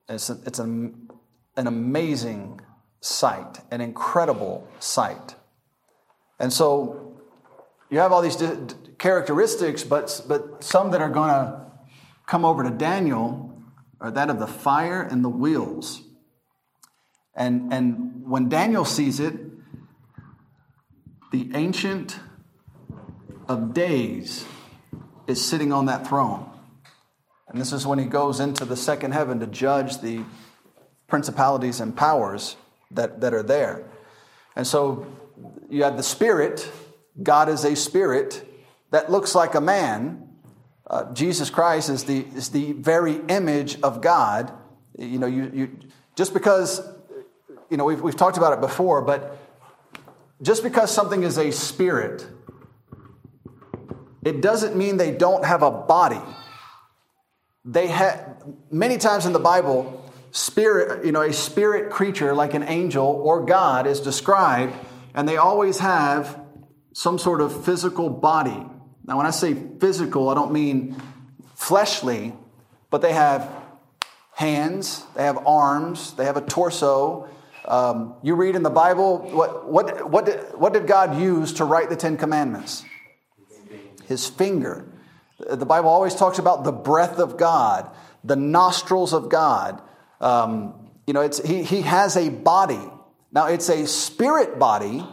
[0.09, 1.09] It's, a, it's an,
[1.55, 2.61] an amazing
[2.99, 5.35] sight, an incredible sight.
[6.39, 7.21] And so
[7.89, 8.37] you have all these
[8.97, 11.61] characteristics, but, but some that are going to
[12.25, 13.50] come over to Daniel
[14.01, 16.01] are that of the fire and the wheels.
[17.35, 19.33] And, and when Daniel sees it,
[21.31, 22.19] the Ancient
[23.47, 24.45] of Days
[25.27, 26.49] is sitting on that throne.
[27.47, 30.23] And this is when he goes into the second heaven to judge the
[31.07, 32.57] principalities and powers
[32.91, 33.85] that, that are there.
[34.55, 35.05] And so
[35.69, 36.69] you have the Spirit,
[37.21, 38.45] God is a spirit
[38.91, 40.29] that looks like a man,
[40.91, 44.51] uh, Jesus Christ is the, is the very image of God.
[44.99, 45.77] You know, you, you,
[46.17, 46.85] just because,
[47.69, 49.37] you know, we've, we've talked about it before, but
[50.41, 52.27] just because something is a spirit,
[54.25, 56.19] it doesn't mean they don't have a body.
[57.63, 62.63] They have, many times in the Bible, spirit, you know, a spirit creature like an
[62.63, 64.73] angel or God is described,
[65.13, 66.37] and they always have
[66.91, 68.65] some sort of physical body.
[69.05, 71.01] Now, when I say physical, I don't mean
[71.55, 72.33] fleshly,
[72.89, 73.49] but they have
[74.33, 77.29] hands, they have arms, they have a torso.
[77.65, 81.65] Um, you read in the Bible, what, what, what, did, what did God use to
[81.65, 82.83] write the Ten Commandments?
[84.05, 84.91] His finger.
[85.39, 87.89] The Bible always talks about the breath of God,
[88.23, 89.81] the nostrils of God.
[90.19, 92.81] Um, you know, it's, he, he has a body.
[93.31, 95.03] Now, it's a spirit body,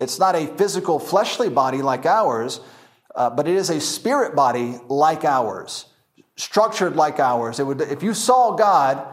[0.00, 2.60] it's not a physical, fleshly body like ours,
[3.14, 5.86] uh, but it is a spirit body like ours,
[6.36, 7.58] structured like ours.
[7.58, 9.06] It would, if you saw God,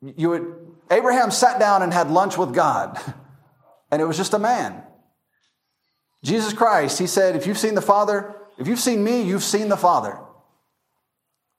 [0.00, 0.60] you would.
[0.90, 2.98] Abraham sat down and had lunch with God,
[3.90, 4.82] and it was just a man.
[6.22, 9.68] Jesus Christ, he said, If you've seen the Father, if you've seen me, you've seen
[9.68, 10.18] the Father.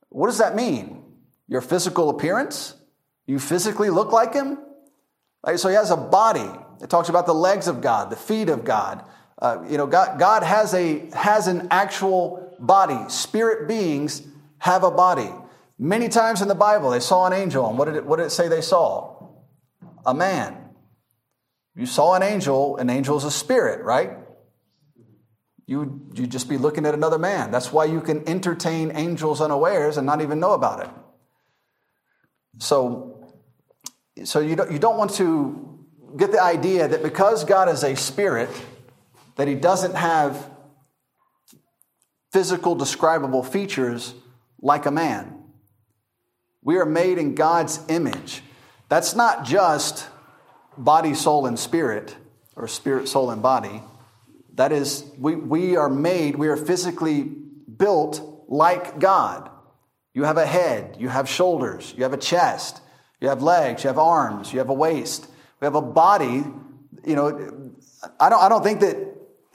[0.10, 1.04] What does that mean?
[1.48, 2.74] Your physical appearance?
[3.28, 4.58] You physically look like him?
[5.58, 6.50] So he has a body.
[6.82, 9.04] It talks about the legs of God, the feet of God.
[9.40, 13.10] Uh, you know, God, God has, a, has an actual body.
[13.10, 14.26] Spirit beings
[14.60, 15.30] have a body.
[15.78, 18.28] Many times in the Bible, they saw an angel, and what did it, what did
[18.28, 19.30] it say they saw?
[20.06, 20.56] A man.
[21.76, 24.12] You saw an angel, an angel is a spirit, right?
[25.68, 27.52] You you'd just be looking at another man.
[27.52, 30.90] That's why you can entertain angels unawares and not even know about it.
[32.60, 33.28] So,
[34.24, 35.78] so you don't, you don't want to
[36.16, 38.49] get the idea that because God is a spirit,
[39.36, 40.49] that he doesn't have
[42.32, 44.14] physical describable features
[44.62, 45.44] like a man.
[46.62, 48.41] We are made in God's image.
[48.90, 50.07] That's not just
[50.78, 52.16] body, soul, and spirit,
[52.56, 53.82] or spirit, soul, and body.
[54.56, 59.49] That is, we, we are made, we are physically built like God.
[60.14, 62.82] You have a head, you have shoulders, you have a chest,
[63.20, 65.28] you have legs, you have arms, you have a waist.
[65.60, 66.44] We have a body.
[67.06, 67.74] You know,
[68.20, 69.05] I don't, I don't think that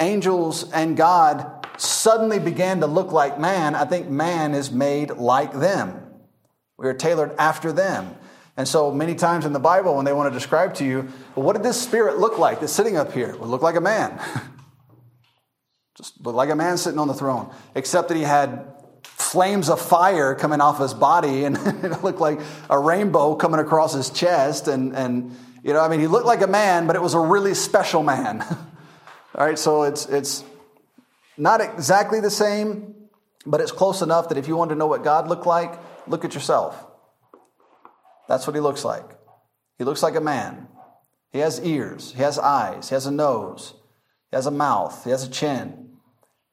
[0.00, 5.52] angels and God suddenly began to look like man, I think man is made like
[5.52, 6.02] them.
[6.78, 8.16] We are tailored after them.
[8.56, 11.46] And so many times in the Bible, when they want to describe to you, well,
[11.46, 13.30] what did this spirit look like that's sitting up here?
[13.30, 14.20] It looked like a man.
[15.96, 19.80] Just looked like a man sitting on the throne, except that he had flames of
[19.80, 24.68] fire coming off his body and it looked like a rainbow coming across his chest.
[24.68, 27.20] And, and, you know, I mean, he looked like a man, but it was a
[27.20, 28.44] really special man.
[29.34, 30.44] All right, so it's, it's
[31.36, 32.94] not exactly the same,
[33.46, 36.24] but it's close enough that if you want to know what God looked like, look
[36.24, 36.86] at yourself.
[38.28, 39.04] That's what he looks like.
[39.78, 40.68] He looks like a man.
[41.32, 43.74] He has ears, he has eyes, he has a nose,
[44.30, 45.90] he has a mouth, he has a chin.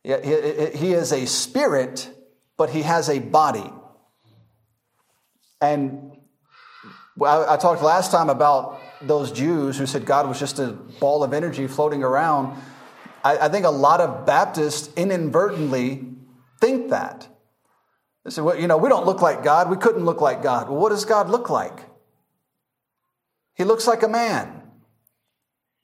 [0.04, 2.10] He, he, he is a spirit,
[2.58, 3.72] but he has a body.
[5.60, 6.12] And
[7.22, 10.68] I, I talked last time about those Jews who said God was just a
[11.00, 12.62] ball of energy floating around,
[13.24, 16.06] I, I think a lot of Baptists inadvertently
[16.60, 17.28] think that.
[18.26, 19.70] They say, well, you know, we don't look like God.
[19.70, 20.70] We couldn't look like God.
[20.70, 21.80] Well, what does God look like?
[23.56, 24.64] He looks like a man.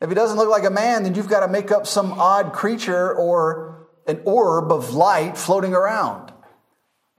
[0.01, 2.51] If he doesn't look like a man, then you've got to make up some odd
[2.51, 6.32] creature or an orb of light floating around.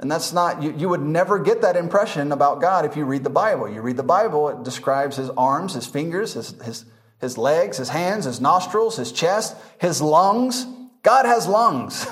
[0.04, 3.24] And that's not, you, you would never get that impression about God if you read
[3.24, 3.70] the Bible.
[3.70, 6.84] You read the Bible, it describes his arms, his fingers, his, his,
[7.22, 10.66] his legs, his hands, his nostrils, his chest, his lungs.
[11.02, 12.06] God has lungs.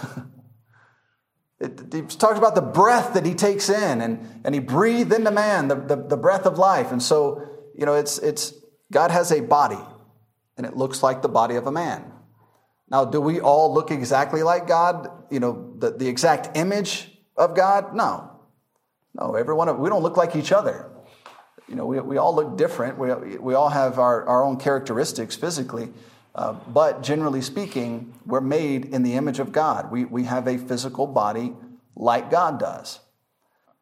[1.61, 5.31] it, it talks about the breath that he takes in and, and he breathed into
[5.31, 6.93] man the, the, the breath of life.
[6.93, 7.47] And so,
[7.77, 8.55] you know, it's, it's,
[8.91, 9.81] God has a body
[10.57, 12.11] and it looks like the body of a man.
[12.91, 15.11] Now, do we all look exactly like God?
[15.31, 17.95] You know, the, the exact image of God?
[17.95, 18.31] No.
[19.15, 20.89] No, everyone, we don't look like each other.
[21.69, 22.99] You know, we, we all look different.
[22.99, 25.91] We, we all have our, our own characteristics physically.
[26.35, 29.91] Uh, but generally speaking, we're made in the image of God.
[29.91, 31.53] We, we have a physical body
[31.95, 33.01] like God does.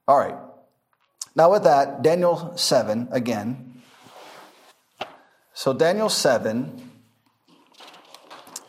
[0.08, 0.34] All right.
[1.36, 3.82] Now, with that, Daniel 7 again.
[5.54, 6.90] So, Daniel 7,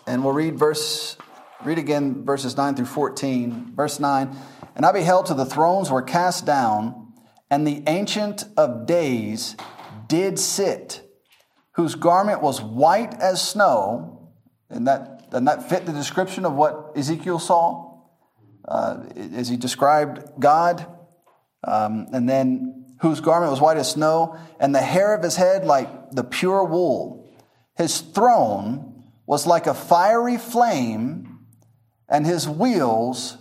[0.05, 1.17] and we'll read verse,
[1.63, 3.73] read again verses 9 through 14.
[3.75, 4.35] Verse 9.
[4.75, 7.13] And I beheld till the thrones were cast down,
[7.49, 9.55] and the Ancient of Days
[10.07, 11.01] did sit,
[11.73, 14.31] whose garment was white as snow.
[14.69, 17.99] And that, and that fit the description of what Ezekiel saw
[18.65, 20.85] uh, as he described God.
[21.63, 25.65] Um, and then whose garment was white as snow, and the hair of his head
[25.65, 27.29] like the pure wool.
[27.75, 31.30] His throne was like a fiery flame,
[32.11, 33.37] and his wheels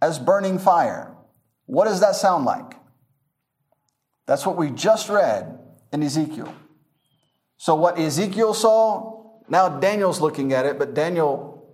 [0.00, 1.16] as burning fire.
[1.66, 2.74] What does that sound like?
[4.26, 5.58] That's what we just read
[5.92, 6.54] in Ezekiel.
[7.56, 11.66] So, what Ezekiel saw, now Daniel's looking at it, but Daniel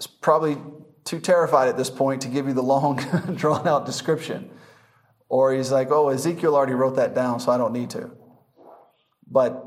[0.00, 0.58] is probably
[1.04, 2.96] too terrified at this point to give you the long,
[3.36, 4.50] drawn out description.
[5.28, 8.10] Or he's like, oh, Ezekiel already wrote that down, so I don't need to.
[9.30, 9.64] But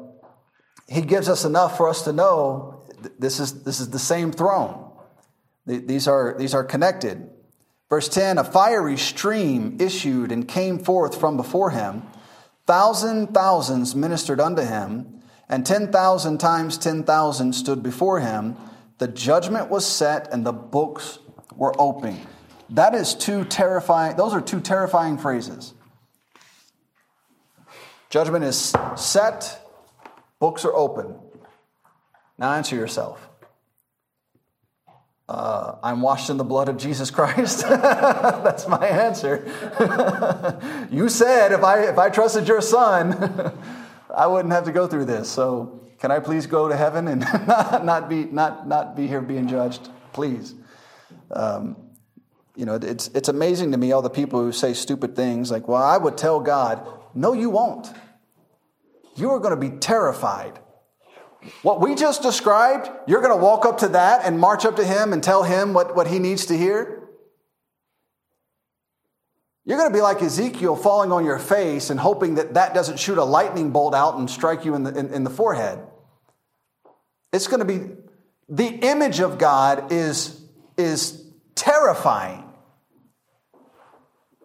[0.87, 2.83] he gives us enough for us to know
[3.19, 4.80] this is, this is the same throne.
[5.65, 7.29] These are, these are connected.
[7.89, 12.03] Verse 10 A fiery stream issued and came forth from before him.
[12.65, 18.55] Thousand thousands ministered unto him, and 10,000 times 10,000 stood before him.
[18.97, 21.19] The judgment was set, and the books
[21.55, 22.19] were open.
[22.69, 25.73] That is two terrifying, those are two terrifying phrases.
[28.09, 29.59] Judgment is set,
[30.39, 31.15] books are open.
[32.37, 33.30] Now answer yourself
[35.31, 37.61] uh, I'm washed in the blood of Jesus Christ?
[37.69, 39.45] That's my answer.
[40.91, 43.53] you said if I, if I trusted your son,
[44.15, 45.29] I wouldn't have to go through this.
[45.29, 49.47] So can I please go to heaven and not, be, not, not be here being
[49.47, 49.87] judged?
[50.11, 50.53] Please.
[51.31, 51.77] Um,
[52.57, 55.65] you know, it's, it's amazing to me all the people who say stupid things like,
[55.65, 56.85] well, I would tell God.
[57.15, 57.89] No, you won't.
[59.15, 60.59] You are going to be terrified
[61.61, 64.85] what we just described, you're going to walk up to that and march up to
[64.85, 67.09] him and tell him what, what he needs to hear?
[69.65, 72.99] You're going to be like Ezekiel falling on your face and hoping that that doesn't
[72.99, 75.79] shoot a lightning bolt out and strike you in the, in, in the forehead.
[77.31, 77.95] It's going to be,
[78.49, 80.43] the image of God is,
[80.77, 81.23] is
[81.55, 82.43] terrifying.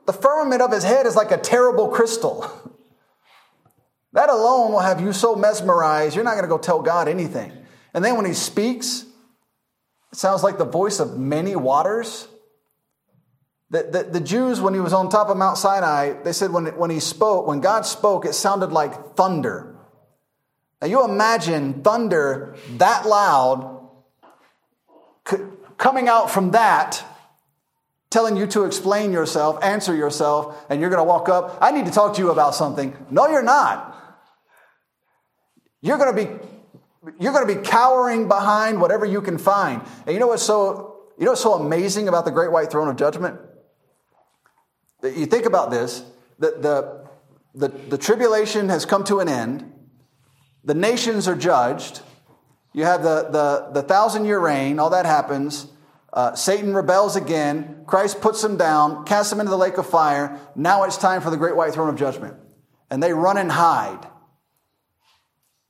[0.07, 2.73] The firmament of his head is like a terrible crystal.
[4.17, 7.53] That alone will have you so mesmerized, you're not going to go tell God anything.
[7.93, 9.05] And then when he speaks,
[10.11, 12.27] it sounds like the voice of many waters.
[13.69, 16.65] The, the, the, Jews, when he was on top of Mount Sinai, they said when,
[16.79, 19.77] when he spoke, when God spoke, it sounded like thunder.
[20.81, 23.87] Now you imagine thunder that loud
[25.77, 27.05] coming out from that,
[28.09, 31.59] telling you to explain yourself, answer yourself, and you're going to walk up.
[31.61, 32.97] I need to talk to you about something.
[33.11, 33.93] No, you're not.
[35.87, 36.47] You're going to be
[37.21, 39.83] you're going to be cowering behind whatever you can find.
[40.05, 42.89] And you know what's so you know what's so amazing about the great white throne
[42.89, 43.39] of judgment?
[45.01, 46.03] That You think about this,
[46.41, 49.73] the, the, the, the tribulation has come to an end.
[50.65, 52.01] The nations are judged.
[52.73, 55.69] You have the, the, the thousand year reign, all that happens.
[56.13, 57.85] Uh, Satan rebels again.
[57.87, 60.41] Christ puts him down, casts him into the lake of fire.
[60.57, 62.35] Now it's time for the great white throne of judgment.
[62.91, 64.07] And they run and hide.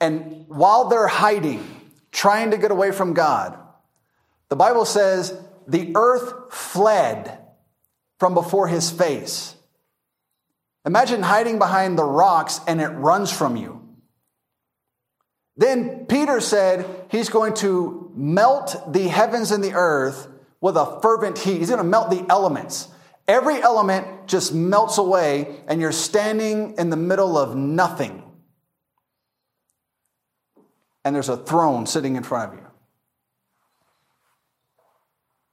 [0.00, 1.64] And while they're hiding,
[2.12, 3.58] trying to get away from God,
[4.48, 7.38] the Bible says the earth fled
[8.18, 9.54] from before his face.
[10.84, 13.82] Imagine hiding behind the rocks and it runs from you.
[15.56, 20.28] Then Peter said he's going to melt the heavens and the earth
[20.60, 21.58] with a fervent heat.
[21.58, 22.88] He's going to melt the elements.
[23.26, 28.22] Every element just melts away, and you're standing in the middle of nothing.
[31.06, 32.66] And there's a throne sitting in front of you.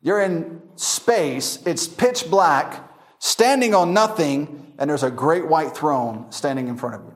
[0.01, 6.31] You're in space, it's pitch black, standing on nothing, and there's a great white throne
[6.31, 7.15] standing in front of you.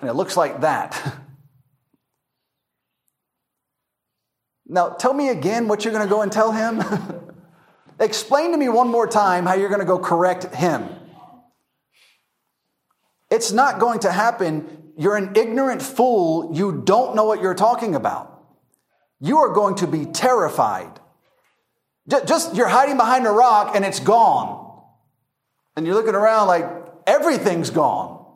[0.00, 0.98] And it looks like that.
[4.66, 6.82] now, tell me again what you're going to go and tell him.
[8.00, 10.88] Explain to me one more time how you're going to go correct him.
[13.30, 14.79] It's not going to happen.
[15.00, 16.54] You're an ignorant fool.
[16.54, 18.44] You don't know what you're talking about.
[19.18, 21.00] You are going to be terrified.
[22.06, 24.82] Just you're hiding behind a rock and it's gone.
[25.74, 26.66] And you're looking around like
[27.06, 28.26] everything's gone.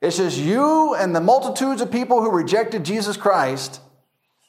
[0.00, 3.82] It's just you and the multitudes of people who rejected Jesus Christ,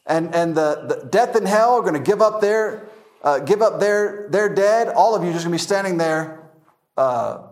[0.06, 2.88] and, and the, the death and hell are going to give up their
[3.24, 4.88] uh, give up their their dead.
[4.88, 6.50] All of you just going to be standing there,
[6.96, 7.50] uh,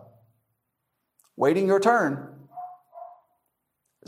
[1.35, 2.38] waiting your turn.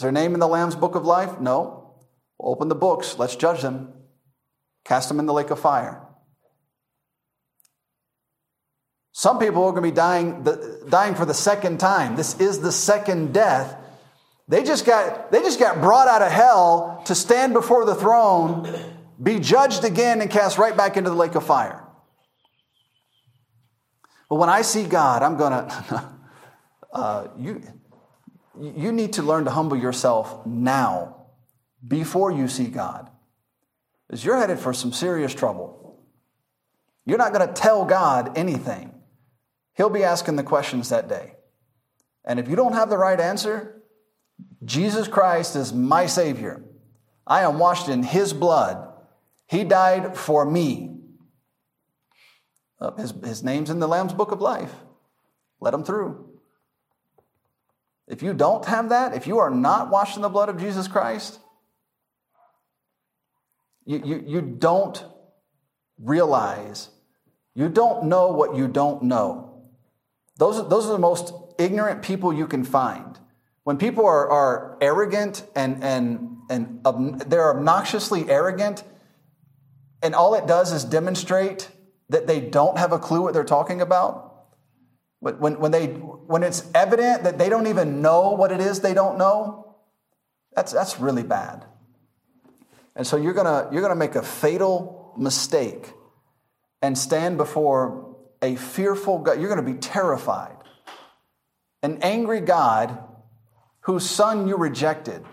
[0.02, 1.40] Is their name in the Lamb's Book of Life?
[1.40, 1.94] No.
[2.40, 3.20] open the books.
[3.20, 3.94] Let's judge them.
[4.84, 6.02] Cast them in the lake of fire.
[9.12, 10.44] Some people are going to be dying,
[10.90, 12.16] dying for the second time.
[12.16, 13.78] This is the second death
[14.52, 18.68] they just got, they just got brought out of hell to stand before the throne,
[19.24, 21.88] be judged again, and cast right back into the lake of fire.
[24.30, 26.10] But when I see God, I'm going to,
[26.92, 27.62] uh, you,
[28.62, 31.26] you need to learn to humble yourself now
[31.86, 33.10] before you see God.
[34.08, 36.00] Because you're headed for some serious trouble.
[37.06, 38.94] You're not going to tell God anything.
[39.76, 41.34] He'll be asking the questions that day.
[42.24, 43.82] And if you don't have the right answer,
[44.64, 46.64] Jesus Christ is my Savior.
[47.26, 48.88] I am washed in His blood.
[49.48, 50.98] He died for me.
[52.80, 54.74] Uh, his, his name's in the Lamb's Book of Life.
[55.60, 56.31] Let him through.
[58.12, 60.90] If you don't have that, if you are not washed in the blood of Jesus
[60.90, 61.40] Christ,
[63.86, 65.02] you, you, you don't
[65.98, 66.90] realize,
[67.56, 69.64] you don't know what you don't know.
[70.38, 73.18] Those, those are the most ignorant people you can find.
[73.64, 78.84] When people are, are arrogant and, and, and they're obnoxiously arrogant,
[80.04, 81.70] and all it does is demonstrate
[82.10, 84.28] that they don't have a clue what they're talking about.
[85.22, 85.88] When, when, they,
[86.32, 89.76] when it's evident that they don't even know what it is they don't know,
[90.56, 91.66] that's, that's really bad.
[92.96, 95.92] And so you're gonna, you're gonna make a fatal mistake
[96.82, 99.40] and stand before a fearful God.
[99.40, 100.56] You're gonna be terrified.
[101.84, 102.98] An angry God
[103.82, 105.24] whose son you rejected,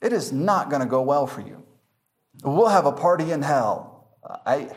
[0.00, 1.62] it is not to go well for you.
[2.42, 4.08] We'll have a party in hell.
[4.44, 4.70] I,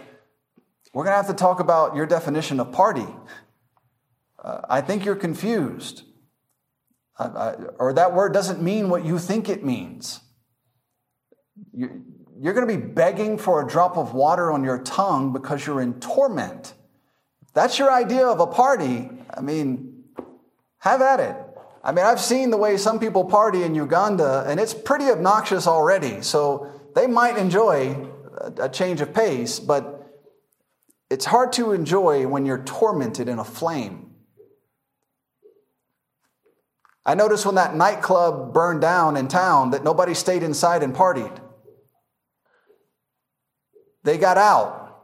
[0.93, 3.07] we're to have to talk about your definition of party.
[4.43, 6.03] Uh, I think you're confused.
[7.19, 10.21] Or that word doesn't mean what you think it means.
[11.71, 12.03] You,
[12.39, 15.81] you're going to be begging for a drop of water on your tongue because you're
[15.81, 16.73] in torment.
[17.53, 19.09] That's your idea of a party.
[19.31, 20.05] I mean,
[20.79, 21.35] have at it.
[21.83, 25.67] I mean, I've seen the way some people party in Uganda, and it's pretty obnoxious
[25.67, 26.21] already.
[26.21, 28.07] So they might enjoy
[28.59, 30.07] a change of pace, but
[31.09, 34.10] it's hard to enjoy when you're tormented in a flame.
[37.11, 41.41] I noticed when that nightclub burned down in town that nobody stayed inside and partied.
[44.05, 45.03] They got out.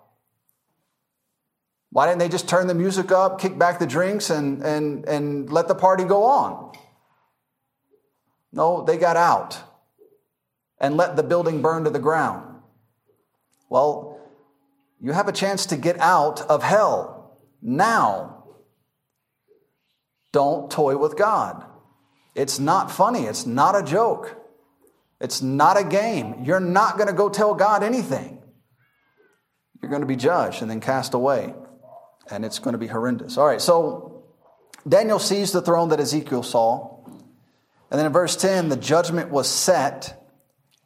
[1.89, 5.51] Why didn't they just turn the music up, kick back the drinks, and, and, and
[5.51, 6.77] let the party go on?
[8.53, 9.61] No, they got out
[10.79, 12.61] and let the building burn to the ground.
[13.67, 14.17] Well,
[15.01, 18.45] you have a chance to get out of hell now.
[20.31, 21.66] Don't toy with God.
[22.37, 23.23] It's not funny.
[23.23, 24.37] It's not a joke.
[25.19, 26.43] It's not a game.
[26.43, 28.37] You're not going to go tell God anything.
[29.81, 31.55] You're going to be judged and then cast away
[32.29, 33.39] and it's going to be horrendous.
[33.39, 34.23] All right, so
[34.87, 36.99] Daniel sees the throne that Ezekiel saw.
[37.89, 40.23] And then in verse 10, the judgment was set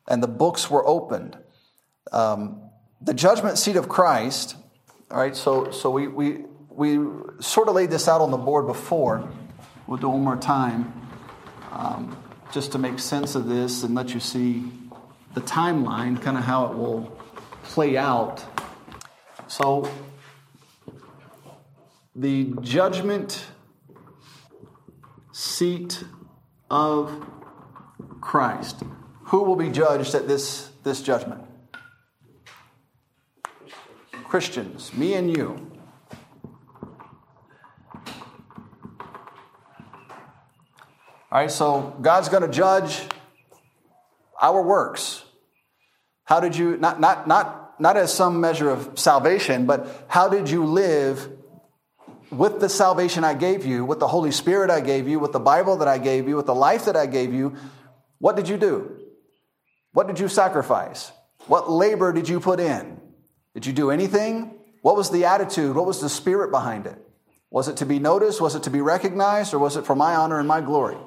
[0.08, 1.38] and the books were opened.
[2.14, 2.62] Um,
[3.02, 4.56] the judgment seat of Christ,
[5.10, 6.98] all right, so, so we, we, we
[7.40, 9.28] sort of laid this out on the board before.
[9.88, 11.01] We'll do one more time
[11.82, 12.16] um,
[12.54, 14.64] just to make sense of this and let you see
[15.34, 17.18] the timeline, kind of how it will
[17.64, 18.44] play out.
[19.48, 19.90] So
[22.16, 23.46] the judgment
[25.32, 26.04] seat
[26.70, 27.26] of
[28.20, 28.84] Christ.
[29.26, 31.42] Who will be judged at this, this judgment?
[34.24, 35.71] Christians, me and you.
[41.32, 43.02] All right, so God's going to judge
[44.42, 45.24] our works.
[46.26, 50.50] How did you, not, not, not, not as some measure of salvation, but how did
[50.50, 51.30] you live
[52.32, 55.40] with the salvation I gave you, with the Holy Spirit I gave you, with the
[55.40, 57.56] Bible that I gave you, with the life that I gave you?
[58.20, 58.98] What did you do?
[59.94, 61.14] What did you sacrifice?
[61.48, 63.00] What labor did you put in?
[63.54, 64.60] Did you do anything?
[64.82, 65.78] What was the attitude?
[65.78, 66.98] What was the spirit behind it?
[67.50, 68.42] Was it to be noticed?
[68.42, 69.54] Was it to be recognized?
[69.54, 70.98] Or was it for my honor and my glory?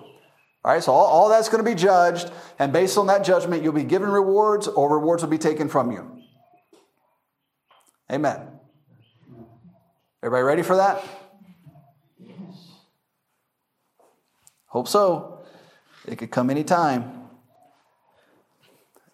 [0.65, 3.63] All right, so all, all that's going to be judged, and based on that judgment,
[3.63, 6.23] you'll be given rewards, or rewards will be taken from you.
[8.11, 8.49] Amen.
[10.23, 11.05] Everybody ready for that?
[14.69, 15.45] Hope so.
[16.07, 17.29] It could come anytime.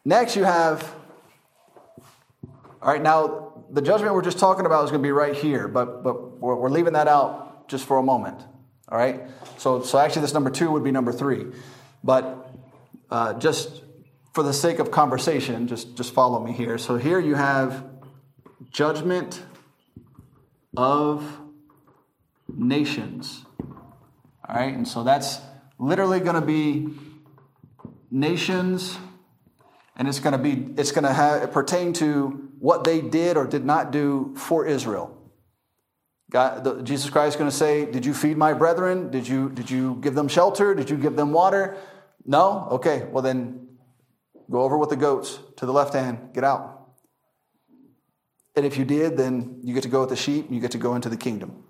[0.04, 0.94] Next, you have,
[2.80, 5.66] all right, now the judgment we're just talking about is going to be right here,
[5.66, 8.40] but, but we're, we're leaving that out just for a moment.
[8.90, 9.22] All right?
[9.58, 11.46] So, so actually, this number two would be number three.
[12.02, 12.50] But
[13.10, 13.82] uh, just
[14.32, 16.78] for the sake of conversation, just, just follow me here.
[16.78, 17.84] So here you have
[18.70, 19.42] judgment
[20.76, 21.38] of
[22.48, 23.44] nations.
[24.48, 24.74] All right?
[24.74, 25.40] And so that's
[25.78, 26.88] literally going to be
[28.10, 28.98] nations
[30.00, 33.46] and it's going to be it's going to have, pertain to what they did or
[33.46, 35.16] did not do for Israel.
[36.30, 39.10] God, the, Jesus Christ is going to say, Did you feed my brethren?
[39.10, 40.74] Did you, did you give them shelter?
[40.74, 41.76] Did you give them water?
[42.24, 42.68] No?
[42.70, 43.68] Okay, well then
[44.50, 46.88] go over with the goats to the left hand, get out.
[48.56, 50.78] And if you did, then you get to go with the sheep, you get to
[50.78, 51.64] go into the kingdom.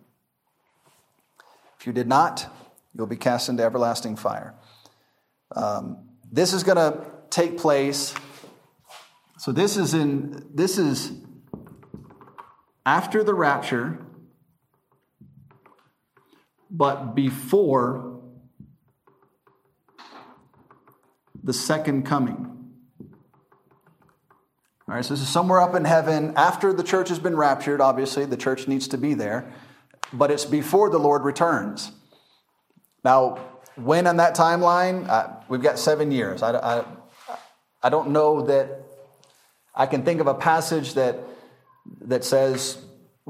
[1.79, 2.47] If you did not,
[2.95, 4.55] you'll be cast into everlasting fire.
[5.55, 8.15] Um, this is going to take place.
[9.39, 11.13] So this is in this is
[12.85, 14.05] after the rapture
[16.71, 18.21] but before
[21.43, 22.47] the second coming.
[24.89, 27.81] All right, so this is somewhere up in heaven after the church has been raptured.
[27.81, 29.53] Obviously, the church needs to be there,
[30.13, 31.93] but it's before the Lord returns.
[33.05, 33.39] Now,
[33.77, 35.09] when on that timeline?
[35.09, 36.43] Uh, we've got seven years.
[36.43, 36.85] I, I,
[37.83, 38.83] I don't know that
[39.75, 41.21] I can think of a passage that,
[42.03, 42.77] that says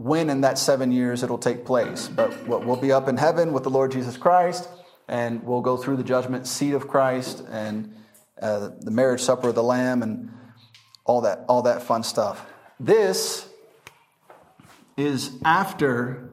[0.05, 2.09] when in that seven years it'll take place.
[2.09, 4.69] But we'll be up in heaven with the Lord Jesus Christ,
[5.09, 7.95] and we'll go through the judgment seat of Christ and
[8.41, 10.31] uh, the marriage supper of the Lamb and
[11.05, 12.47] all that, all that fun stuff.
[12.79, 13.49] This
[14.97, 16.31] is after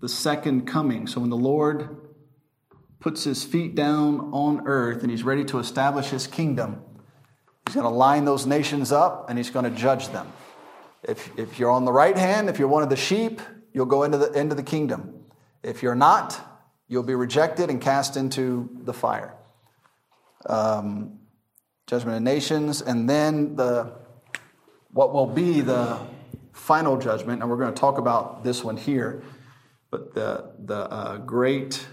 [0.00, 1.06] the second coming.
[1.06, 1.96] So when the Lord
[3.00, 6.82] puts his feet down on earth and he's ready to establish his kingdom,
[7.66, 10.30] he's going to line those nations up and he's going to judge them.
[11.02, 13.40] If, if you're on the right hand, if you're one of the sheep,
[13.72, 15.24] you'll go into the, into the kingdom.
[15.62, 16.38] If you're not,
[16.88, 19.34] you'll be rejected and cast into the fire.
[20.46, 21.20] Um,
[21.86, 23.92] judgment of nations, and then the
[24.92, 25.98] what will be the
[26.52, 29.22] final judgment, and we're going to talk about this one here,
[29.90, 31.86] but the the uh, great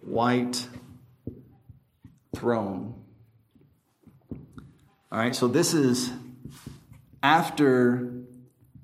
[0.00, 0.66] white
[2.34, 2.94] throne.
[5.10, 6.10] All right, so this is
[7.22, 8.11] after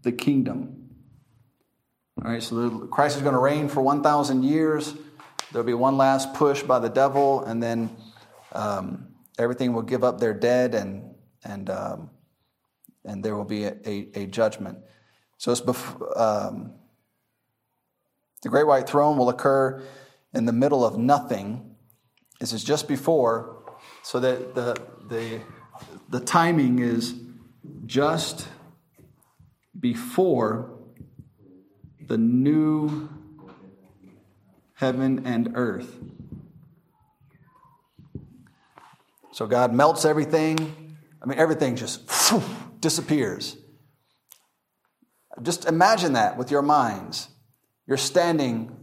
[0.02, 0.90] the kingdom.
[2.24, 4.94] All right, so Christ is going to reign for 1,000 years.
[5.52, 7.96] There'll be one last push by the devil, and then
[8.52, 9.08] um,
[9.38, 11.14] everything will give up their dead, and
[11.44, 12.10] and um,
[13.04, 14.78] and there will be a, a, a judgment.
[15.38, 16.74] So it's bef- um,
[18.42, 19.82] the great white throne will occur
[20.34, 21.76] in the middle of nothing.
[22.40, 23.62] This is just before,
[24.02, 24.76] so that the
[25.08, 25.40] the
[26.10, 27.14] the timing is
[27.86, 28.48] just
[29.78, 30.78] before
[32.06, 33.08] the new
[34.74, 35.98] heaven and earth.
[39.32, 40.96] So God melts everything.
[41.22, 42.42] I mean, everything just whew,
[42.80, 43.56] disappears.
[45.42, 47.28] Just imagine that with your minds.
[47.86, 48.74] You're standing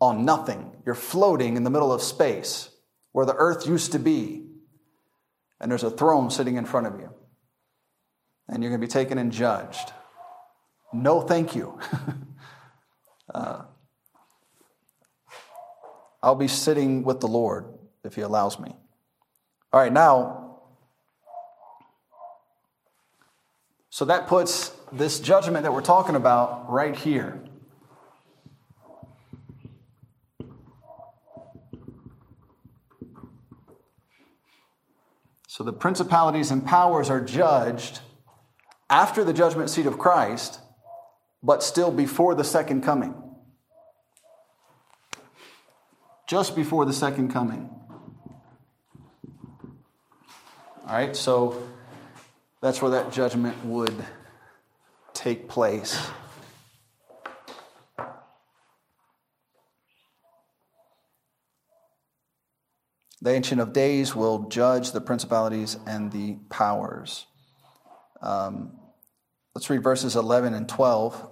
[0.00, 2.70] on nothing, you're floating in the middle of space
[3.12, 4.46] where the earth used to be,
[5.60, 7.10] and there's a throne sitting in front of you
[8.50, 9.92] and you're going to be taken and judged.
[10.92, 11.78] No, thank you.
[13.34, 13.62] uh,
[16.22, 17.66] I'll be sitting with the Lord
[18.04, 18.74] if He allows me.
[19.72, 20.60] All right, now,
[23.88, 27.40] so that puts this judgment that we're talking about right here.
[35.46, 38.00] So the principalities and powers are judged
[38.88, 40.58] after the judgment seat of Christ,
[41.42, 43.14] but still before the second coming.
[46.28, 47.68] Just before the second coming.
[50.86, 51.68] All right, so
[52.60, 53.94] that's where that judgment would
[55.14, 55.98] take place.
[63.22, 67.26] The Ancient of Days will judge the principalities and the powers.
[68.22, 68.78] Um,
[69.54, 71.29] let's read verses 11 and 12.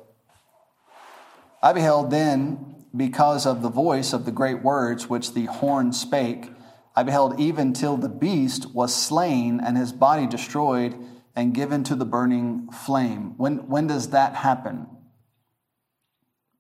[1.63, 6.51] I beheld then, because of the voice of the great words which the horn spake,
[6.97, 10.97] I beheld even till the beast was slain and his body destroyed
[11.37, 13.35] and given to the burning flame.
[13.37, 14.87] When, when does that happen?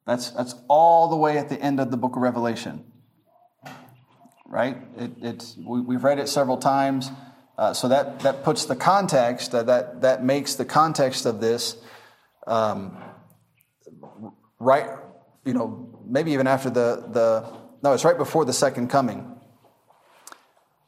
[0.07, 2.85] That's, that's all the way at the end of the book of Revelation
[4.49, 4.79] right?
[4.97, 7.11] It, it's, we, have read it several times.
[7.57, 11.77] Uh, so that, that puts the context, uh, that, that makes the context of this
[12.47, 12.97] um,
[14.59, 14.89] right,
[15.45, 17.45] you know, maybe even after the, the,
[17.83, 19.35] no, it's right before the second coming.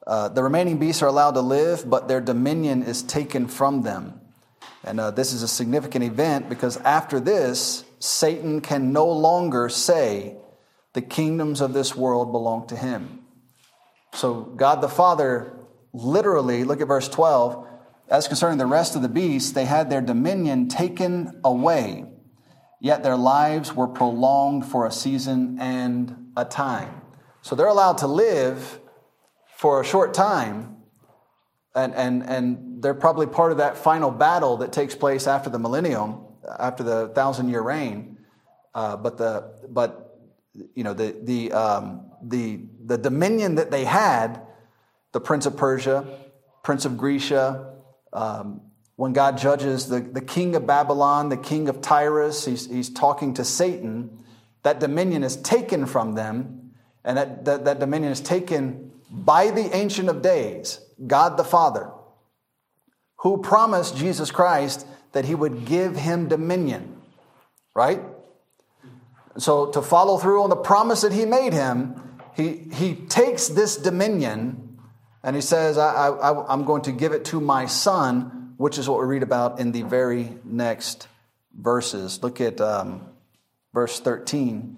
[0.07, 4.21] Uh, the remaining beasts are allowed to live, but their dominion is taken from them.
[4.83, 10.37] And uh, this is a significant event because after this, Satan can no longer say,
[10.93, 13.21] the kingdoms of this world belong to him.
[14.15, 15.53] So God the Father
[15.93, 17.67] literally, look at verse 12,
[18.09, 22.07] as concerning the rest of the beasts, they had their dominion taken away,
[22.81, 27.03] yet their lives were prolonged for a season and a time.
[27.43, 28.81] So they're allowed to live
[29.57, 30.77] for a short time,
[31.75, 35.59] and, and, and they're probably part of that final battle that takes place after the
[35.59, 36.25] millennium,
[36.59, 38.19] after the thousand year reign.
[38.75, 40.19] Uh, but the but
[40.75, 44.43] you know the the um, the, the dominion that they had,
[45.13, 46.07] the prince of Persia,
[46.63, 47.75] prince of Grecia,
[48.13, 48.61] um,
[49.01, 53.33] when God judges the, the king of Babylon, the king of Tyrus, he's, he's talking
[53.33, 54.23] to Satan.
[54.63, 56.73] That dominion is taken from them,
[57.03, 61.91] and that, that, that dominion is taken by the Ancient of Days, God the Father,
[63.21, 67.01] who promised Jesus Christ that he would give him dominion,
[67.75, 68.03] right?
[69.39, 73.79] So, to follow through on the promise that he made him, he, he takes this
[73.79, 74.79] dominion
[75.23, 78.87] and he says, I, I, I'm going to give it to my son, which is
[78.87, 81.09] what we read about in the very next
[81.59, 82.23] verses.
[82.23, 83.07] Look at um,
[83.73, 84.77] verse 13.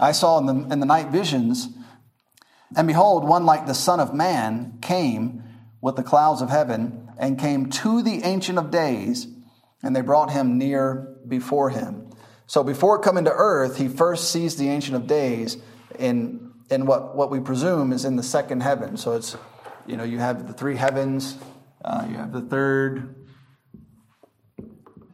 [0.00, 1.68] I saw in the, in the night visions,
[2.76, 5.44] and behold, one like the Son of Man came
[5.80, 9.28] with the clouds of heaven and came to the Ancient of Days,
[9.84, 12.10] and they brought him near before him.
[12.48, 15.58] So before coming to earth, he first sees the Ancient of Days
[15.96, 18.96] in in what, what we presume is in the second heaven.
[18.96, 19.36] So it's,
[19.86, 21.38] you know, you have the three heavens,
[21.84, 23.14] uh, you have the third,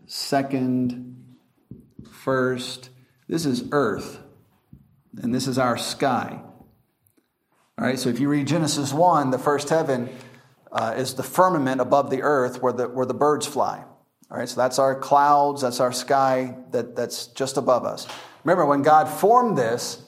[0.06, 1.36] second,
[2.10, 2.90] first.
[3.28, 4.20] This is earth,
[5.20, 6.42] and this is our sky.
[7.78, 10.08] All right, so if you read Genesis 1, the first heaven
[10.70, 13.84] uh, is the firmament above the earth where the, where the birds fly.
[14.30, 18.06] All right, so that's our clouds, that's our sky that, that's just above us.
[18.44, 20.02] Remember, when God formed this,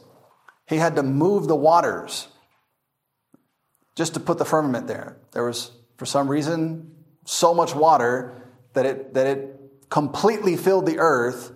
[0.66, 2.28] he had to move the waters
[3.96, 5.18] just to put the firmament there.
[5.32, 5.70] There was,
[6.04, 6.94] for some reason,
[7.24, 8.34] so much water
[8.74, 9.58] that it, that it
[9.88, 11.50] completely filled the earth.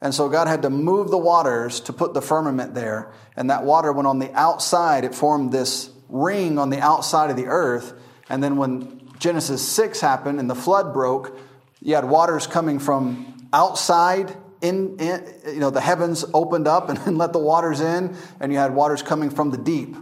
[0.00, 3.12] And so God had to move the waters to put the firmament there.
[3.36, 5.04] And that water went on the outside.
[5.04, 7.92] It formed this ring on the outside of the earth.
[8.28, 11.38] And then when Genesis 6 happened and the flood broke,
[11.80, 16.98] you had waters coming from outside in, in, you know, the heavens opened up and,
[17.06, 19.94] and let the waters in, and you had waters coming from the deep,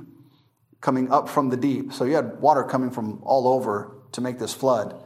[0.81, 1.93] coming up from the deep.
[1.93, 5.03] So you had water coming from all over to make this flood.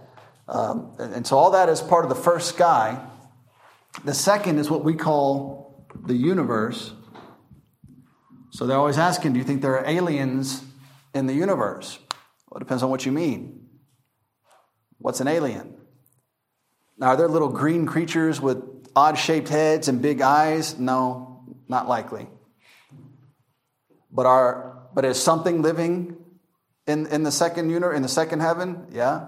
[0.49, 3.05] Um, and, so all that is part of the first sky.
[4.05, 6.93] The second is what we call the universe.
[8.51, 10.63] So they're always asking, do you think there are aliens
[11.15, 11.99] in the universe?
[12.49, 13.69] Well, it depends on what you mean.
[14.99, 15.77] What's an alien?
[16.99, 18.63] Now, are there little green creatures with
[18.95, 20.79] odd shaped heads and big eyes?
[20.79, 22.29] No, not likely.
[24.13, 26.17] But are but is something living
[26.87, 28.87] in, in the second unit, in the second heaven?
[28.93, 29.27] Yeah.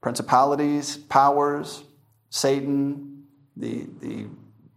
[0.00, 1.84] Principalities, powers,
[2.30, 3.24] Satan,
[3.56, 4.26] the, the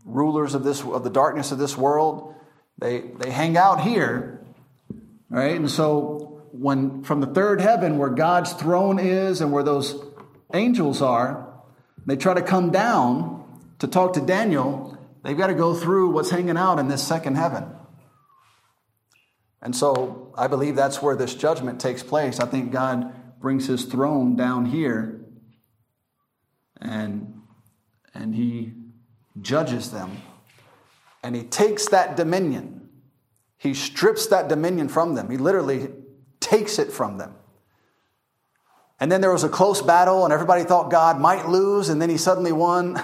[0.04, 2.36] rulers of this of the darkness of this world,
[2.78, 4.44] they they hang out here.
[5.30, 5.56] Right?
[5.56, 10.00] And so when from the third heaven where God's throne is and where those
[10.54, 11.48] angels are,
[12.06, 13.44] they try to come down
[13.80, 17.36] to talk to Daniel, they've got to go through what's hanging out in this second
[17.36, 17.75] heaven.
[19.66, 22.40] And so I believe that's where this judgment takes place.
[22.40, 25.26] I think God brings his throne down here
[26.80, 27.42] and,
[28.14, 28.74] and he
[29.42, 30.22] judges them.
[31.24, 32.90] And he takes that dominion,
[33.58, 35.32] he strips that dominion from them.
[35.32, 35.90] He literally
[36.40, 37.34] takes it from them.
[39.00, 42.12] And then there was a close battle, and everybody thought God might lose, and then
[42.12, 43.02] he suddenly won.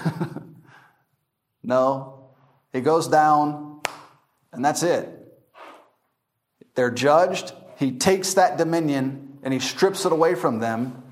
[1.64, 2.30] no,
[2.72, 3.82] he goes down,
[4.54, 5.21] and that's it.
[6.76, 7.54] They're judged.
[7.78, 11.04] He takes that dominion and he strips it away from them,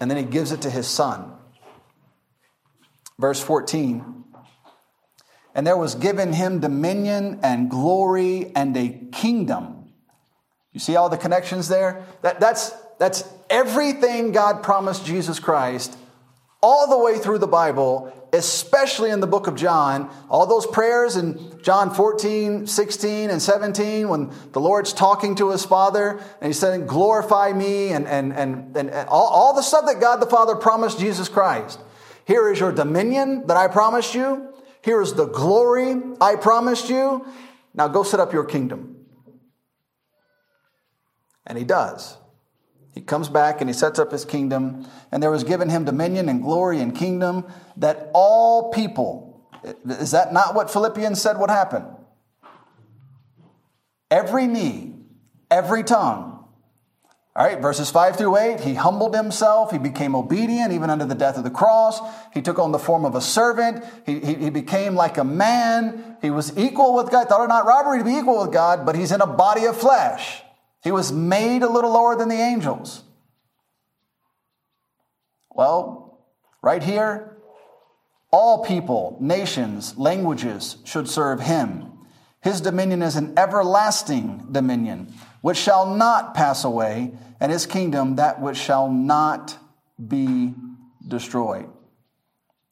[0.00, 1.32] and then he gives it to his son.
[3.18, 4.24] Verse 14
[5.54, 9.92] And there was given him dominion and glory and a kingdom.
[10.72, 12.04] You see all the connections there?
[12.22, 15.96] That, that's, that's everything God promised Jesus Christ
[16.60, 20.10] all the way through the Bible, especially in the book of John.
[20.28, 25.64] All those prayers in John 14, 16, and 17, when the Lord's talking to his
[25.64, 30.00] Father and he's saying, Glorify me, and, and, and, and, all, all the stuff that
[30.00, 31.80] God the Father promised Jesus Christ.
[32.26, 34.52] Here is your dominion that I promised you.
[34.82, 37.26] Here is the glory I promised you.
[37.74, 38.96] Now go set up your kingdom.
[41.46, 42.16] And he does.
[42.96, 46.30] He comes back and he sets up his kingdom, and there was given him dominion
[46.30, 47.44] and glory and kingdom
[47.76, 49.46] that all people,
[49.84, 51.84] is that not what Philippians said would happen?
[54.10, 54.94] Every knee,
[55.50, 56.42] every tongue.
[57.36, 61.14] All right, verses 5 through 8, he humbled himself, he became obedient even unto the
[61.14, 62.00] death of the cross.
[62.32, 66.16] He took on the form of a servant, he, he, he became like a man.
[66.22, 68.96] He was equal with God, thought it not robbery to be equal with God, but
[68.96, 70.40] he's in a body of flesh.
[70.86, 73.02] He was made a little lower than the angels.
[75.50, 76.20] Well,
[76.62, 77.38] right here,
[78.30, 81.90] all people, nations, languages should serve him.
[82.40, 87.10] His dominion is an everlasting dominion, which shall not pass away,
[87.40, 89.58] and his kingdom that which shall not
[90.06, 90.54] be
[91.08, 91.68] destroyed.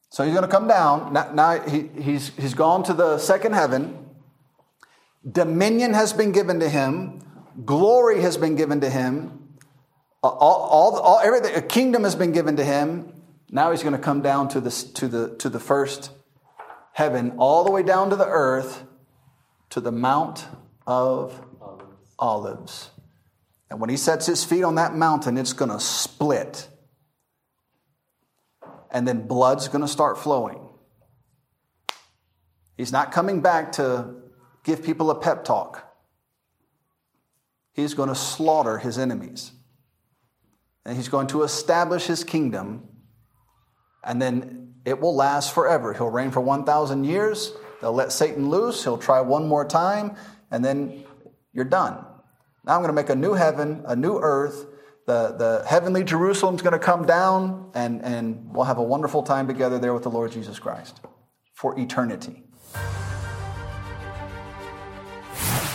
[0.09, 1.11] So he's going to come down.
[1.11, 4.05] Now, now he, he's, he's gone to the second heaven.
[5.29, 7.19] Dominion has been given to him
[7.63, 9.49] glory has been given to him.
[10.23, 13.13] All, all, all, everything, a kingdom has been given to him.
[13.49, 16.11] Now he's going to come down to the, to, the, to the first
[16.93, 18.83] heaven, all the way down to the earth,
[19.69, 20.45] to the Mount
[20.87, 21.85] of Olives.
[22.17, 22.89] Olives.
[23.69, 26.67] And when he sets his feet on that mountain, it's going to split.
[28.89, 30.69] And then blood's going to start flowing.
[32.77, 34.15] He's not coming back to
[34.63, 35.84] give people a pep talk
[37.75, 39.51] he's going to slaughter his enemies.
[40.85, 42.87] And he's going to establish his kingdom,
[44.03, 45.93] and then it will last forever.
[45.93, 47.53] He'll reign for 1,000 years.
[47.81, 48.83] They'll let Satan loose.
[48.83, 50.15] He'll try one more time,
[50.51, 51.03] and then
[51.53, 52.05] you're done.
[52.65, 54.67] Now I'm going to make a new heaven, a new earth.
[55.07, 59.47] The, the heavenly Jerusalem's going to come down, and, and we'll have a wonderful time
[59.47, 60.99] together there with the Lord Jesus Christ
[61.53, 62.44] for eternity.